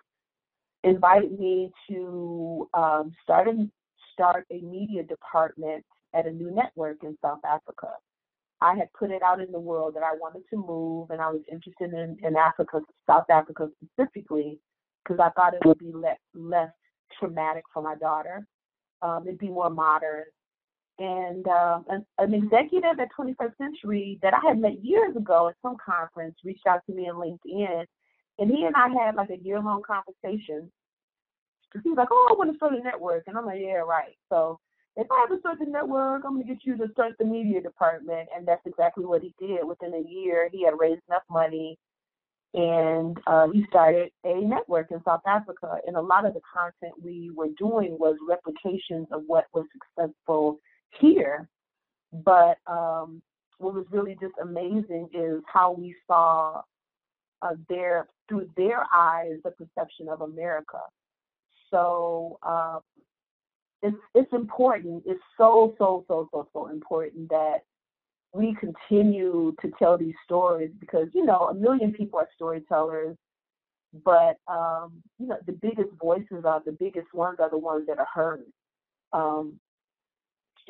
invited 0.84 1.38
me 1.38 1.72
to 1.90 2.70
um, 2.74 3.12
start 3.24 3.48
a 3.48 3.68
start 4.14 4.46
a 4.52 4.62
media 4.62 5.04
department 5.04 5.84
at 6.14 6.26
a 6.26 6.32
new 6.32 6.52
network 6.52 6.98
in 7.04 7.18
South 7.22 7.40
Africa. 7.46 7.88
I 8.62 8.76
had 8.76 8.92
put 8.94 9.12
it 9.12 9.22
out 9.22 9.40
in 9.40 9.52
the 9.52 9.60
world 9.60 9.96
that 9.96 10.04
I 10.04 10.14
wanted 10.20 10.44
to 10.50 10.58
move 10.58 11.12
and 11.12 11.22
I 11.22 11.30
was 11.30 11.42
interested 11.50 11.94
in, 11.94 12.18
in 12.24 12.36
Africa, 12.36 12.82
South 13.08 13.30
Africa 13.30 13.70
specifically, 13.78 14.60
because 15.04 15.20
I 15.20 15.30
thought 15.30 15.54
it 15.54 15.66
would 15.66 15.80
be 15.80 15.94
less, 15.94 16.18
less 16.36 16.72
traumatic 17.18 17.64
for 17.74 17.82
my 17.82 17.96
daughter. 17.96 18.46
Um, 19.02 19.24
it'd 19.26 19.40
be 19.40 19.48
more 19.48 19.70
modern. 19.70 20.26
And 21.00 21.48
uh, 21.48 21.80
an, 21.90 22.06
an 22.18 22.34
executive 22.34 23.00
at 23.00 23.10
21st 23.18 23.58
Century 23.58 24.20
that 24.22 24.34
I 24.34 24.40
had 24.46 24.60
met 24.60 24.84
years 24.84 25.16
ago 25.16 25.48
at 25.48 25.56
some 25.62 25.78
conference 25.84 26.36
reached 26.44 26.68
out 26.68 26.82
to 26.88 26.94
me 26.94 27.10
on 27.10 27.16
LinkedIn, 27.16 27.86
and 28.38 28.52
he 28.52 28.66
and 28.66 28.76
I 28.76 28.90
had 28.90 29.16
like 29.16 29.30
a 29.30 29.38
year 29.38 29.60
long 29.60 29.82
conversation. 29.82 30.72
Cause 31.72 31.82
he 31.84 31.90
was 31.90 31.98
like, 31.98 32.10
"Oh, 32.12 32.28
I 32.32 32.38
want 32.38 32.52
to 32.52 32.58
start 32.58 32.74
a 32.74 32.82
network," 32.82 33.24
and 33.28 33.38
I'm 33.38 33.46
like, 33.46 33.62
"Yeah, 33.62 33.84
right." 33.88 34.18
So 34.30 34.60
if 34.96 35.08
I 35.12 35.20
have 35.20 35.30
to 35.30 35.40
start 35.40 35.60
the 35.60 35.66
network, 35.66 36.24
I'm 36.26 36.34
gonna 36.34 36.44
get 36.44 36.66
you 36.66 36.76
to 36.78 36.92
start 36.92 37.14
the 37.20 37.26
media 37.26 37.62
department, 37.62 38.28
and 38.36 38.48
that's 38.48 38.66
exactly 38.66 39.06
what 39.06 39.22
he 39.22 39.34
did. 39.40 39.66
Within 39.66 39.94
a 39.94 40.10
year, 40.10 40.50
he 40.52 40.66
had 40.66 40.74
raised 40.80 41.02
enough 41.08 41.24
money, 41.30 41.78
and 42.54 43.18
uh, 43.28 43.48
he 43.50 43.64
started 43.70 44.10
a 44.26 44.42
network 44.42 44.92
in 44.92 45.02
South 45.06 45.22
Africa. 45.28 45.78
And 45.86 45.96
a 45.96 46.02
lot 46.02 46.26
of 46.26 46.34
the 46.34 46.42
content 46.52 46.94
we 47.02 47.32
were 47.36 47.50
doing 47.58 47.98
was 48.00 48.18
replications 48.28 49.08
of 49.12 49.22
what 49.28 49.46
was 49.54 49.66
successful 49.72 50.60
here. 51.00 51.48
But 52.12 52.58
um, 52.68 53.22
what 53.60 53.76
was 53.76 53.86
really 53.92 54.18
just 54.20 54.34
amazing 54.42 55.10
is 55.14 55.42
how 55.46 55.74
we 55.74 55.96
saw 56.08 56.62
uh, 57.42 57.56
their 57.68 58.08
through 58.28 58.50
their 58.58 58.84
eyes 58.94 59.36
the 59.44 59.52
perception 59.52 60.10
of 60.10 60.22
America. 60.22 60.80
So 61.72 62.40
uh, 62.44 62.80
it's 63.82 63.98
it's 64.16 64.34
important. 64.34 65.04
It's 65.06 65.22
so 65.38 65.76
so 65.78 66.04
so 66.08 66.28
so 66.32 66.48
so 66.54 66.68
important 66.68 67.30
that 67.30 67.60
we 68.34 68.56
continue 68.60 69.56
to 69.62 69.72
tell 69.80 69.98
these 69.98 70.16
stories 70.26 70.72
because 70.80 71.08
you 71.14 71.26
know 71.26 71.50
a 71.50 71.54
million 71.54 71.94
people 71.94 72.20
are 72.20 72.30
storytellers, 72.36 73.16
but 74.04 74.38
um, 74.48 75.02
you 75.20 75.28
know 75.28 75.38
the 75.46 75.54
biggest 75.54 75.90
voices 76.02 76.44
are 76.46 76.62
the 76.66 76.76
biggest 76.80 77.14
ones 77.14 77.38
are 77.40 77.50
the 77.50 77.58
ones 77.58 77.86
that 77.88 78.00
are 78.00 78.08
heard. 78.14 78.46
Um, 79.14 79.60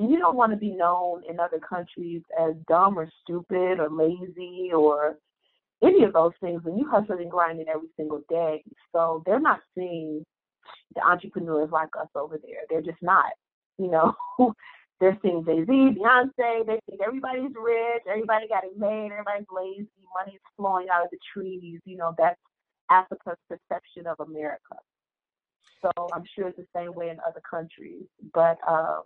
you 0.07 0.19
don't 0.19 0.35
want 0.35 0.51
to 0.51 0.57
be 0.57 0.71
known 0.71 1.23
in 1.27 1.39
other 1.39 1.59
countries 1.59 2.21
as 2.39 2.53
dumb 2.67 2.97
or 2.97 3.09
stupid 3.23 3.79
or 3.79 3.89
lazy 3.89 4.69
or 4.73 5.17
any 5.83 6.03
of 6.03 6.13
those 6.13 6.33
things 6.41 6.63
when 6.63 6.77
you 6.77 6.87
hustle 6.87 7.17
and 7.17 7.31
grinding 7.31 7.67
every 7.67 7.87
single 7.97 8.21
day. 8.29 8.63
So 8.91 9.23
they're 9.25 9.39
not 9.39 9.61
seeing 9.75 10.23
the 10.95 11.01
entrepreneurs 11.01 11.69
like 11.71 11.89
us 11.99 12.09
over 12.15 12.37
there. 12.41 12.61
They're 12.69 12.81
just 12.81 13.01
not. 13.01 13.31
You 13.77 13.91
know, 13.91 14.13
they're 14.99 15.17
seeing 15.21 15.43
Jay 15.45 15.65
Z, 15.65 15.71
Beyonce. 15.71 16.65
They 16.65 16.79
think 16.87 17.01
everybody's 17.05 17.51
rich, 17.55 18.03
everybody 18.09 18.47
got 18.47 18.65
it 18.65 18.77
made, 18.77 19.09
everybody's 19.11 19.47
lazy, 19.51 19.89
money's 20.13 20.41
flowing 20.57 20.87
out 20.93 21.05
of 21.05 21.09
the 21.11 21.17
trees. 21.33 21.79
You 21.85 21.97
know, 21.97 22.13
that's 22.17 22.39
Africa's 22.91 23.37
perception 23.47 24.05
of 24.07 24.19
America. 24.19 24.75
So 25.81 25.91
I'm 26.13 26.23
sure 26.35 26.49
it's 26.49 26.57
the 26.57 26.67
same 26.75 26.93
way 26.93 27.09
in 27.09 27.17
other 27.25 27.41
countries. 27.49 28.03
But 28.33 28.57
um, 28.67 29.03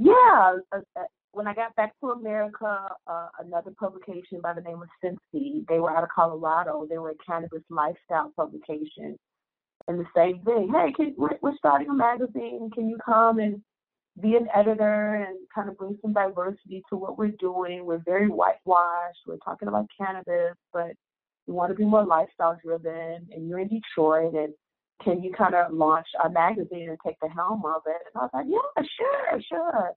yeah, 0.00 0.56
uh, 0.72 0.80
uh, 0.96 1.02
when 1.32 1.46
I 1.46 1.54
got 1.54 1.76
back 1.76 1.92
to 2.00 2.10
America, 2.10 2.88
uh, 3.06 3.28
another 3.38 3.70
publication 3.78 4.40
by 4.42 4.54
the 4.54 4.62
name 4.62 4.80
of 4.80 4.88
Sensi, 5.02 5.64
they 5.68 5.78
were 5.78 5.94
out 5.94 6.02
of 6.02 6.08
Colorado. 6.08 6.86
They 6.88 6.96
were 6.96 7.10
a 7.10 7.24
cannabis 7.24 7.62
lifestyle 7.68 8.32
publication. 8.34 9.18
And 9.88 10.00
the 10.00 10.06
same 10.16 10.40
thing, 10.44 10.72
hey, 10.72 10.92
can, 10.96 11.14
we're, 11.18 11.36
we're 11.42 11.56
starting 11.56 11.90
a 11.90 11.94
magazine. 11.94 12.70
Can 12.74 12.88
you 12.88 12.96
come 13.04 13.40
and 13.40 13.60
be 14.22 14.36
an 14.36 14.48
editor 14.54 15.14
and 15.14 15.36
kind 15.54 15.68
of 15.68 15.76
bring 15.76 15.98
some 16.00 16.14
diversity 16.14 16.82
to 16.88 16.96
what 16.96 17.18
we're 17.18 17.32
doing? 17.38 17.84
We're 17.84 18.02
very 18.04 18.28
whitewashed. 18.28 19.20
We're 19.26 19.36
talking 19.38 19.68
about 19.68 19.86
cannabis, 19.96 20.56
but 20.72 20.92
we 21.46 21.52
want 21.52 21.70
to 21.70 21.76
be 21.76 21.84
more 21.84 22.06
lifestyle 22.06 22.58
driven. 22.64 23.28
And 23.32 23.48
you're 23.48 23.60
in 23.60 23.68
Detroit, 23.68 24.34
and 24.34 24.54
can 25.02 25.22
you 25.22 25.32
kind 25.32 25.54
of 25.54 25.72
launch 25.72 26.06
a 26.24 26.28
magazine 26.30 26.88
and 26.88 26.98
take 27.04 27.16
the 27.20 27.28
helm 27.28 27.62
of 27.64 27.82
it? 27.86 28.02
And 28.12 28.20
I 28.20 28.24
was 28.24 28.30
like, 28.32 28.46
yeah, 28.48 28.82
sure, 28.98 29.40
sure. 29.48 29.90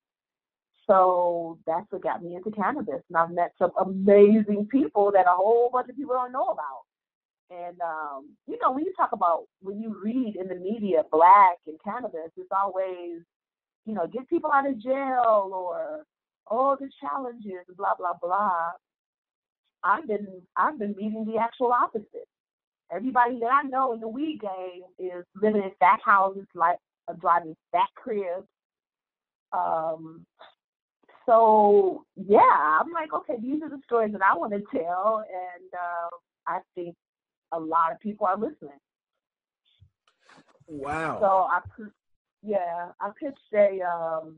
So 0.88 1.60
that's 1.66 1.86
what 1.92 2.04
got 2.04 2.22
me 2.24 2.36
into 2.36 2.52
cannabis. 2.52 3.02
And 3.10 3.18
I've 3.18 3.32
met 3.32 3.54
some 3.58 3.72
amazing 3.80 4.68
people 4.70 5.12
that 5.14 5.28
a 5.28 5.36
whole 5.36 5.70
bunch 5.72 5.90
of 5.90 5.96
people 5.96 6.16
don't 6.16 6.32
know 6.32 6.48
about. 6.48 6.84
And 7.50 7.80
um, 7.82 8.30
you 8.48 8.58
know, 8.62 8.72
when 8.72 8.86
you 8.86 8.94
talk 8.98 9.12
about 9.14 9.44
when 9.62 9.80
you 9.80 9.96
read 10.04 10.36
in 10.36 10.48
the 10.48 10.56
media 10.56 11.04
black 11.12 11.58
and 11.68 11.78
cannabis, 11.84 12.32
it's 12.36 12.50
always, 12.52 13.22
you 13.86 13.94
know, 13.94 14.08
get 14.08 14.30
people 14.30 14.52
out 14.52 14.68
of 14.68 14.82
jail 14.82 15.52
or 15.54 16.06
oh 16.50 16.76
the 16.80 16.90
challenges, 17.00 17.66
blah 17.78 17.96
blah 17.98 18.14
blah. 18.22 18.72
I've 19.84 20.08
been 20.08 20.42
I've 20.56 20.80
been 20.80 20.96
meeting 20.98 21.26
the 21.26 21.40
actual 21.40 21.72
opposite. 21.72 22.28
Everybody 22.92 23.40
that 23.40 23.52
I 23.52 23.64
know 23.64 23.94
in 23.94 24.00
the 24.00 24.08
weed 24.08 24.42
game 24.42 24.84
is 25.00 25.26
living 25.42 25.64
in 25.64 25.72
fat 25.80 26.00
houses, 26.04 26.46
like 26.54 26.78
uh, 27.08 27.14
driving 27.14 27.56
fat 27.72 27.90
cribs. 27.96 28.48
Um, 29.52 30.26
so 31.26 32.06
yeah, 32.16 32.40
I'm 32.80 32.92
like, 32.92 33.14
okay, 33.14 33.36
these 33.42 33.62
are 33.64 33.70
the 33.70 33.80
stories 33.86 34.12
that 34.12 34.22
I 34.22 34.36
want 34.38 34.54
to 34.54 34.62
tell, 34.72 35.24
and 35.28 35.74
uh, 35.74 36.10
I 36.48 36.60
think 36.76 36.96
a 37.52 37.60
lot 37.60 37.92
of 37.92 38.00
people 38.00 38.28
are 38.28 38.38
listening. 38.38 38.80
Wow. 40.68 41.20
So 41.20 41.28
I, 41.28 41.90
yeah, 42.42 42.90
I 43.00 43.10
pitched 43.20 43.38
a, 43.54 43.82
um, 43.82 44.36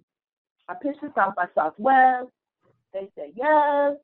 I 0.68 0.76
pitched 0.82 1.04
a 1.04 1.12
South 1.16 1.36
by 1.36 1.46
Southwest. 1.56 2.30
They 2.94 3.10
said 3.16 3.32
yes. 3.36 3.96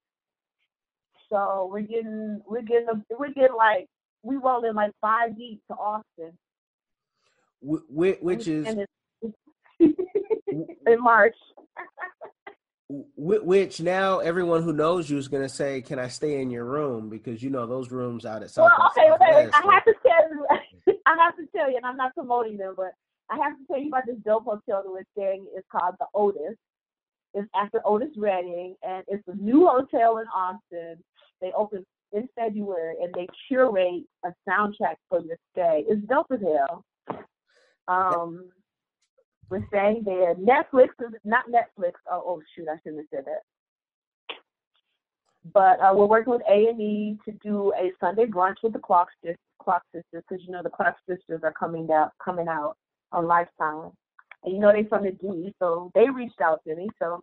So 1.29 1.69
we're 1.71 1.81
getting, 1.81 2.41
we're 2.47 2.61
getting, 2.61 2.87
a, 2.89 3.15
we're 3.17 3.33
getting 3.33 3.55
like 3.55 3.87
we 4.23 4.35
rolled 4.37 4.65
in 4.65 4.75
like 4.75 4.91
five 5.01 5.37
deep 5.37 5.61
to 5.69 5.75
Austin. 5.75 6.37
Which, 7.61 8.17
which 8.21 8.47
is 8.47 8.67
in 9.79 10.99
March. 10.99 11.35
which 12.89 13.79
now 13.79 14.19
everyone 14.19 14.63
who 14.63 14.73
knows 14.73 15.09
you 15.09 15.17
is 15.17 15.27
going 15.27 15.43
to 15.43 15.49
say, 15.49 15.81
"Can 15.81 15.99
I 15.99 16.07
stay 16.07 16.41
in 16.41 16.49
your 16.49 16.65
room?" 16.65 17.09
Because 17.09 17.43
you 17.43 17.49
know 17.49 17.67
those 17.67 17.91
rooms 17.91 18.25
out 18.25 18.41
at 18.41 18.49
South. 18.49 18.71
Well, 18.77 18.91
okay, 18.97 19.11
okay. 19.13 19.49
I 19.53 19.73
have 19.73 19.85
to 19.85 19.93
tell 20.05 20.29
you. 20.29 20.47
I 21.05 21.15
have 21.23 21.35
to 21.37 21.45
tell 21.55 21.69
you, 21.69 21.77
and 21.77 21.85
I'm 21.85 21.97
not 21.97 22.13
promoting 22.15 22.57
them, 22.57 22.73
but 22.75 22.91
I 23.29 23.37
have 23.37 23.57
to 23.57 23.65
tell 23.67 23.79
you 23.79 23.89
about 23.89 24.05
this 24.07 24.17
dope 24.25 24.45
hotel 24.45 24.83
that 24.83 24.89
we're 24.89 25.03
staying. 25.15 25.45
It's 25.55 25.67
called 25.71 25.95
the 25.99 26.07
Otis. 26.13 26.57
It's 27.33 27.47
after 27.55 27.79
Otis 27.85 28.09
Redding, 28.17 28.75
and 28.83 29.03
it's 29.07 29.23
a 29.27 29.35
new 29.35 29.67
hotel 29.67 30.17
in 30.17 30.25
Austin. 30.27 31.03
They 31.39 31.51
opened 31.55 31.85
in 32.13 32.27
February, 32.35 32.95
and 33.01 33.13
they 33.13 33.27
curate 33.47 34.03
a 34.25 34.29
soundtrack 34.47 34.95
for 35.09 35.21
your 35.21 35.37
stay. 35.51 35.83
It's 35.87 36.05
dope 36.07 36.27
as 36.31 36.39
hell. 36.41 36.85
Um, 37.87 38.49
we're 39.49 39.65
staying 39.67 40.03
there. 40.05 40.35
Netflix 40.35 40.89
is 41.01 41.13
not 41.25 41.45
Netflix. 41.47 41.93
Oh, 42.09 42.23
oh 42.25 42.41
shoot, 42.55 42.67
I 42.71 42.77
shouldn't 42.77 43.07
have 43.11 43.25
said 43.25 43.25
that. 43.25 44.35
But 45.53 45.79
uh, 45.81 45.93
we're 45.93 46.05
working 46.05 46.31
with 46.31 46.43
A 46.49 46.67
and 46.67 46.79
E 46.79 47.17
to 47.25 47.31
do 47.43 47.73
a 47.73 47.91
Sunday 47.99 48.25
brunch 48.25 48.57
with 48.63 48.73
the 48.73 48.79
Clark, 48.79 49.09
Clark 49.61 49.83
sisters 49.93 50.23
because 50.29 50.45
you 50.45 50.53
know 50.53 50.61
the 50.63 50.69
Clark 50.69 50.95
sisters 51.07 51.41
are 51.43 51.53
coming 51.53 51.89
out 51.91 52.11
coming 52.23 52.47
out 52.47 52.77
on 53.11 53.27
Lifetime, 53.27 53.91
and 54.43 54.53
you 54.53 54.59
know 54.59 54.71
they're 54.71 54.85
from 54.85 55.03
the 55.03 55.11
D, 55.11 55.53
so 55.59 55.91
they 55.95 56.09
reached 56.09 56.41
out 56.41 56.61
to 56.67 56.75
me. 56.75 56.87
So 56.99 57.21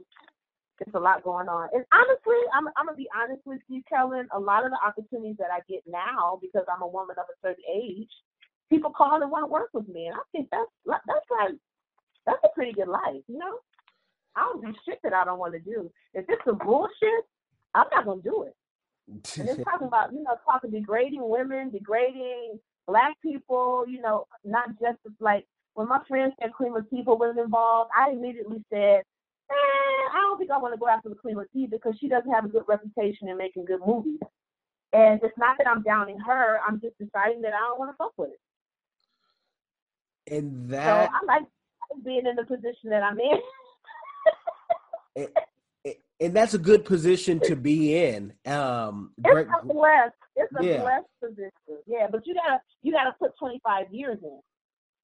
it's 0.81 0.95
a 0.95 1.01
lot 1.01 1.25
going 1.25 1.49
on. 1.49 1.69
And 1.73 1.85
honestly, 1.93 2.37
I'm 2.55 2.69
I'm 2.77 2.87
gonna 2.87 2.97
be 2.97 3.09
honest 3.15 3.43
with 3.47 3.61
you, 3.69 3.83
Kellen. 3.89 4.29
A 4.33 4.41
lot 4.41 4.65
of 4.65 4.71
the 4.71 4.79
opportunities 4.85 5.37
that 5.39 5.51
I 5.53 5.61
get 5.69 5.83
now, 5.87 6.39
because 6.41 6.65
I'm 6.73 6.83
a 6.83 6.89
woman 6.89 7.17
of 7.19 7.27
a 7.29 7.37
certain 7.43 7.65
age, 7.73 8.11
people 8.71 8.91
call 8.91 9.23
and 9.23 9.31
want 9.31 9.45
to 9.45 9.53
work 9.53 9.71
with 9.73 9.89
me, 9.89 10.07
and 10.07 10.17
I 10.17 10.25
think 10.33 10.49
that's 10.51 10.71
that's 10.87 11.29
like 11.31 11.57
that's 12.27 12.41
a 12.45 12.55
pretty 12.55 12.73
good 12.73 12.89
life, 12.89 13.23
you 13.29 13.39
know. 13.39 13.59
I 14.37 14.43
don't 14.43 14.65
do 14.65 14.73
shit 14.87 15.01
that 15.03 15.13
I 15.13 15.25
don't 15.25 15.39
want 15.39 15.55
to 15.55 15.61
do. 15.61 15.91
If 16.15 16.27
it's 16.29 16.45
some 16.45 16.59
bullshit, 16.59 17.25
I'm 17.75 17.87
not 17.91 18.05
gonna 18.05 18.23
do 18.23 18.45
it. 18.45 18.55
and 19.39 19.49
it's 19.49 19.65
talking 19.65 19.89
about 19.89 20.13
you 20.13 20.23
know 20.23 20.37
talking 20.45 20.71
degrading 20.71 21.29
women, 21.29 21.71
degrading 21.71 22.59
black 22.87 23.15
people, 23.23 23.85
you 23.87 24.01
know, 24.01 24.27
not 24.45 24.71
just 24.81 24.99
like 25.21 25.47
when 25.75 25.89
my 25.89 26.01
friends 26.09 26.35
said 26.41 26.53
Queen 26.53 26.73
Latifah 26.73 27.19
was 27.19 27.37
involved, 27.39 27.91
I 27.97 28.11
immediately 28.11 28.65
said 28.73 29.03
eh, 29.51 30.09
I 30.13 30.21
don't 30.23 30.39
think 30.39 30.51
I 30.51 30.59
want 30.59 30.75
to 30.75 30.79
go 30.79 30.89
after 30.89 31.09
the 31.09 31.15
Queen 31.15 31.37
Latifah 31.37 31.71
because 31.71 31.95
she 32.01 32.09
doesn't 32.09 32.31
have 32.31 32.45
a 32.45 32.49
good 32.49 32.65
reputation 32.69 33.29
in 33.29 33.37
making 33.37 33.65
good 33.65 33.81
movies. 33.85 34.21
And 34.93 35.21
it's 35.23 35.37
not 35.37 35.59
that 35.59 35.67
I'm 35.67 35.83
downing 35.83 36.19
her. 36.19 36.59
I'm 36.67 36.81
just 36.81 36.97
deciding 36.99 37.43
that 37.43 37.53
I 37.53 37.59
don't 37.59 37.79
want 37.79 37.93
to 37.93 37.97
fuck 37.97 38.13
with 38.17 38.31
it. 38.31 40.35
And 40.35 40.71
that. 40.71 41.11
So 41.11 41.15
I 41.15 41.25
like 41.27 41.45
being 42.05 42.27
in 42.27 42.37
the 42.37 42.45
position 42.45 42.91
that 42.91 43.03
I'm 43.03 43.19
in. 43.19 43.39
and, 45.17 45.29
and 46.21 46.35
that's 46.35 46.55
a 46.55 46.59
good 46.59 46.85
position 46.85 47.41
to 47.41 47.57
be 47.57 47.97
in. 47.97 48.33
Um, 48.47 49.13
it's 49.25 49.51
a 49.63 49.67
blessed. 49.67 50.15
It's 50.37 50.53
a 50.59 50.65
yeah. 50.65 50.81
blessed 50.81 51.07
position. 51.23 51.83
Yeah, 51.87 52.07
but 52.11 52.27
you 52.27 52.35
gotta 52.35 52.61
you 52.83 52.93
gotta 52.93 53.15
put 53.19 53.37
25 53.39 53.93
years 53.93 54.19
in. 54.23 54.41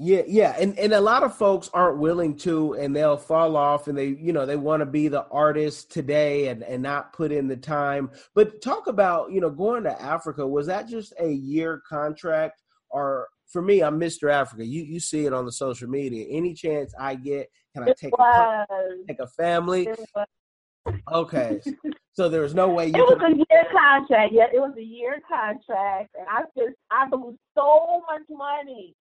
Yeah, 0.00 0.22
yeah, 0.26 0.56
and 0.58 0.76
and 0.76 0.92
a 0.92 1.00
lot 1.00 1.22
of 1.22 1.36
folks 1.36 1.70
aren't 1.72 1.98
willing 1.98 2.36
to, 2.38 2.72
and 2.74 2.94
they'll 2.96 3.16
fall 3.16 3.56
off, 3.56 3.86
and 3.86 3.96
they 3.96 4.08
you 4.08 4.32
know 4.32 4.44
they 4.44 4.56
want 4.56 4.80
to 4.80 4.86
be 4.86 5.06
the 5.06 5.24
artist 5.28 5.92
today 5.92 6.48
and 6.48 6.64
and 6.64 6.82
not 6.82 7.12
put 7.12 7.30
in 7.30 7.46
the 7.46 7.56
time. 7.56 8.10
But 8.34 8.60
talk 8.60 8.88
about 8.88 9.30
you 9.30 9.40
know 9.40 9.50
going 9.50 9.84
to 9.84 10.02
Africa. 10.02 10.44
Was 10.44 10.66
that 10.66 10.88
just 10.88 11.12
a 11.20 11.28
year 11.28 11.80
contract, 11.88 12.60
or 12.90 13.28
for 13.46 13.62
me, 13.62 13.84
I'm 13.84 14.00
Mr. 14.00 14.32
Africa. 14.32 14.66
You 14.66 14.82
you 14.82 14.98
see 14.98 15.26
it 15.26 15.32
on 15.32 15.44
the 15.46 15.52
social 15.52 15.88
media. 15.88 16.26
Any 16.28 16.54
chance 16.54 16.92
I 16.98 17.14
get, 17.14 17.48
can 17.72 17.84
I 17.84 17.92
take 17.96 18.14
a, 18.18 18.66
take 19.06 19.20
a 19.20 19.28
family? 19.28 19.88
Okay, 21.12 21.60
so 22.14 22.28
there 22.28 22.42
was 22.42 22.52
no 22.52 22.68
way 22.68 22.88
It 22.88 22.96
you 22.96 23.04
was 23.04 23.18
could. 23.20 23.32
a 23.32 23.36
year 23.36 23.64
contract. 23.70 24.32
Yeah, 24.32 24.46
it 24.52 24.58
was 24.58 24.74
a 24.76 24.82
year 24.82 25.22
contract, 25.28 26.16
and 26.18 26.26
I 26.28 26.42
just 26.58 26.74
I 26.90 27.08
blew 27.08 27.38
so 27.56 28.02
much 28.10 28.22
money 28.28 28.96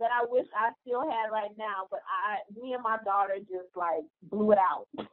that 0.00 0.10
I 0.12 0.24
wish 0.28 0.46
I 0.54 0.70
still 0.82 1.02
had 1.02 1.30
right 1.32 1.50
now. 1.58 1.86
But 1.90 2.00
I, 2.06 2.38
me 2.60 2.72
and 2.72 2.82
my 2.82 2.98
daughter 3.04 3.38
just 3.38 3.74
like 3.76 4.04
blew 4.22 4.52
it 4.52 4.58
out. 4.58 4.86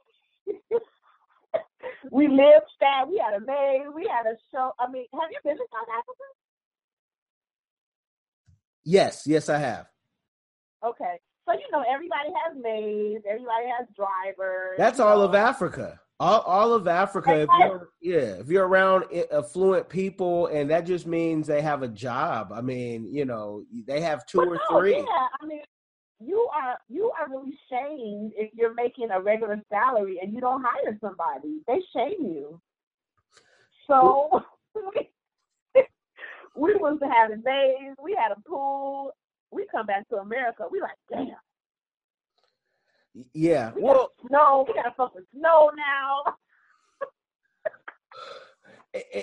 we 2.10 2.28
lived 2.28 2.70
fast. 2.78 3.10
We 3.10 3.18
had 3.18 3.34
a 3.34 3.44
maid. 3.44 3.86
We 3.94 4.08
had 4.10 4.26
a 4.26 4.36
show. 4.52 4.72
I 4.78 4.90
mean, 4.90 5.06
have 5.12 5.30
you 5.30 5.38
been 5.44 5.56
to 5.56 5.64
South 5.72 5.88
Africa? 5.88 6.24
Yes, 8.84 9.26
yes, 9.26 9.48
I 9.48 9.58
have. 9.58 9.86
Okay, 10.84 11.18
so 11.44 11.52
you 11.54 11.66
know 11.72 11.82
everybody 11.88 12.28
has 12.44 12.56
maids. 12.56 13.24
Everybody 13.28 13.66
has 13.76 13.88
drivers. 13.96 14.76
That's 14.78 15.00
all 15.00 15.18
know. 15.18 15.24
of 15.24 15.34
Africa. 15.34 16.00
All, 16.18 16.40
all 16.40 16.72
of 16.72 16.88
Africa. 16.88 17.40
If 17.40 17.48
you're, 17.58 17.88
yeah, 18.00 18.40
if 18.40 18.48
you're 18.48 18.66
around 18.66 19.04
affluent 19.30 19.88
people, 19.88 20.46
and 20.46 20.70
that 20.70 20.86
just 20.86 21.06
means 21.06 21.46
they 21.46 21.60
have 21.60 21.82
a 21.82 21.88
job. 21.88 22.52
I 22.54 22.62
mean, 22.62 23.12
you 23.12 23.26
know, 23.26 23.64
they 23.86 24.00
have 24.00 24.24
two 24.24 24.40
or 24.40 24.54
no, 24.70 24.78
three. 24.78 24.96
Yeah, 24.96 25.26
I 25.40 25.46
mean, 25.46 25.60
you 26.20 26.48
are 26.54 26.78
you 26.88 27.12
are 27.18 27.28
really 27.28 27.58
shamed 27.70 28.32
if 28.36 28.50
you're 28.54 28.72
making 28.72 29.10
a 29.10 29.20
regular 29.20 29.60
salary 29.68 30.18
and 30.22 30.32
you 30.32 30.40
don't 30.40 30.64
hire 30.64 30.96
somebody. 31.00 31.60
They 31.66 31.82
shame 31.94 32.24
you. 32.24 32.60
So 33.86 34.42
we, 34.74 35.10
we 36.56 36.74
was 36.76 36.98
having 37.02 37.42
days. 37.42 37.94
We 38.02 38.16
had 38.18 38.32
a 38.32 38.40
pool. 38.48 39.12
We 39.50 39.66
come 39.70 39.86
back 39.86 40.08
to 40.08 40.16
America. 40.16 40.64
We 40.70 40.80
like, 40.80 40.96
damn. 41.10 41.36
Yeah. 43.34 43.72
We 43.74 43.82
Well, 43.82 44.12
snow. 44.26 44.64
We 44.66 44.74
got 44.74 44.82
to 44.82 44.94
fuck 44.96 45.12
snow 45.36 45.70
now. 45.76 46.34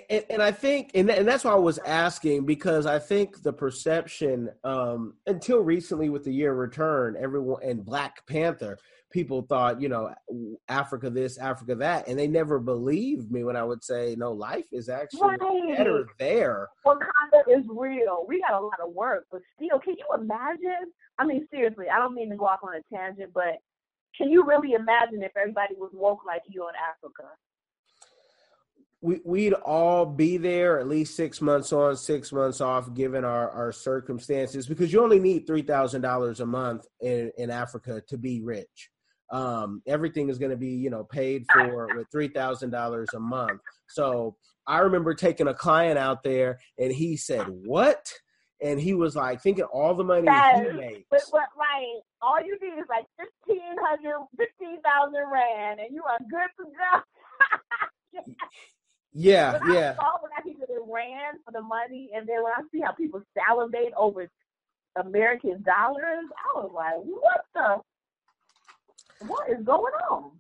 and, 0.10 0.26
and 0.30 0.42
I 0.42 0.52
think, 0.52 0.92
and, 0.94 1.10
and 1.10 1.28
that's 1.28 1.44
why 1.44 1.52
I 1.52 1.56
was 1.56 1.80
asking 1.80 2.46
because 2.46 2.86
I 2.86 3.00
think 3.00 3.42
the 3.42 3.54
perception 3.54 4.50
um, 4.64 5.16
until 5.28 5.60
recently 5.60 6.10
with 6.10 6.24
the 6.24 6.34
year 6.34 6.54
return, 6.54 7.16
everyone 7.20 7.62
and 7.64 7.84
Black 7.84 8.26
Panther, 8.28 8.78
people 9.12 9.44
thought, 9.44 9.80
you 9.80 9.90
know, 9.90 10.14
Africa 10.68 11.10
this, 11.10 11.38
Africa 11.38 11.76
that, 11.76 12.08
and 12.08 12.18
they 12.18 12.28
never 12.28 12.60
believed 12.60 13.32
me 13.32 13.44
when 13.44 13.56
I 13.56 13.64
would 13.64 13.84
say, 13.84 14.16
no, 14.18 14.32
life 14.32 14.66
is 14.72 14.90
actually 14.90 15.38
Right. 15.38 15.78
better 15.78 16.08
there. 16.18 16.68
Wakanda 16.86 17.44
is 17.48 17.64
real. 17.70 18.26
We 18.28 18.42
got 18.42 18.60
a 18.60 18.66
lot 18.66 18.80
of 18.80 18.92
work, 18.94 19.26
but 19.32 19.42
still, 19.56 19.80
can 19.80 19.96
you 19.98 20.06
imagine? 20.16 20.92
I 21.20 21.26
mean, 21.26 21.48
seriously, 21.52 21.86
I 21.90 22.00
don't 22.00 22.16
mean 22.16 22.32
to 22.32 22.36
go 22.36 22.46
off 22.46 22.60
on 22.64 22.74
a 22.76 22.82
tangent, 22.96 23.32
but 23.34 23.58
can 24.18 24.30
you 24.30 24.46
really 24.46 24.74
imagine 24.74 25.24
if 25.24 25.32
everybody 25.36 25.76
was 25.78 25.92
woke 25.94 26.26
like 26.26 26.42
you 26.48 26.68
in 26.68 26.76
Africa? 26.76 27.30
we, 29.04 29.20
we'd 29.26 29.54
all 29.54 30.06
be 30.06 30.38
there 30.38 30.80
at 30.80 30.88
least 30.88 31.18
six 31.18 31.42
months 31.42 31.74
on, 31.74 31.98
six 31.98 32.32
months 32.32 32.62
off, 32.62 32.94
given 32.94 33.26
our, 33.26 33.50
our 33.52 33.74
circumstances, 33.74 34.66
because 34.66 34.94
you 34.94 35.04
only 35.04 35.20
need 35.20 35.46
three 35.46 35.62
thousand 35.62 36.02
dollars 36.02 36.40
a 36.40 36.46
month 36.46 36.86
in, 37.02 37.30
in 37.38 37.52
Africa 37.52 38.02
to 38.08 38.18
be 38.18 38.42
rich. 38.42 38.90
Um, 39.30 39.82
everything 39.86 40.30
is 40.30 40.38
going 40.38 40.52
to 40.52 40.58
be, 40.58 40.70
you 40.70 40.90
know, 40.90 41.04
paid 41.04 41.46
for 41.52 41.90
with 41.98 42.08
three 42.14 42.30
thousand 42.30 42.70
dollars 42.70 43.10
a 43.14 43.20
month. 43.20 43.60
So 43.90 44.38
I 44.66 44.80
remember 44.80 45.14
taking 45.14 45.50
a 45.50 45.54
client 45.54 46.00
out 46.00 46.24
there, 46.24 46.60
and 46.80 46.90
he 46.90 47.18
said, 47.18 47.46
"What?" 47.50 48.10
And 48.64 48.82
he 48.82 48.96
was 48.96 49.16
like 49.16 49.42
thinking 49.44 49.66
all 49.66 49.96
the 49.96 50.06
money 50.06 50.28
Yes, 50.28 50.60
he 50.62 50.72
makes. 50.74 51.06
But 51.12 51.22
what, 51.32 51.50
right? 51.58 52.02
All 52.22 52.42
you 52.44 52.58
need 52.62 52.80
is 52.80 52.88
like 52.90 53.06
fifteen 53.20 53.76
hundred, 53.82 54.18
fifteen 54.38 54.82
thousand 54.82 55.26
rand, 55.32 55.82
and 55.82 55.94
you 55.94 56.04
are 56.04 56.20
good 56.30 56.50
to 56.60 56.66
go. 56.72 57.02
Yeah, 59.14 59.60
I 59.62 59.74
yeah. 59.74 59.96
saw 59.96 60.18
when 60.22 60.32
I 60.38 60.42
people 60.44 60.66
that 60.68 60.94
ran 60.94 61.36
for 61.46 61.52
the 61.52 61.62
money, 61.62 62.12
and 62.16 62.28
then 62.28 62.44
when 62.44 62.54
I 62.54 62.62
see 62.72 62.82
how 62.82 62.94
people 62.94 63.22
salivate 63.38 63.94
over 63.98 64.30
American 64.98 65.64
dollars, 65.64 66.26
I 66.34 66.60
was 66.60 66.72
like, 66.74 66.96
what 67.04 67.46
the? 67.56 67.82
What 69.28 69.50
is 69.50 69.64
going 69.66 69.94
on? 70.12 70.32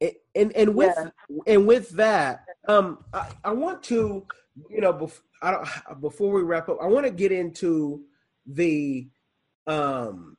and 0.00 0.12
and, 0.34 0.52
and 0.56 0.74
with 0.74 0.96
Yeah. 0.96 1.10
and 1.46 1.66
with 1.66 1.90
that 1.90 2.44
um 2.68 3.04
i, 3.12 3.28
I 3.44 3.52
want 3.52 3.82
to 3.84 4.26
you 4.70 4.80
know 4.80 4.92
bef- 4.92 5.20
I 5.42 5.50
don't, 5.50 5.68
before 6.00 6.32
we 6.32 6.42
wrap 6.42 6.68
up 6.68 6.78
i 6.82 6.86
want 6.86 7.06
to 7.06 7.12
get 7.12 7.32
into 7.32 8.02
the 8.46 9.08
um 9.66 10.36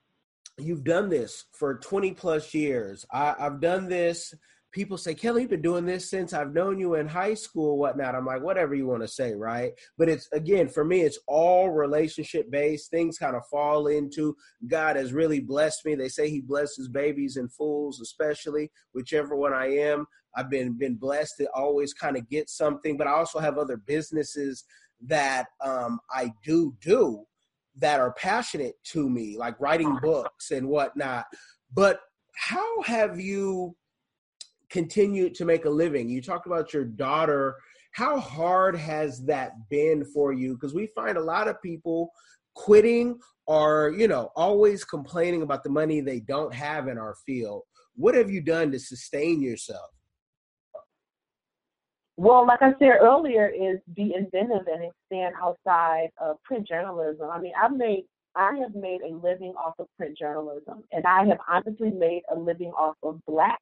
you've 0.60 0.84
done 0.84 1.10
this 1.10 1.46
for 1.54 1.76
20 1.76 2.12
plus 2.14 2.54
years. 2.54 3.06
I, 3.12 3.36
i've 3.40 3.62
done 3.62 3.88
this. 3.88 4.34
People 4.72 4.98
say 4.98 5.16
kelly 5.16 5.42
you've 5.42 5.50
been 5.50 5.62
doing 5.62 5.86
this 5.86 6.10
since 6.10 6.32
i've 6.32 6.54
known 6.54 6.80
you 6.80 6.96
in 6.96 7.08
high 7.08 7.34
school 7.34 7.78
whatnot. 7.78 8.16
I'm 8.16 8.26
like 8.26 8.44
whatever 8.44 8.76
you 8.76 8.88
want 8.88 9.02
to 9.02 9.08
say 9.08 9.34
right? 9.34 9.72
But 9.98 10.10
it's 10.10 10.28
again 10.32 10.68
for 10.68 10.86
me 10.86 11.02
it's 11.02 11.20
all 11.28 11.70
relationship 11.70 12.52
based. 12.52 12.92
Things 12.92 13.18
kind 13.18 13.36
of 13.36 13.48
fall 13.48 13.88
into 13.88 14.36
god 14.68 14.96
has 14.96 15.14
really 15.14 15.40
blessed 15.40 15.86
me. 15.86 15.96
They 15.96 16.10
say 16.10 16.30
he 16.30 16.42
blesses 16.42 16.88
babies 16.88 17.38
and 17.38 17.52
fools 17.52 18.00
especially 18.02 18.72
whichever 18.94 19.36
one 19.36 19.54
i 19.54 19.68
am. 19.68 20.06
I've 20.36 20.52
been 20.52 20.78
been 20.78 20.96
blessed 20.96 21.36
to 21.40 21.50
always 21.56 21.94
kind 21.94 22.16
of 22.16 22.30
get 22.30 22.50
something 22.50 22.98
but 22.98 23.08
i 23.08 23.12
also 23.12 23.40
have 23.40 23.58
other 23.58 23.78
businesses 23.78 24.66
that 25.06 25.48
um, 25.62 26.00
i 26.12 26.32
do 26.44 26.76
do 26.82 27.26
that 27.80 28.00
are 28.00 28.14
passionate 28.14 28.76
to 28.84 29.10
me 29.10 29.38
like 29.38 29.60
writing 29.60 29.98
books 30.02 30.52
and 30.52 30.68
whatnot. 30.68 31.26
But 31.74 32.02
how 32.36 32.82
have 32.84 33.20
you 33.20 33.76
continued 34.70 35.36
to 35.36 35.46
make 35.46 35.66
a 35.66 35.70
living? 35.70 36.10
You 36.10 36.22
talked 36.22 36.48
about 36.48 36.74
your 36.74 36.86
daughter. 36.86 37.56
How 37.94 38.20
hard 38.20 38.76
has 38.76 39.26
that 39.26 39.54
been 39.70 40.06
for 40.06 40.34
you? 40.34 40.54
Because 40.54 40.74
we 40.74 40.88
find 40.88 41.18
a 41.18 41.24
lot 41.24 41.48
of 41.48 41.62
people 41.62 42.12
quitting 42.56 43.20
or 43.48 43.94
you 43.98 44.08
know 44.08 44.30
always 44.36 44.84
complaining 44.84 45.42
about 45.42 45.64
the 45.64 45.70
money 45.70 46.02
they 46.02 46.20
don't 46.20 46.54
have 46.54 46.88
in 46.88 46.98
our 46.98 47.16
field. 47.26 47.64
What 47.96 48.16
have 48.16 48.30
you 48.30 48.42
done 48.42 48.72
to 48.72 48.80
sustain 48.80 49.42
yourself 49.42 49.90
Well, 52.20 52.46
like 52.46 52.62
I 52.62 52.72
said 52.80 52.98
earlier, 53.00 53.48
is 53.48 53.80
be 53.96 54.14
inventive 54.14 54.68
and 54.68 54.84
expand 54.84 55.36
outside 55.42 56.10
of 56.18 56.36
print 56.44 56.68
journalism. 56.68 57.30
I 57.32 57.40
mean, 57.40 57.54
I've 57.58 57.72
made, 57.72 58.04
I 58.36 58.58
have 58.62 58.76
made 58.76 59.00
a 59.10 59.16
living 59.16 59.54
off 59.54 59.76
of 59.80 59.88
print 59.96 60.18
journalism, 60.18 60.84
and 60.92 61.06
I 61.06 61.24
have 61.28 61.38
honestly 61.48 61.92
made 61.92 62.24
a 62.30 62.38
living 62.38 62.74
off 62.78 62.98
of 63.04 63.22
black 63.26 63.62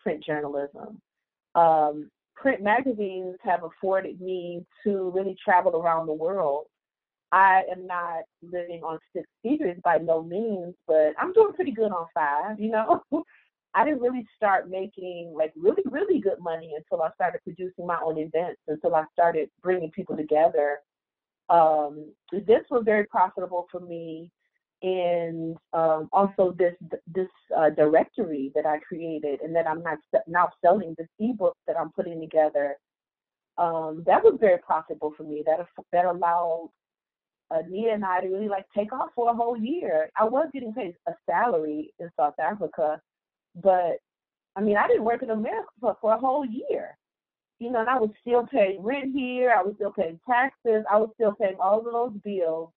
print 0.00 0.24
journalism. 0.24 1.00
Um, 1.54 2.10
print 2.34 2.64
magazines 2.64 3.36
have 3.44 3.60
afforded 3.62 4.20
me 4.20 4.66
to 4.82 5.12
really 5.14 5.36
travel 5.44 5.76
around 5.76 6.08
the 6.08 6.14
world. 6.14 6.64
I 7.30 7.62
am 7.70 7.86
not 7.86 8.24
living 8.42 8.82
on 8.82 8.98
six 9.14 9.28
figures 9.44 9.78
by 9.84 9.98
no 9.98 10.20
means, 10.20 10.74
but 10.88 11.12
I'm 11.16 11.32
doing 11.32 11.52
pretty 11.52 11.70
good 11.70 11.92
on 11.92 12.08
five, 12.12 12.58
you 12.58 12.72
know. 12.72 13.02
I 13.74 13.84
didn't 13.84 14.00
really 14.00 14.26
start 14.36 14.68
making 14.68 15.32
like 15.36 15.52
really, 15.56 15.82
really 15.86 16.20
good 16.20 16.38
money 16.40 16.74
until 16.76 17.02
I 17.02 17.10
started 17.14 17.40
producing 17.42 17.86
my 17.86 17.98
own 18.04 18.18
events, 18.18 18.60
until 18.68 18.94
I 18.94 19.04
started 19.12 19.50
bringing 19.62 19.90
people 19.90 20.16
together. 20.16 20.78
Um, 21.48 22.12
this 22.32 22.62
was 22.70 22.82
very 22.84 23.04
profitable 23.06 23.66
for 23.70 23.80
me, 23.80 24.30
and 24.82 25.56
um, 25.72 26.08
also 26.12 26.54
this 26.58 26.74
this 27.06 27.28
uh, 27.56 27.70
directory 27.70 28.52
that 28.54 28.66
I 28.66 28.78
created, 28.78 29.40
and 29.40 29.54
that 29.56 29.66
I'm 29.66 29.82
not 29.82 29.98
now 30.26 30.50
selling 30.64 30.94
this 30.98 31.08
ebook 31.18 31.56
that 31.66 31.78
I'm 31.78 31.90
putting 31.92 32.20
together. 32.20 32.76
Um, 33.58 34.02
that 34.06 34.22
was 34.22 34.38
very 34.40 34.58
profitable 34.58 35.12
for 35.16 35.24
me. 35.24 35.42
That 35.46 35.66
that 35.92 36.04
allowed 36.04 36.70
uh, 37.50 37.62
Nia 37.68 37.94
and 37.94 38.04
I 38.04 38.20
to 38.20 38.28
really 38.28 38.48
like 38.48 38.66
take 38.76 38.92
off 38.92 39.10
for 39.14 39.30
a 39.30 39.34
whole 39.34 39.56
year. 39.56 40.10
I 40.18 40.24
was 40.24 40.48
getting 40.52 40.74
paid 40.74 40.94
a 41.08 41.12
salary 41.28 41.92
in 41.98 42.10
South 42.18 42.34
Africa 42.38 43.00
but 43.60 43.98
I 44.56 44.60
mean, 44.60 44.76
I 44.76 44.86
didn't 44.86 45.04
work 45.04 45.22
in 45.22 45.30
America 45.30 45.68
for, 45.80 45.96
for 46.00 46.14
a 46.14 46.18
whole 46.18 46.44
year. 46.44 46.96
You 47.58 47.70
know, 47.70 47.80
and 47.80 47.88
I 47.88 47.98
was 47.98 48.10
still 48.20 48.46
paying 48.46 48.82
rent 48.82 49.14
here. 49.14 49.54
I 49.56 49.62
was 49.62 49.74
still 49.76 49.92
paying 49.92 50.18
taxes. 50.28 50.84
I 50.90 50.98
was 50.98 51.10
still 51.14 51.32
paying 51.32 51.56
all 51.60 51.78
of 51.78 51.84
those 51.84 52.20
bills. 52.24 52.70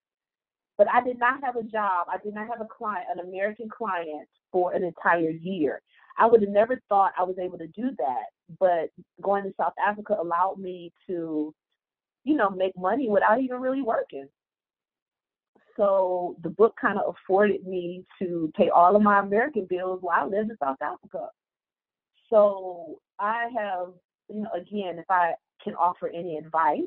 But 0.78 0.88
I 0.94 1.02
did 1.04 1.18
not 1.18 1.44
have 1.44 1.56
a 1.56 1.64
job. 1.64 2.08
I 2.12 2.18
did 2.24 2.36
not 2.36 2.48
have 2.48 2.62
a 2.62 2.68
client, 2.68 3.08
an 3.12 3.20
American 3.20 3.70
client, 3.70 4.28
for 4.52 4.74
an 4.74 4.84
entire 4.84 5.32
year. 5.32 5.82
I 6.18 6.28
would 6.28 6.42
have 6.42 6.52
never 6.52 6.80
thought 6.88 7.14
I 7.18 7.24
was 7.24 7.38
able 7.42 7.58
to 7.58 7.68
do 7.68 7.92
that. 7.98 8.26
But 8.60 8.90
going 9.22 9.44
to 9.44 9.54
South 9.58 9.74
Africa 9.86 10.18
allowed 10.22 10.60
me 10.60 10.94
to, 11.08 11.54
you 12.24 12.36
know, 12.36 12.50
make 12.50 12.78
money 12.78 13.10
without 13.10 13.42
even 13.42 13.60
really 13.60 13.82
working 13.82 14.28
so 15.78 16.38
the 16.44 16.50
book 16.50 16.76
kind 16.80 16.98
of 17.00 17.16
afforded 17.16 17.66
me 17.68 18.06
to 18.20 18.52
pay 18.56 18.70
all 18.70 18.96
of 18.96 19.02
my 19.02 19.20
American 19.20 19.66
bills 19.70 20.00
while 20.02 20.24
I 20.24 20.26
lived 20.26 20.52
in 20.52 20.58
South 20.58 20.78
Africa. 20.82 21.30
So 22.30 23.00
I 23.20 23.50
have, 23.58 23.90
you 24.30 24.44
know, 24.44 24.50
again, 24.56 25.00
if 25.00 25.06
I 25.10 25.34
can 25.64 25.76
offer 25.76 26.08
any 26.08 26.38
advice, 26.38 26.82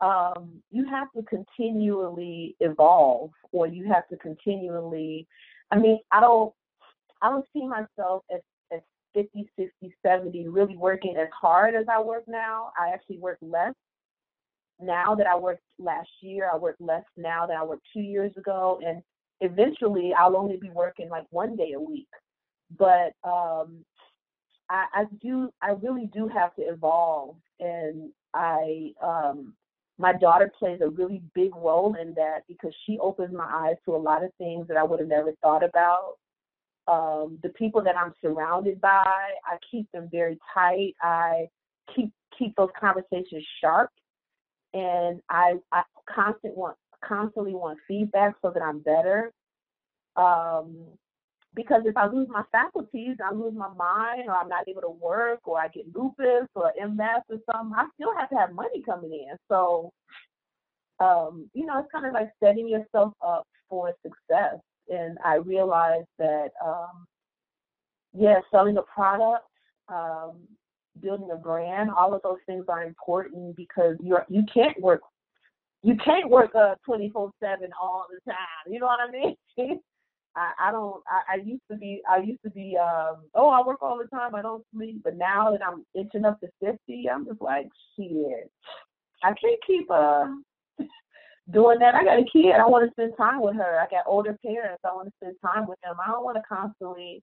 um, 0.00 0.62
you 0.70 0.86
have 0.86 1.10
to 1.12 1.22
continually 1.22 2.54
evolve, 2.60 3.30
or 3.52 3.66
you 3.66 3.90
have 3.90 4.06
to 4.08 4.16
continually. 4.18 5.26
I 5.70 5.78
mean, 5.78 5.98
I 6.12 6.20
don't, 6.20 6.52
I 7.22 7.30
don't 7.30 7.46
see 7.52 7.66
myself 7.66 8.24
as 8.32 8.40
as 8.70 8.80
50, 9.14 9.48
60, 9.58 9.94
70 10.04 10.48
really 10.48 10.76
working 10.76 11.16
as 11.16 11.28
hard 11.38 11.74
as 11.74 11.86
I 11.90 12.00
work 12.02 12.24
now. 12.28 12.72
I 12.78 12.90
actually 12.90 13.18
work 13.18 13.38
less 13.40 13.72
now 14.80 15.14
that 15.14 15.26
I 15.26 15.36
worked 15.36 15.62
last 15.78 16.08
year. 16.20 16.50
I 16.52 16.56
work 16.56 16.76
less 16.80 17.04
now 17.16 17.46
than 17.46 17.56
I 17.56 17.64
worked 17.64 17.86
two 17.92 18.00
years 18.00 18.32
ago, 18.36 18.80
and 18.84 19.02
eventually 19.40 20.12
I'll 20.14 20.36
only 20.36 20.56
be 20.56 20.70
working 20.70 21.08
like 21.08 21.26
one 21.30 21.56
day 21.56 21.72
a 21.72 21.80
week. 21.80 22.08
But 22.78 23.12
um, 23.24 23.84
I, 24.68 24.86
I 24.92 25.04
do, 25.22 25.50
I 25.62 25.70
really 25.70 26.10
do 26.12 26.28
have 26.28 26.54
to 26.56 26.62
evolve, 26.62 27.36
and 27.60 28.10
I, 28.34 28.92
um, 29.02 29.54
my 29.98 30.12
daughter 30.12 30.52
plays 30.58 30.80
a 30.82 30.88
really 30.90 31.22
big 31.34 31.54
role 31.54 31.96
in 32.00 32.12
that 32.14 32.40
because 32.48 32.72
she 32.84 32.98
opens 32.98 33.32
my 33.32 33.46
eyes 33.46 33.76
to 33.86 33.94
a 33.94 33.96
lot 33.96 34.22
of 34.22 34.30
things 34.36 34.68
that 34.68 34.76
I 34.76 34.82
would 34.82 35.00
have 35.00 35.08
never 35.08 35.32
thought 35.42 35.62
about. 35.62 36.16
Um, 36.88 37.38
the 37.42 37.48
people 37.50 37.82
that 37.82 37.96
I'm 37.96 38.12
surrounded 38.20 38.80
by, 38.80 39.02
I 39.04 39.56
keep 39.70 39.90
them 39.92 40.08
very 40.12 40.38
tight. 40.54 40.94
I 41.02 41.48
keep 41.94 42.12
keep 42.38 42.54
those 42.56 42.68
conversations 42.78 43.44
sharp, 43.60 43.90
and 44.76 45.20
I 45.30 45.54
I 45.72 45.82
want 46.44 46.76
constantly 47.04 47.54
want 47.54 47.78
feedback 47.88 48.34
so 48.42 48.50
that 48.50 48.62
I'm 48.62 48.80
better. 48.80 49.32
Um, 50.16 50.86
because 51.54 51.82
if 51.86 51.96
I 51.96 52.06
lose 52.06 52.28
my 52.28 52.42
faculties, 52.52 53.16
I 53.24 53.32
lose 53.34 53.54
my 53.54 53.72
mind, 53.74 54.28
or 54.28 54.34
I'm 54.34 54.48
not 54.48 54.68
able 54.68 54.82
to 54.82 54.90
work, 54.90 55.40
or 55.44 55.58
I 55.58 55.68
get 55.68 55.86
lupus 55.94 56.48
or 56.54 56.72
MS 56.78 57.22
or 57.30 57.38
something, 57.50 57.74
I 57.74 57.86
still 57.94 58.14
have 58.18 58.28
to 58.30 58.36
have 58.36 58.52
money 58.52 58.82
coming 58.82 59.12
in. 59.12 59.36
So, 59.48 59.90
um, 61.00 61.48
you 61.54 61.64
know, 61.64 61.78
it's 61.78 61.88
kind 61.90 62.04
of 62.06 62.12
like 62.12 62.30
setting 62.42 62.68
yourself 62.68 63.14
up 63.26 63.46
for 63.70 63.92
success. 64.02 64.56
And 64.90 65.16
I 65.24 65.36
realized 65.36 66.08
that, 66.18 66.50
um, 66.64 67.06
yeah, 68.12 68.40
selling 68.50 68.76
a 68.76 68.82
product, 68.82 69.46
um, 69.88 70.36
building 71.00 71.30
a 71.32 71.36
brand, 71.36 71.90
all 71.90 72.14
of 72.14 72.22
those 72.22 72.38
things 72.46 72.64
are 72.68 72.84
important 72.84 73.56
because 73.56 73.96
you're 74.02 74.24
you 74.28 74.42
can't 74.52 74.80
work 74.80 75.00
you 75.82 75.96
can't 76.04 76.28
work 76.28 76.54
uh 76.54 76.74
24 76.84 77.30
7 77.40 77.70
all 77.80 78.06
the 78.10 78.32
time. 78.32 78.72
You 78.72 78.80
know 78.80 78.86
what 78.86 78.98
I 79.00 79.10
mean? 79.10 79.36
I, 80.36 80.52
I 80.68 80.72
don't 80.72 81.02
I, 81.08 81.34
I 81.34 81.36
used 81.36 81.62
to 81.70 81.76
be 81.76 82.02
I 82.10 82.18
used 82.18 82.42
to 82.44 82.50
be 82.50 82.76
um 82.76 83.18
oh 83.34 83.48
I 83.48 83.64
work 83.64 83.82
all 83.82 83.98
the 83.98 84.08
time, 84.08 84.34
I 84.34 84.42
don't 84.42 84.64
sleep. 84.74 85.02
But 85.04 85.16
now 85.16 85.52
that 85.52 85.64
I'm 85.64 85.84
inching 85.94 86.24
up 86.24 86.40
to 86.40 86.48
fifty, 86.60 87.08
I'm 87.08 87.24
just 87.24 87.40
like, 87.40 87.68
shit. 87.96 88.50
I 89.22 89.28
can't 89.28 89.60
keep 89.66 89.90
uh 89.90 90.26
doing 91.52 91.78
that. 91.78 91.94
I 91.94 92.04
got 92.04 92.18
a 92.18 92.24
kid, 92.32 92.52
I 92.52 92.66
wanna 92.66 92.90
spend 92.90 93.12
time 93.16 93.40
with 93.40 93.54
her. 93.54 93.80
I 93.80 93.86
got 93.88 94.04
older 94.06 94.36
parents, 94.44 94.82
I 94.84 94.94
wanna 94.94 95.12
spend 95.22 95.36
time 95.40 95.68
with 95.68 95.78
them. 95.82 95.96
I 96.04 96.10
don't 96.10 96.24
wanna 96.24 96.42
constantly 96.48 97.22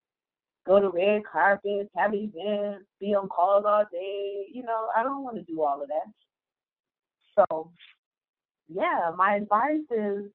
go 0.66 0.80
to 0.80 0.90
red 0.90 1.24
carpets, 1.30 1.90
have 1.96 2.14
events, 2.14 2.86
be 3.00 3.16
on 3.16 3.28
calls 3.28 3.66
all 3.68 3.86
day. 3.92 4.46
You 4.52 4.64
know, 4.64 4.88
I 4.96 5.04
don't 5.04 5.24
want 5.24 5.36
to 5.38 5.44
do 5.44 5.62
all 5.62 5.82
of 5.82 5.90
that. 5.90 7.46
So 7.50 7.72
yeah, 8.68 9.12
my 9.16 9.36
advice 9.36 9.82
is 9.92 10.26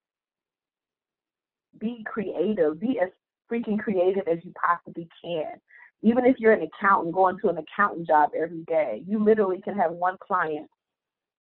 be 1.79 2.05
creative. 2.07 2.81
Be 2.81 2.99
as 3.03 3.11
freaking 3.51 3.79
creative 3.79 4.26
as 4.29 4.39
you 4.43 4.53
possibly 4.53 5.09
can. 5.22 5.53
Even 6.03 6.24
if 6.24 6.37
you're 6.39 6.53
an 6.53 6.68
accountant 6.68 7.14
going 7.14 7.39
to 7.41 7.49
an 7.49 7.59
accountant 7.59 8.07
job 8.07 8.31
every 8.37 8.62
day, 8.66 9.03
you 9.07 9.22
literally 9.22 9.61
can 9.61 9.76
have 9.76 9.93
one 9.93 10.16
client 10.20 10.68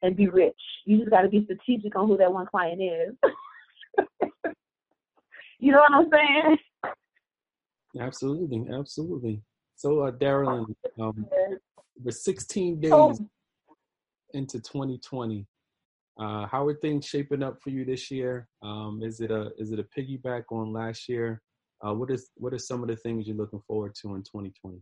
and 0.02 0.16
be 0.16 0.28
rich. 0.28 0.56
You 0.86 0.98
just 1.00 1.10
got 1.10 1.22
to 1.22 1.30
be 1.30 1.44
strategic 1.44 1.96
on 1.96 2.08
who 2.08 2.18
that 2.18 2.32
one 2.32 2.48
client 2.48 2.82
is. 2.82 3.16
you 5.60 5.72
know 5.72 5.80
what 5.80 5.94
I'm 5.94 6.10
saying? 6.12 6.58
Absolutely, 8.00 8.68
absolutely. 8.74 9.42
So, 9.76 10.02
uh, 10.02 10.12
Darylyn, 10.12 10.74
um, 11.00 11.26
we're 12.04 12.12
16 12.12 12.80
days 12.80 13.22
into 14.34 14.60
2020. 14.60 15.46
Uh, 16.20 16.48
how 16.48 16.66
are 16.66 16.74
things 16.74 17.06
shaping 17.06 17.44
up 17.44 17.62
for 17.62 17.70
you 17.70 17.86
this 17.86 18.10
year? 18.10 18.48
Um, 18.64 19.02
is 19.04 19.22
it 19.22 19.30
a 19.30 19.52
is 19.58 19.72
it 19.72 19.80
a 19.80 19.84
piggyback 19.84 20.46
on 20.52 20.74
last 20.74 21.08
year? 21.08 21.42
Uh, 21.86 21.94
what 21.94 22.10
is 22.10 22.32
what 22.36 22.54
are 22.54 22.60
some 22.60 22.82
of 22.82 22.88
the 22.88 22.96
things 22.96 23.28
you're 23.28 23.38
looking 23.38 23.62
forward 23.68 23.94
to 24.02 24.16
in 24.16 24.24
2020? 24.24 24.82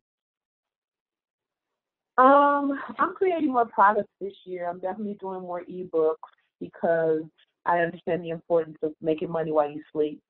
Um, 2.17 2.79
I'm 2.97 3.13
creating 3.15 3.51
more 3.51 3.65
products 3.65 4.11
this 4.21 4.33
year. 4.45 4.69
I'm 4.69 4.79
definitely 4.79 5.17
doing 5.19 5.41
more 5.41 5.63
ebooks 5.69 6.15
because 6.61 7.23
I 7.65 7.79
understand 7.79 8.23
the 8.23 8.29
importance 8.29 8.77
of 8.81 8.93
making 9.01 9.29
money 9.29 9.51
while 9.51 9.69
you 9.69 9.83
sleep. 9.91 10.21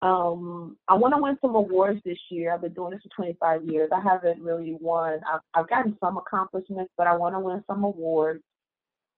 Um, 0.00 0.76
I 0.86 0.94
want 0.94 1.14
to 1.14 1.20
win 1.20 1.36
some 1.40 1.56
awards 1.56 2.00
this 2.04 2.18
year. 2.30 2.54
I've 2.54 2.60
been 2.60 2.72
doing 2.72 2.92
this 2.92 3.02
for 3.02 3.16
25 3.16 3.64
years. 3.64 3.90
I 3.92 4.00
haven't 4.00 4.40
really 4.40 4.76
won. 4.80 5.20
I've, 5.32 5.40
I've 5.54 5.68
gotten 5.68 5.96
some 5.98 6.16
accomplishments, 6.16 6.92
but 6.96 7.08
I 7.08 7.16
want 7.16 7.34
to 7.34 7.40
win 7.40 7.64
some 7.66 7.82
awards. 7.82 8.42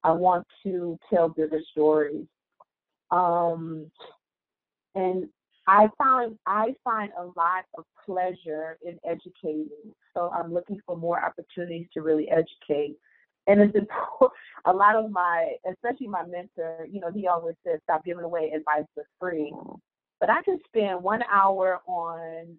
I 0.03 0.12
want 0.12 0.47
to 0.62 0.99
tell 1.12 1.28
bigger 1.28 1.61
stories. 1.72 2.24
Um, 3.11 3.91
and 4.95 5.28
I 5.66 5.89
find 5.99 6.39
I 6.47 6.74
find 6.83 7.12
a 7.18 7.24
lot 7.37 7.64
of 7.76 7.85
pleasure 8.07 8.78
in 8.83 8.99
educating. 9.05 9.68
So 10.14 10.31
I'm 10.31 10.53
looking 10.53 10.81
for 10.87 10.97
more 10.97 11.22
opportunities 11.22 11.87
to 11.95 12.01
really 12.01 12.28
educate. 12.31 12.97
And 13.47 13.61
it's 13.61 13.74
important, 13.74 14.33
a 14.64 14.72
lot 14.72 14.97
of 14.97 15.11
my, 15.11 15.53
especially 15.70 16.09
my 16.09 16.24
mentor, 16.24 16.87
you 16.91 17.01
know, 17.01 17.11
he 17.12 17.26
always 17.26 17.57
says, 17.66 17.81
stop 17.85 18.05
giving 18.05 18.24
away 18.24 18.53
advice 18.55 18.85
for 18.95 19.05
free. 19.18 19.53
But 20.21 20.31
I 20.31 20.43
can 20.43 20.59
spend 20.68 21.03
one 21.03 21.23
hour 21.33 21.81
on 21.87 22.59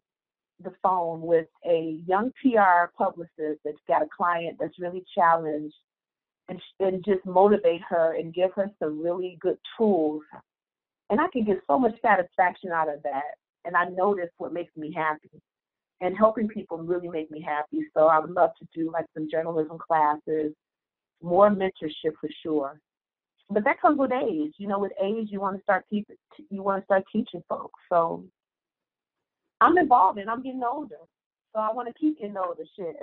the 0.63 0.73
phone 0.83 1.21
with 1.21 1.47
a 1.65 1.99
young 2.05 2.31
PR 2.41 2.91
publicist 2.97 3.61
that's 3.63 3.77
got 3.87 4.01
a 4.01 4.07
client 4.15 4.57
that's 4.59 4.79
really 4.79 5.03
challenged 5.15 5.75
and, 6.49 6.59
and 6.79 7.03
just 7.05 7.25
motivate 7.25 7.81
her 7.87 8.15
and 8.15 8.33
give 8.33 8.51
her 8.55 8.69
some 8.79 9.01
really 9.01 9.37
good 9.39 9.57
tools. 9.77 10.23
And 11.09 11.19
I 11.19 11.27
can 11.31 11.43
get 11.43 11.59
so 11.67 11.77
much 11.77 11.93
satisfaction 12.01 12.71
out 12.71 12.93
of 12.93 13.03
that. 13.03 13.35
And 13.65 13.75
I 13.75 13.85
know 13.85 14.15
that's 14.15 14.33
what 14.37 14.53
makes 14.53 14.75
me 14.75 14.93
happy. 14.93 15.29
And 15.99 16.17
helping 16.17 16.47
people 16.47 16.79
really 16.79 17.09
make 17.09 17.29
me 17.29 17.41
happy. 17.41 17.85
So 17.95 18.07
I 18.07 18.19
would 18.19 18.31
love 18.31 18.51
to 18.59 18.67
do 18.73 18.91
like 18.91 19.05
some 19.13 19.29
journalism 19.29 19.77
classes, 19.77 20.53
more 21.21 21.49
mentorship 21.49 22.13
for 22.19 22.29
sure. 22.41 22.79
But 23.51 23.65
that 23.65 23.81
comes 23.81 23.99
with 23.99 24.11
age. 24.13 24.53
You 24.57 24.67
know, 24.67 24.79
with 24.79 24.93
age, 25.03 25.27
you 25.29 25.41
want 25.41 25.57
to 25.57 25.63
start 25.63 25.85
teaching. 25.89 26.15
You 26.49 26.63
want 26.63 26.81
to 26.81 26.85
start 26.85 27.03
teaching 27.11 27.43
folks. 27.49 27.79
So 27.91 28.25
I'm 29.59 29.77
evolving. 29.77 30.29
I'm 30.29 30.41
getting 30.41 30.63
older. 30.63 30.95
So 31.53 31.59
I 31.59 31.71
want 31.73 31.89
to 31.89 31.93
keep 31.93 32.19
getting 32.19 32.37
older. 32.37 32.63
Shit. 32.77 32.95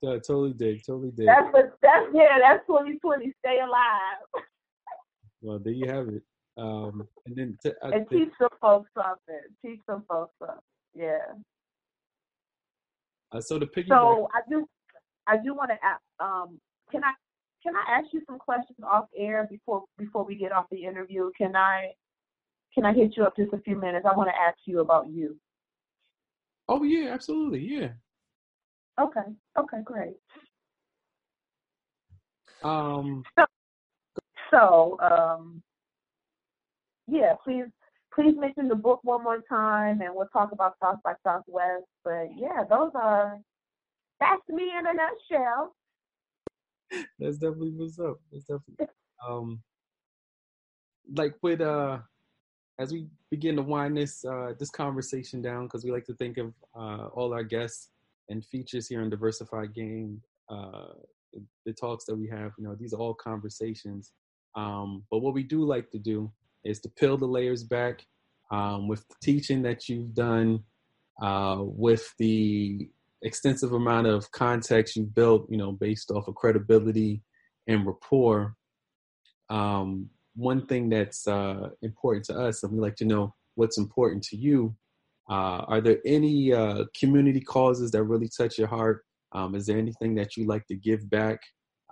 Yeah, 0.00 0.18
totally 0.26 0.54
dig, 0.54 0.82
totally 0.84 1.12
dig. 1.12 1.26
That's 1.26 1.52
what, 1.52 1.76
that's 1.80 2.06
yeah, 2.12 2.38
that's 2.40 2.66
2020. 2.66 3.32
Stay 3.38 3.60
alive. 3.60 4.44
well, 5.40 5.60
there 5.60 5.72
you 5.72 5.88
have 5.88 6.08
it. 6.08 6.22
Um, 6.56 7.06
and 7.26 7.36
then 7.36 7.58
to, 7.62 7.74
and 7.82 8.08
teach 8.10 8.30
some 8.40 8.48
folks 8.60 8.90
something. 8.96 9.40
Teach 9.64 9.80
some 9.86 10.04
folks 10.08 10.32
something. 10.40 10.56
Yeah. 10.94 11.18
Uh, 13.30 13.40
so 13.40 13.58
the 13.58 13.66
piggyback. 13.66 13.88
So 13.88 14.28
I 14.34 14.40
do, 14.48 14.66
I 15.26 15.36
do 15.36 15.54
want 15.54 15.70
to 15.70 15.76
ask. 15.84 16.02
Um, 16.18 16.58
can 16.90 17.04
I 17.04 17.12
can 17.64 17.74
I 17.74 17.98
ask 17.98 18.12
you 18.12 18.20
some 18.26 18.38
questions 18.38 18.78
off 18.86 19.06
air 19.16 19.48
before 19.50 19.84
before 19.98 20.24
we 20.24 20.36
get 20.36 20.52
off 20.52 20.66
the 20.70 20.84
interview? 20.84 21.30
Can 21.36 21.56
I 21.56 21.92
can 22.74 22.84
I 22.84 22.92
hit 22.92 23.16
you 23.16 23.24
up 23.24 23.36
just 23.36 23.52
a 23.52 23.58
few 23.58 23.76
minutes? 23.76 24.06
I 24.08 24.16
want 24.16 24.28
to 24.28 24.40
ask 24.40 24.58
you 24.66 24.80
about 24.80 25.08
you. 25.08 25.36
Oh 26.68 26.82
yeah, 26.82 27.12
absolutely, 27.12 27.60
yeah. 27.60 27.88
Okay. 29.00 29.20
Okay, 29.58 29.78
great. 29.82 30.16
Um 32.62 33.24
so, 33.38 33.44
so 34.50 34.98
um 35.00 35.62
yeah, 37.06 37.34
please 37.42 37.64
please 38.14 38.34
mention 38.38 38.68
the 38.68 38.74
book 38.74 39.00
one 39.02 39.24
more 39.24 39.40
time 39.48 40.00
and 40.02 40.14
we'll 40.14 40.28
talk 40.28 40.52
about 40.52 40.74
South 40.82 40.98
by 41.02 41.14
Southwest. 41.24 41.86
But 42.04 42.28
yeah, 42.36 42.62
those 42.68 42.90
are 42.94 43.38
that's 44.20 44.48
me 44.48 44.70
in 44.78 44.86
a 44.86 44.92
nutshell. 44.92 45.74
That's 47.18 47.38
definitely 47.38 47.72
what's 47.76 47.98
up. 47.98 48.18
That's 48.32 48.44
definitely 48.44 48.86
um 49.28 49.62
like 51.14 51.34
with 51.42 51.60
uh 51.60 51.98
as 52.78 52.92
we 52.92 53.06
begin 53.30 53.56
to 53.56 53.62
wind 53.62 53.96
this 53.96 54.24
uh 54.24 54.52
this 54.58 54.70
conversation 54.70 55.40
down 55.42 55.64
because 55.64 55.84
we 55.84 55.90
like 55.90 56.04
to 56.06 56.14
think 56.14 56.38
of 56.38 56.52
uh 56.76 57.06
all 57.14 57.32
our 57.32 57.44
guests 57.44 57.90
and 58.28 58.44
features 58.44 58.88
here 58.88 59.02
in 59.02 59.10
Diversified 59.10 59.74
Game, 59.74 60.20
uh, 60.48 60.88
the 61.66 61.72
talks 61.72 62.04
that 62.06 62.16
we 62.16 62.28
have, 62.28 62.52
you 62.58 62.64
know, 62.64 62.74
these 62.74 62.92
are 62.92 63.00
all 63.00 63.14
conversations. 63.14 64.12
Um, 64.56 65.04
but 65.10 65.18
what 65.18 65.34
we 65.34 65.42
do 65.42 65.64
like 65.64 65.90
to 65.90 65.98
do 65.98 66.30
is 66.64 66.80
to 66.80 66.88
peel 66.88 67.16
the 67.16 67.26
layers 67.26 67.64
back 67.64 68.06
um, 68.50 68.88
with 68.88 69.06
the 69.08 69.14
teaching 69.22 69.62
that 69.62 69.88
you've 69.88 70.14
done, 70.14 70.62
uh, 71.20 71.58
with 71.60 72.14
the 72.18 72.88
extensive 73.24 73.72
amount 73.72 74.06
of 74.06 74.30
context 74.30 74.96
you 74.96 75.04
built, 75.04 75.46
you 75.50 75.56
know, 75.56 75.72
based 75.72 76.10
off 76.10 76.28
of 76.28 76.34
credibility 76.34 77.22
and 77.66 77.86
rapport. 77.86 78.54
Um, 79.50 80.10
one 80.36 80.66
thing 80.66 80.88
that's 80.88 81.26
uh, 81.26 81.70
important 81.82 82.24
to 82.26 82.38
us, 82.38 82.62
and 82.62 82.72
we'd 82.72 82.80
like 82.80 82.96
to 82.96 83.04
know 83.04 83.34
what's 83.54 83.78
important 83.78 84.22
to 84.24 84.36
you. 84.36 84.76
Uh, 85.30 85.64
are 85.68 85.80
there 85.80 85.98
any 86.04 86.52
uh, 86.52 86.84
community 86.98 87.40
causes 87.40 87.90
that 87.92 88.04
really 88.04 88.28
touch 88.28 88.58
your 88.58 88.68
heart? 88.68 89.04
Um, 89.32 89.54
is 89.54 89.66
there 89.66 89.78
anything 89.78 90.14
that 90.16 90.36
you 90.36 90.46
like 90.46 90.66
to 90.66 90.76
give 90.76 91.08
back? 91.08 91.40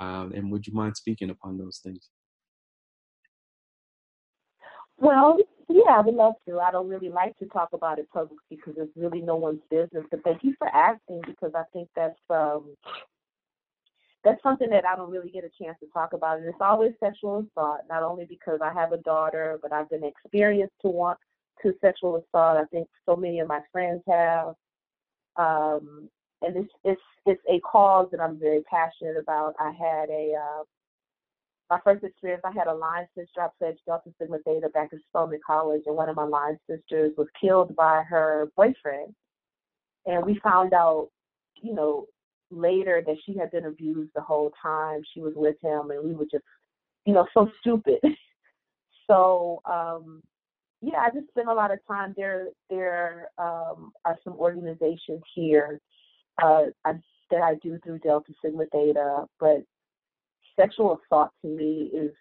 Um, 0.01 0.33
and 0.35 0.51
would 0.53 0.67
you 0.67 0.75
mind 0.75 0.97
speaking 0.97 1.31
upon 1.31 1.59
those 1.59 1.81
things? 1.83 2.11
Well, 4.99 5.39
yeah, 5.73 5.97
I 5.97 6.01
would 6.01 6.15
love 6.15 6.35
to. 6.49 6.61
I 6.61 6.71
don't 6.71 6.89
really 6.89 7.09
like 7.09 7.39
to 7.39 7.47
talk 7.47 7.71
about 7.73 7.99
it 7.99 8.09
publicly 8.11 8.39
because 8.51 8.75
it's 8.77 8.97
really 8.97 9.21
no 9.21 9.37
one's 9.37 9.63
business. 9.71 10.05
But 10.11 10.23
thank 10.25 10.45
you 10.45 10.55
for 10.59 10.69
asking 10.69 11.23
because 11.27 11.53
I 11.55 11.65
think 11.73 11.89
that's 11.97 12.19
um, 12.31 12.77
that's 14.25 14.43
something 14.43 14.71
that 14.71 14.87
I 14.87 14.97
don't 14.97 15.11
really 15.11 15.31
get 15.31 15.45
a 15.45 15.63
chance 15.63 15.77
to 15.81 15.87
talk 15.93 16.13
about. 16.13 16.39
And 16.39 16.47
it's 16.47 16.59
always 16.61 16.93
sexual 17.01 17.47
assault, 17.51 17.81
not 17.89 18.03
only 18.03 18.25
because 18.25 18.61
I 18.63 18.73
have 18.73 18.93
a 18.93 18.99
daughter, 18.99 19.59
but 19.63 19.73
I've 19.73 19.91
been 19.91 20.05
experienced 20.05 20.75
to 20.83 20.89
want 20.89 21.19
to 21.63 21.75
sexual 21.81 22.17
assault. 22.17 22.59
I 22.59 22.65
think 22.67 22.89
so 23.07 23.17
many 23.17 23.41
of 23.41 23.49
my 23.49 23.61
friends 23.73 24.03
have. 24.09 24.55
Um, 25.37 26.09
and 26.43 26.57
it's 26.57 26.73
it's 26.85 27.01
it's 27.27 27.43
a 27.49 27.61
cause 27.61 28.09
that 28.11 28.21
I'm 28.21 28.39
very 28.39 28.63
passionate 28.63 29.17
about. 29.17 29.55
I 29.59 29.71
had 29.71 30.11
a 30.11 30.35
uh, 30.35 30.63
my 31.73 31.81
first 31.83 32.05
experience. 32.05 32.43
I 32.45 32.53
had 32.53 32.67
a 32.67 32.75
line 32.75 33.07
sister. 33.17 33.41
I 33.41 33.49
pledged 33.59 33.81
Delta 33.87 34.11
Sigma 34.21 34.39
Theta 34.45 34.69
back 34.69 34.93
in 34.93 35.01
Spelman 35.09 35.41
College, 35.45 35.85
and 35.87 35.97
one 35.97 36.11
of 36.11 36.17
my 36.17 36.25
line 36.25 36.59
sisters 36.69 37.13
was 37.17 37.29
killed 37.41 37.75
by 37.75 38.03
her 38.03 38.49
boyfriend. 38.57 39.15
And 40.05 40.27
we 40.27 40.39
found 40.45 40.75
out, 40.75 41.09
you 41.63 41.73
know, 41.73 42.05
later 42.51 43.03
that 43.07 43.17
she 43.25 43.39
had 43.39 43.51
been 43.51 43.65
abused 43.65 44.11
the 44.15 44.21
whole 44.21 44.53
time 44.61 45.01
she 45.15 45.21
was 45.21 45.33
with 45.35 45.57
him, 45.63 45.91
and 45.91 46.05
we 46.05 46.15
were 46.15 46.27
just, 46.31 46.45
you 47.07 47.15
know, 47.15 47.27
so 47.33 47.51
stupid. 47.61 48.01
so 49.07 49.63
um, 49.65 50.23
yeah, 50.83 50.99
I 50.99 51.09
just 51.09 51.31
spent 51.31 51.49
a 51.49 51.55
lot 51.55 51.73
of 51.73 51.79
time 51.89 52.13
there. 52.19 52.49
There 52.69 53.29
um, 53.39 53.93
are 54.05 54.19
some 54.23 54.35
organizations 54.35 55.23
here 55.35 55.81
uh, 56.43 56.65
I, 56.85 56.93
that 57.31 57.41
I 57.43 57.55
do 57.63 57.79
through 57.83 58.01
Delta 58.01 58.35
Sigma 58.45 58.67
Theta, 58.71 59.25
but 59.41 59.63
sexual 60.57 61.01
assault 61.05 61.31
to 61.43 61.49
me 61.49 61.91
is 61.93 62.13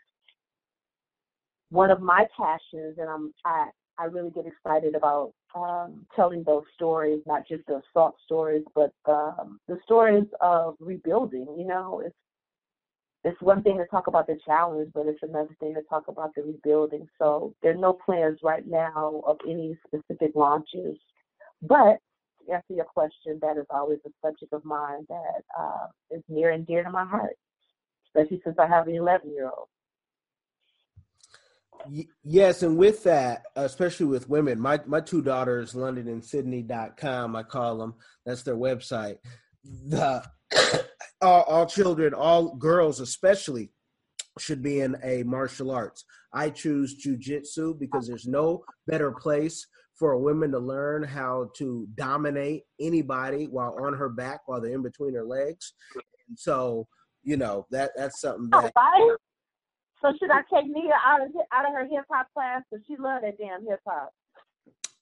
one 1.69 1.89
of 1.89 2.01
my 2.01 2.25
passions, 2.37 2.97
and 2.97 3.09
I'm 3.09 3.33
I 3.45 3.69
I 3.97 4.05
really 4.05 4.31
get 4.31 4.45
excited 4.45 4.95
about 4.95 5.33
um, 5.55 6.05
telling 6.15 6.43
those 6.43 6.63
stories, 6.75 7.21
not 7.25 7.47
just 7.47 7.65
the 7.67 7.81
assault 7.89 8.15
stories, 8.25 8.63
but 8.73 8.93
um, 9.05 9.59
the 9.67 9.77
stories 9.83 10.25
of 10.41 10.75
rebuilding. 10.79 11.47
You 11.57 11.67
know, 11.67 12.01
it's 12.05 12.15
it's 13.23 13.41
one 13.41 13.61
thing 13.61 13.77
to 13.77 13.85
talk 13.85 14.07
about 14.07 14.27
the 14.27 14.37
challenge, 14.45 14.91
but 14.93 15.05
it's 15.05 15.21
another 15.21 15.55
thing 15.59 15.75
to 15.75 15.81
talk 15.83 16.07
about 16.07 16.33
the 16.35 16.41
rebuilding. 16.41 17.07
So 17.19 17.53
there 17.61 17.71
are 17.71 17.77
no 17.77 17.93
plans 17.93 18.39
right 18.43 18.65
now 18.67 19.21
of 19.25 19.37
any 19.47 19.77
specific 19.85 20.31
launches. 20.35 20.97
But 21.61 21.99
to 22.47 22.53
answer 22.53 22.73
your 22.73 22.85
question, 22.85 23.37
that 23.41 23.57
is 23.57 23.65
always 23.69 23.99
a 24.05 24.09
subject 24.25 24.53
of 24.53 24.65
mine 24.65 25.05
that 25.09 25.43
uh, 25.57 25.87
is 26.09 26.23
near 26.27 26.51
and 26.51 26.65
dear 26.65 26.83
to 26.83 26.89
my 26.89 27.05
heart, 27.05 27.35
especially 28.15 28.41
since 28.43 28.57
I 28.59 28.67
have 28.67 28.87
an 28.87 28.95
11 28.95 29.31
year 29.31 29.45
old. 29.45 29.67
Yes, 32.23 32.61
and 32.61 32.77
with 32.77 33.03
that, 33.03 33.43
especially 33.55 34.05
with 34.05 34.29
women, 34.29 34.59
my 34.59 34.79
my 34.85 35.01
two 35.01 35.23
daughters, 35.23 35.73
London 35.73 36.07
and 36.07 36.23
Sydney.com, 36.23 37.35
I 37.35 37.41
call 37.41 37.77
them. 37.79 37.95
That's 38.23 38.43
their 38.43 38.55
website. 38.55 39.17
The 39.63 40.23
all, 41.21 41.41
all 41.43 41.65
children, 41.65 42.13
all 42.13 42.55
girls 42.55 42.99
especially, 42.99 43.71
should 44.37 44.61
be 44.61 44.81
in 44.81 44.95
a 45.03 45.23
martial 45.23 45.71
arts. 45.71 46.05
I 46.33 46.49
choose 46.51 47.03
jujitsu 47.03 47.79
because 47.79 48.07
there's 48.07 48.27
no 48.27 48.63
better 48.87 49.11
place 49.11 49.65
for 49.95 50.13
a 50.13 50.19
woman 50.19 50.51
to 50.51 50.59
learn 50.59 51.03
how 51.03 51.49
to 51.57 51.87
dominate 51.95 52.63
anybody 52.79 53.45
while 53.45 53.77
on 53.83 53.93
her 53.93 54.09
back 54.09 54.41
while 54.45 54.61
they're 54.61 54.73
in 54.73 54.81
between 54.81 55.13
her 55.13 55.25
legs. 55.25 55.73
And 56.27 56.39
so, 56.39 56.87
you 57.23 57.37
know, 57.37 57.65
that 57.71 57.91
that's 57.95 58.19
something 58.21 58.49
that 58.51 58.73
so 60.01 60.11
should 60.19 60.31
I 60.31 60.41
take 60.53 60.65
Nia 60.65 60.93
out 61.05 61.21
of 61.21 61.29
out 61.51 61.67
of 61.67 61.73
her 61.73 61.83
hip 61.83 62.05
hop 62.11 62.27
class? 62.33 62.63
Cause 62.69 62.79
she 62.87 62.95
love 62.97 63.21
that 63.21 63.37
damn 63.37 63.65
hip 63.65 63.79
hop. 63.87 64.11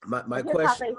My 0.05 0.23
my 0.27 0.41
question. 0.41 0.95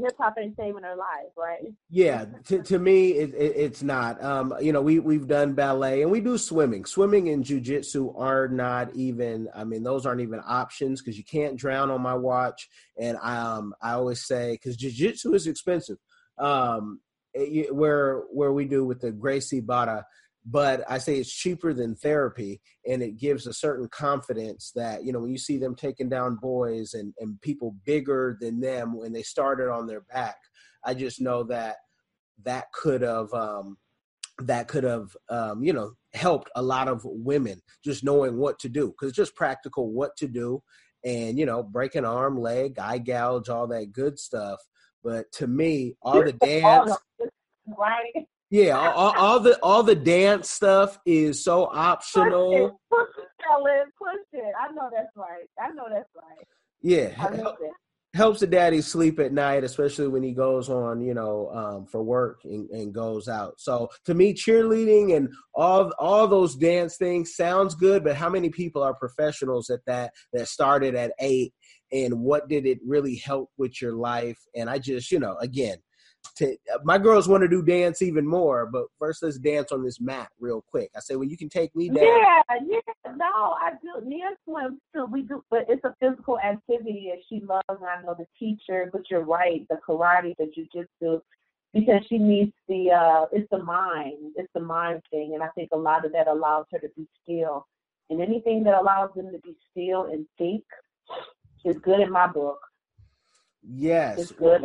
Hip 0.00 0.14
hop 0.16 0.34
ain't 0.38 0.56
saving 0.56 0.84
her 0.84 0.94
life, 0.94 1.32
right? 1.36 1.72
Yeah, 1.90 2.26
to, 2.44 2.62
to 2.62 2.78
me, 2.78 3.10
it, 3.14 3.34
it, 3.34 3.52
it's 3.56 3.82
not. 3.82 4.22
Um, 4.22 4.54
you 4.60 4.72
know, 4.72 4.80
we 4.80 5.00
we've 5.00 5.26
done 5.26 5.54
ballet 5.54 6.02
and 6.02 6.10
we 6.10 6.20
do 6.20 6.38
swimming. 6.38 6.84
Swimming 6.84 7.28
and 7.30 7.44
jujitsu 7.44 8.14
are 8.16 8.46
not 8.46 8.94
even. 8.94 9.48
I 9.54 9.64
mean, 9.64 9.82
those 9.82 10.06
aren't 10.06 10.20
even 10.20 10.40
options 10.46 11.02
because 11.02 11.18
you 11.18 11.24
can't 11.24 11.56
drown 11.56 11.90
on 11.90 12.00
my 12.00 12.14
watch. 12.14 12.68
And 12.96 13.18
I 13.20 13.38
um 13.38 13.74
I 13.82 13.92
always 13.92 14.24
say 14.24 14.52
because 14.52 14.76
jujitsu 14.76 15.34
is 15.34 15.46
expensive. 15.46 15.98
Um, 16.38 17.00
it, 17.34 17.74
where 17.74 18.22
where 18.32 18.52
we 18.52 18.64
do 18.66 18.84
with 18.84 19.00
the 19.00 19.10
Gracie 19.10 19.60
Barra 19.60 20.06
but 20.50 20.82
I 20.88 20.96
say 20.96 21.16
it's 21.16 21.32
cheaper 21.32 21.74
than 21.74 21.94
therapy 21.94 22.62
and 22.86 23.02
it 23.02 23.18
gives 23.18 23.46
a 23.46 23.52
certain 23.52 23.86
confidence 23.88 24.72
that, 24.74 25.04
you 25.04 25.12
know, 25.12 25.20
when 25.20 25.30
you 25.30 25.36
see 25.36 25.58
them 25.58 25.74
taking 25.74 26.08
down 26.08 26.38
boys 26.40 26.94
and, 26.94 27.12
and 27.18 27.38
people 27.42 27.76
bigger 27.84 28.38
than 28.40 28.58
them 28.58 28.96
when 28.96 29.12
they 29.12 29.22
started 29.22 29.70
on 29.70 29.86
their 29.86 30.00
back, 30.00 30.36
I 30.84 30.94
just 30.94 31.20
know 31.20 31.42
that 31.44 31.76
that 32.44 32.72
could 32.72 33.02
have, 33.02 33.32
um, 33.34 33.76
that 34.38 34.68
could 34.68 34.84
have, 34.84 35.14
um, 35.28 35.62
you 35.62 35.74
know, 35.74 35.92
helped 36.14 36.48
a 36.56 36.62
lot 36.62 36.88
of 36.88 37.02
women 37.04 37.60
just 37.84 38.02
knowing 38.02 38.38
what 38.38 38.58
to 38.60 38.70
do 38.70 38.88
because 38.88 39.08
it's 39.08 39.16
just 39.16 39.36
practical 39.36 39.92
what 39.92 40.16
to 40.16 40.28
do 40.28 40.62
and, 41.04 41.38
you 41.38 41.44
know, 41.44 41.62
break 41.62 41.94
an 41.94 42.06
arm, 42.06 42.40
leg, 42.40 42.78
eye 42.78 42.98
gouge, 42.98 43.50
all 43.50 43.66
that 43.66 43.92
good 43.92 44.18
stuff. 44.18 44.60
But 45.04 45.30
to 45.32 45.46
me, 45.46 45.96
all 46.00 46.22
the 46.22 46.32
dance. 46.32 46.92
Right 47.66 48.26
yeah, 48.50 48.78
all, 48.78 49.12
all, 49.16 49.40
the 49.40 49.58
all 49.62 49.82
the 49.82 49.94
dance 49.94 50.50
stuff 50.50 50.98
is 51.04 51.44
so 51.44 51.66
optional. 51.66 52.78
Push 52.90 53.00
it, 53.00 53.28
push 53.40 53.62
it, 53.66 53.86
push 53.98 54.40
it. 54.40 54.54
I 54.58 54.72
know 54.72 54.88
that's 54.94 55.16
right. 55.16 55.46
I 55.60 55.68
know 55.72 55.86
that's 55.90 56.08
right. 56.14 56.46
Yeah, 56.80 57.08
help, 57.08 57.56
helps 58.14 58.40
the 58.40 58.46
daddy 58.46 58.80
sleep 58.80 59.20
at 59.20 59.32
night, 59.32 59.64
especially 59.64 60.08
when 60.08 60.22
he 60.22 60.32
goes 60.32 60.68
on, 60.68 61.00
you 61.00 61.12
know, 61.14 61.50
um, 61.52 61.86
for 61.86 62.02
work 62.02 62.40
and, 62.44 62.68
and 62.70 62.94
goes 62.94 63.28
out. 63.28 63.54
So 63.58 63.88
to 64.06 64.14
me, 64.14 64.32
cheerleading 64.32 65.16
and 65.16 65.28
all 65.54 65.92
all 65.98 66.26
those 66.26 66.56
dance 66.56 66.96
things 66.96 67.36
sounds 67.36 67.74
good, 67.74 68.02
but 68.02 68.16
how 68.16 68.30
many 68.30 68.48
people 68.48 68.82
are 68.82 68.94
professionals 68.94 69.68
at 69.70 69.80
that 69.86 70.12
that 70.32 70.48
started 70.48 70.94
at 70.94 71.12
eight? 71.20 71.52
And 71.92 72.20
what 72.20 72.48
did 72.48 72.66
it 72.66 72.78
really 72.86 73.16
help 73.16 73.50
with 73.56 73.80
your 73.80 73.92
life? 73.94 74.38
And 74.54 74.68
I 74.68 74.78
just, 74.78 75.10
you 75.10 75.18
know, 75.18 75.36
again, 75.40 75.78
to 76.36 76.56
my 76.84 76.98
girls 76.98 77.28
want 77.28 77.42
to 77.42 77.48
do 77.48 77.62
dance 77.62 78.02
even 78.02 78.26
more, 78.26 78.66
but 78.66 78.86
first 78.98 79.22
let's 79.22 79.38
dance 79.38 79.72
on 79.72 79.82
this 79.82 80.00
mat 80.00 80.30
real 80.40 80.62
quick. 80.62 80.90
I 80.96 81.00
say, 81.00 81.16
well, 81.16 81.28
you 81.28 81.36
can 81.36 81.48
take 81.48 81.74
me 81.74 81.88
down. 81.88 82.04
Yeah, 82.04 82.42
yeah. 82.66 83.12
No, 83.16 83.26
I 83.26 83.72
do. 83.82 84.06
Nia 84.06 84.30
swims 84.44 84.78
too. 84.94 85.06
We 85.06 85.22
do, 85.22 85.42
but 85.50 85.66
it's 85.68 85.84
a 85.84 85.94
physical 86.00 86.38
activity, 86.38 87.10
and 87.12 87.22
she 87.28 87.44
loves. 87.44 87.64
I 87.68 88.02
know 88.02 88.14
the 88.18 88.26
teacher, 88.38 88.88
but 88.92 89.02
you're 89.10 89.24
right. 89.24 89.66
The 89.68 89.78
karate, 89.86 90.34
the 90.36 90.44
jujitsu, 90.44 91.20
because 91.72 92.02
she 92.08 92.18
needs 92.18 92.52
the. 92.68 92.90
uh 92.90 93.26
It's 93.32 93.48
the 93.50 93.62
mind. 93.62 94.32
It's 94.36 94.52
the 94.54 94.60
mind 94.60 95.02
thing, 95.10 95.32
and 95.34 95.42
I 95.42 95.48
think 95.48 95.70
a 95.72 95.76
lot 95.76 96.04
of 96.04 96.12
that 96.12 96.28
allows 96.28 96.66
her 96.72 96.78
to 96.78 96.88
be 96.96 97.06
still. 97.22 97.66
And 98.10 98.22
anything 98.22 98.64
that 98.64 98.78
allows 98.80 99.10
them 99.14 99.30
to 99.32 99.38
be 99.40 99.54
still 99.70 100.04
and 100.04 100.26
think 100.38 100.64
is 101.64 101.76
good 101.78 102.00
in 102.00 102.10
my 102.10 102.26
book. 102.26 102.58
Yes. 103.62 104.18
It's 104.18 104.32
good 104.32 104.64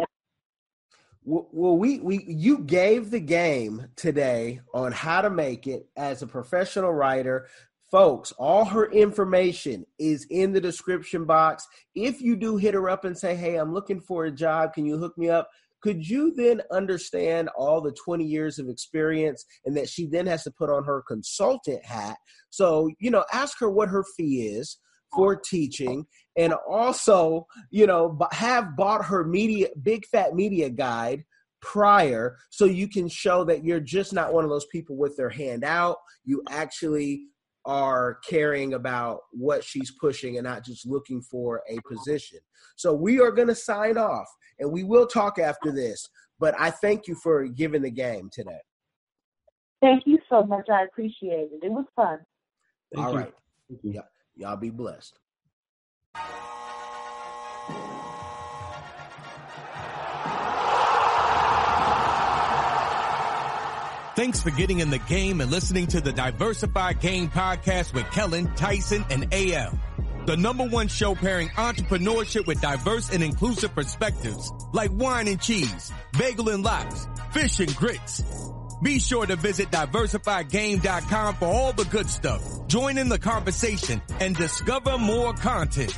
well, 1.25 1.77
we 1.77 1.99
we 1.99 2.23
you 2.27 2.59
gave 2.59 3.09
the 3.09 3.19
game 3.19 3.87
today 3.95 4.61
on 4.73 4.91
how 4.91 5.21
to 5.21 5.29
make 5.29 5.67
it 5.67 5.87
as 5.95 6.21
a 6.21 6.27
professional 6.27 6.91
writer. 6.91 7.47
Folks, 7.91 8.31
all 8.33 8.65
her 8.65 8.91
information 8.91 9.85
is 9.99 10.25
in 10.29 10.51
the 10.51 10.61
description 10.61 11.25
box. 11.25 11.67
If 11.95 12.21
you 12.21 12.35
do 12.35 12.57
hit 12.57 12.73
her 12.73 12.89
up 12.89 13.05
and 13.05 13.17
say, 13.17 13.35
"Hey, 13.35 13.55
I'm 13.55 13.73
looking 13.73 14.01
for 14.01 14.25
a 14.25 14.31
job. 14.31 14.73
Can 14.73 14.85
you 14.85 14.97
hook 14.97 15.17
me 15.17 15.29
up?" 15.29 15.49
Could 15.81 16.09
you 16.09 16.33
then 16.33 16.61
understand 16.71 17.49
all 17.57 17.81
the 17.81 17.91
20 17.91 18.23
years 18.23 18.57
of 18.57 18.69
experience 18.69 19.43
and 19.65 19.75
that 19.75 19.89
she 19.89 20.07
then 20.07 20.25
has 20.27 20.45
to 20.45 20.51
put 20.51 20.69
on 20.69 20.85
her 20.85 21.03
consultant 21.05 21.83
hat? 21.83 22.15
So, 22.51 22.89
you 22.99 23.11
know, 23.11 23.25
ask 23.33 23.59
her 23.59 23.69
what 23.69 23.89
her 23.89 24.05
fee 24.15 24.47
is 24.47 24.77
for 25.13 25.35
teaching 25.35 26.05
and 26.37 26.53
also 26.67 27.45
you 27.69 27.85
know 27.85 28.17
have 28.31 28.75
bought 28.75 29.05
her 29.05 29.23
media 29.23 29.67
big 29.81 30.05
fat 30.05 30.35
media 30.35 30.69
guide 30.69 31.23
prior 31.61 32.37
so 32.49 32.65
you 32.65 32.87
can 32.87 33.07
show 33.07 33.43
that 33.43 33.63
you're 33.63 33.79
just 33.79 34.13
not 34.13 34.33
one 34.33 34.43
of 34.43 34.49
those 34.49 34.65
people 34.65 34.97
with 34.97 35.15
their 35.15 35.29
hand 35.29 35.63
out 35.63 35.97
you 36.25 36.41
actually 36.49 37.23
are 37.65 38.17
caring 38.27 38.73
about 38.73 39.19
what 39.31 39.63
she's 39.63 39.91
pushing 40.01 40.37
and 40.37 40.43
not 40.43 40.65
just 40.65 40.85
looking 40.85 41.21
for 41.21 41.61
a 41.69 41.77
position 41.87 42.39
so 42.75 42.93
we 42.93 43.21
are 43.21 43.31
going 43.31 43.47
to 43.47 43.55
sign 43.55 43.97
off 43.97 44.27
and 44.59 44.71
we 44.71 44.83
will 44.83 45.07
talk 45.07 45.39
after 45.39 45.71
this 45.71 46.09
But 46.39 46.55
I 46.59 46.71
thank 46.71 47.07
you 47.07 47.15
for 47.15 47.47
giving 47.47 47.83
the 47.83 47.91
game 47.91 48.29
today. 48.31 48.59
Thank 49.81 50.03
you 50.05 50.19
so 50.29 50.43
much. 50.43 50.67
I 50.69 50.83
appreciate 50.83 51.49
it. 51.53 51.59
It 51.63 51.71
was 51.71 51.85
fun. 51.95 52.19
Thank 52.93 53.05
All 53.05 53.13
you. 53.13 53.19
right. 53.19 53.33
Thank 53.69 53.83
you. 53.83 53.93
Yeah. 53.93 54.01
Y'all 54.35 54.57
be 54.57 54.69
blessed. 54.69 55.19
Thanks 64.15 64.43
for 64.43 64.51
getting 64.51 64.79
in 64.79 64.91
the 64.91 64.99
game 64.99 65.41
and 65.41 65.49
listening 65.49 65.87
to 65.87 65.99
the 65.99 66.13
Diversified 66.13 66.99
Game 66.99 67.29
Podcast 67.29 67.95
with 67.95 68.09
Kellen, 68.11 68.53
Tyson, 68.53 69.03
and 69.09 69.27
AL. 69.33 69.79
The 70.27 70.37
number 70.37 70.65
one 70.65 70.87
show 70.87 71.15
pairing 71.15 71.49
entrepreneurship 71.49 72.45
with 72.45 72.61
diverse 72.61 73.09
and 73.09 73.23
inclusive 73.23 73.73
perspectives 73.73 74.51
like 74.71 74.91
wine 74.93 75.27
and 75.27 75.41
cheese, 75.41 75.91
bagel 76.17 76.49
and 76.49 76.63
lox, 76.63 77.07
fish 77.31 77.59
and 77.59 77.75
grits. 77.75 78.23
Be 78.83 78.99
sure 78.99 79.25
to 79.25 79.37
visit 79.37 79.71
diversifiedgame.com 79.71 81.35
for 81.35 81.45
all 81.45 81.71
the 81.71 81.85
good 81.85 82.09
stuff. 82.09 82.67
Join 82.67 82.97
in 82.97 83.07
the 83.07 83.17
conversation 83.17 84.01
and 84.19 84.35
discover 84.35 84.97
more 84.97 85.33
content. 85.33 85.97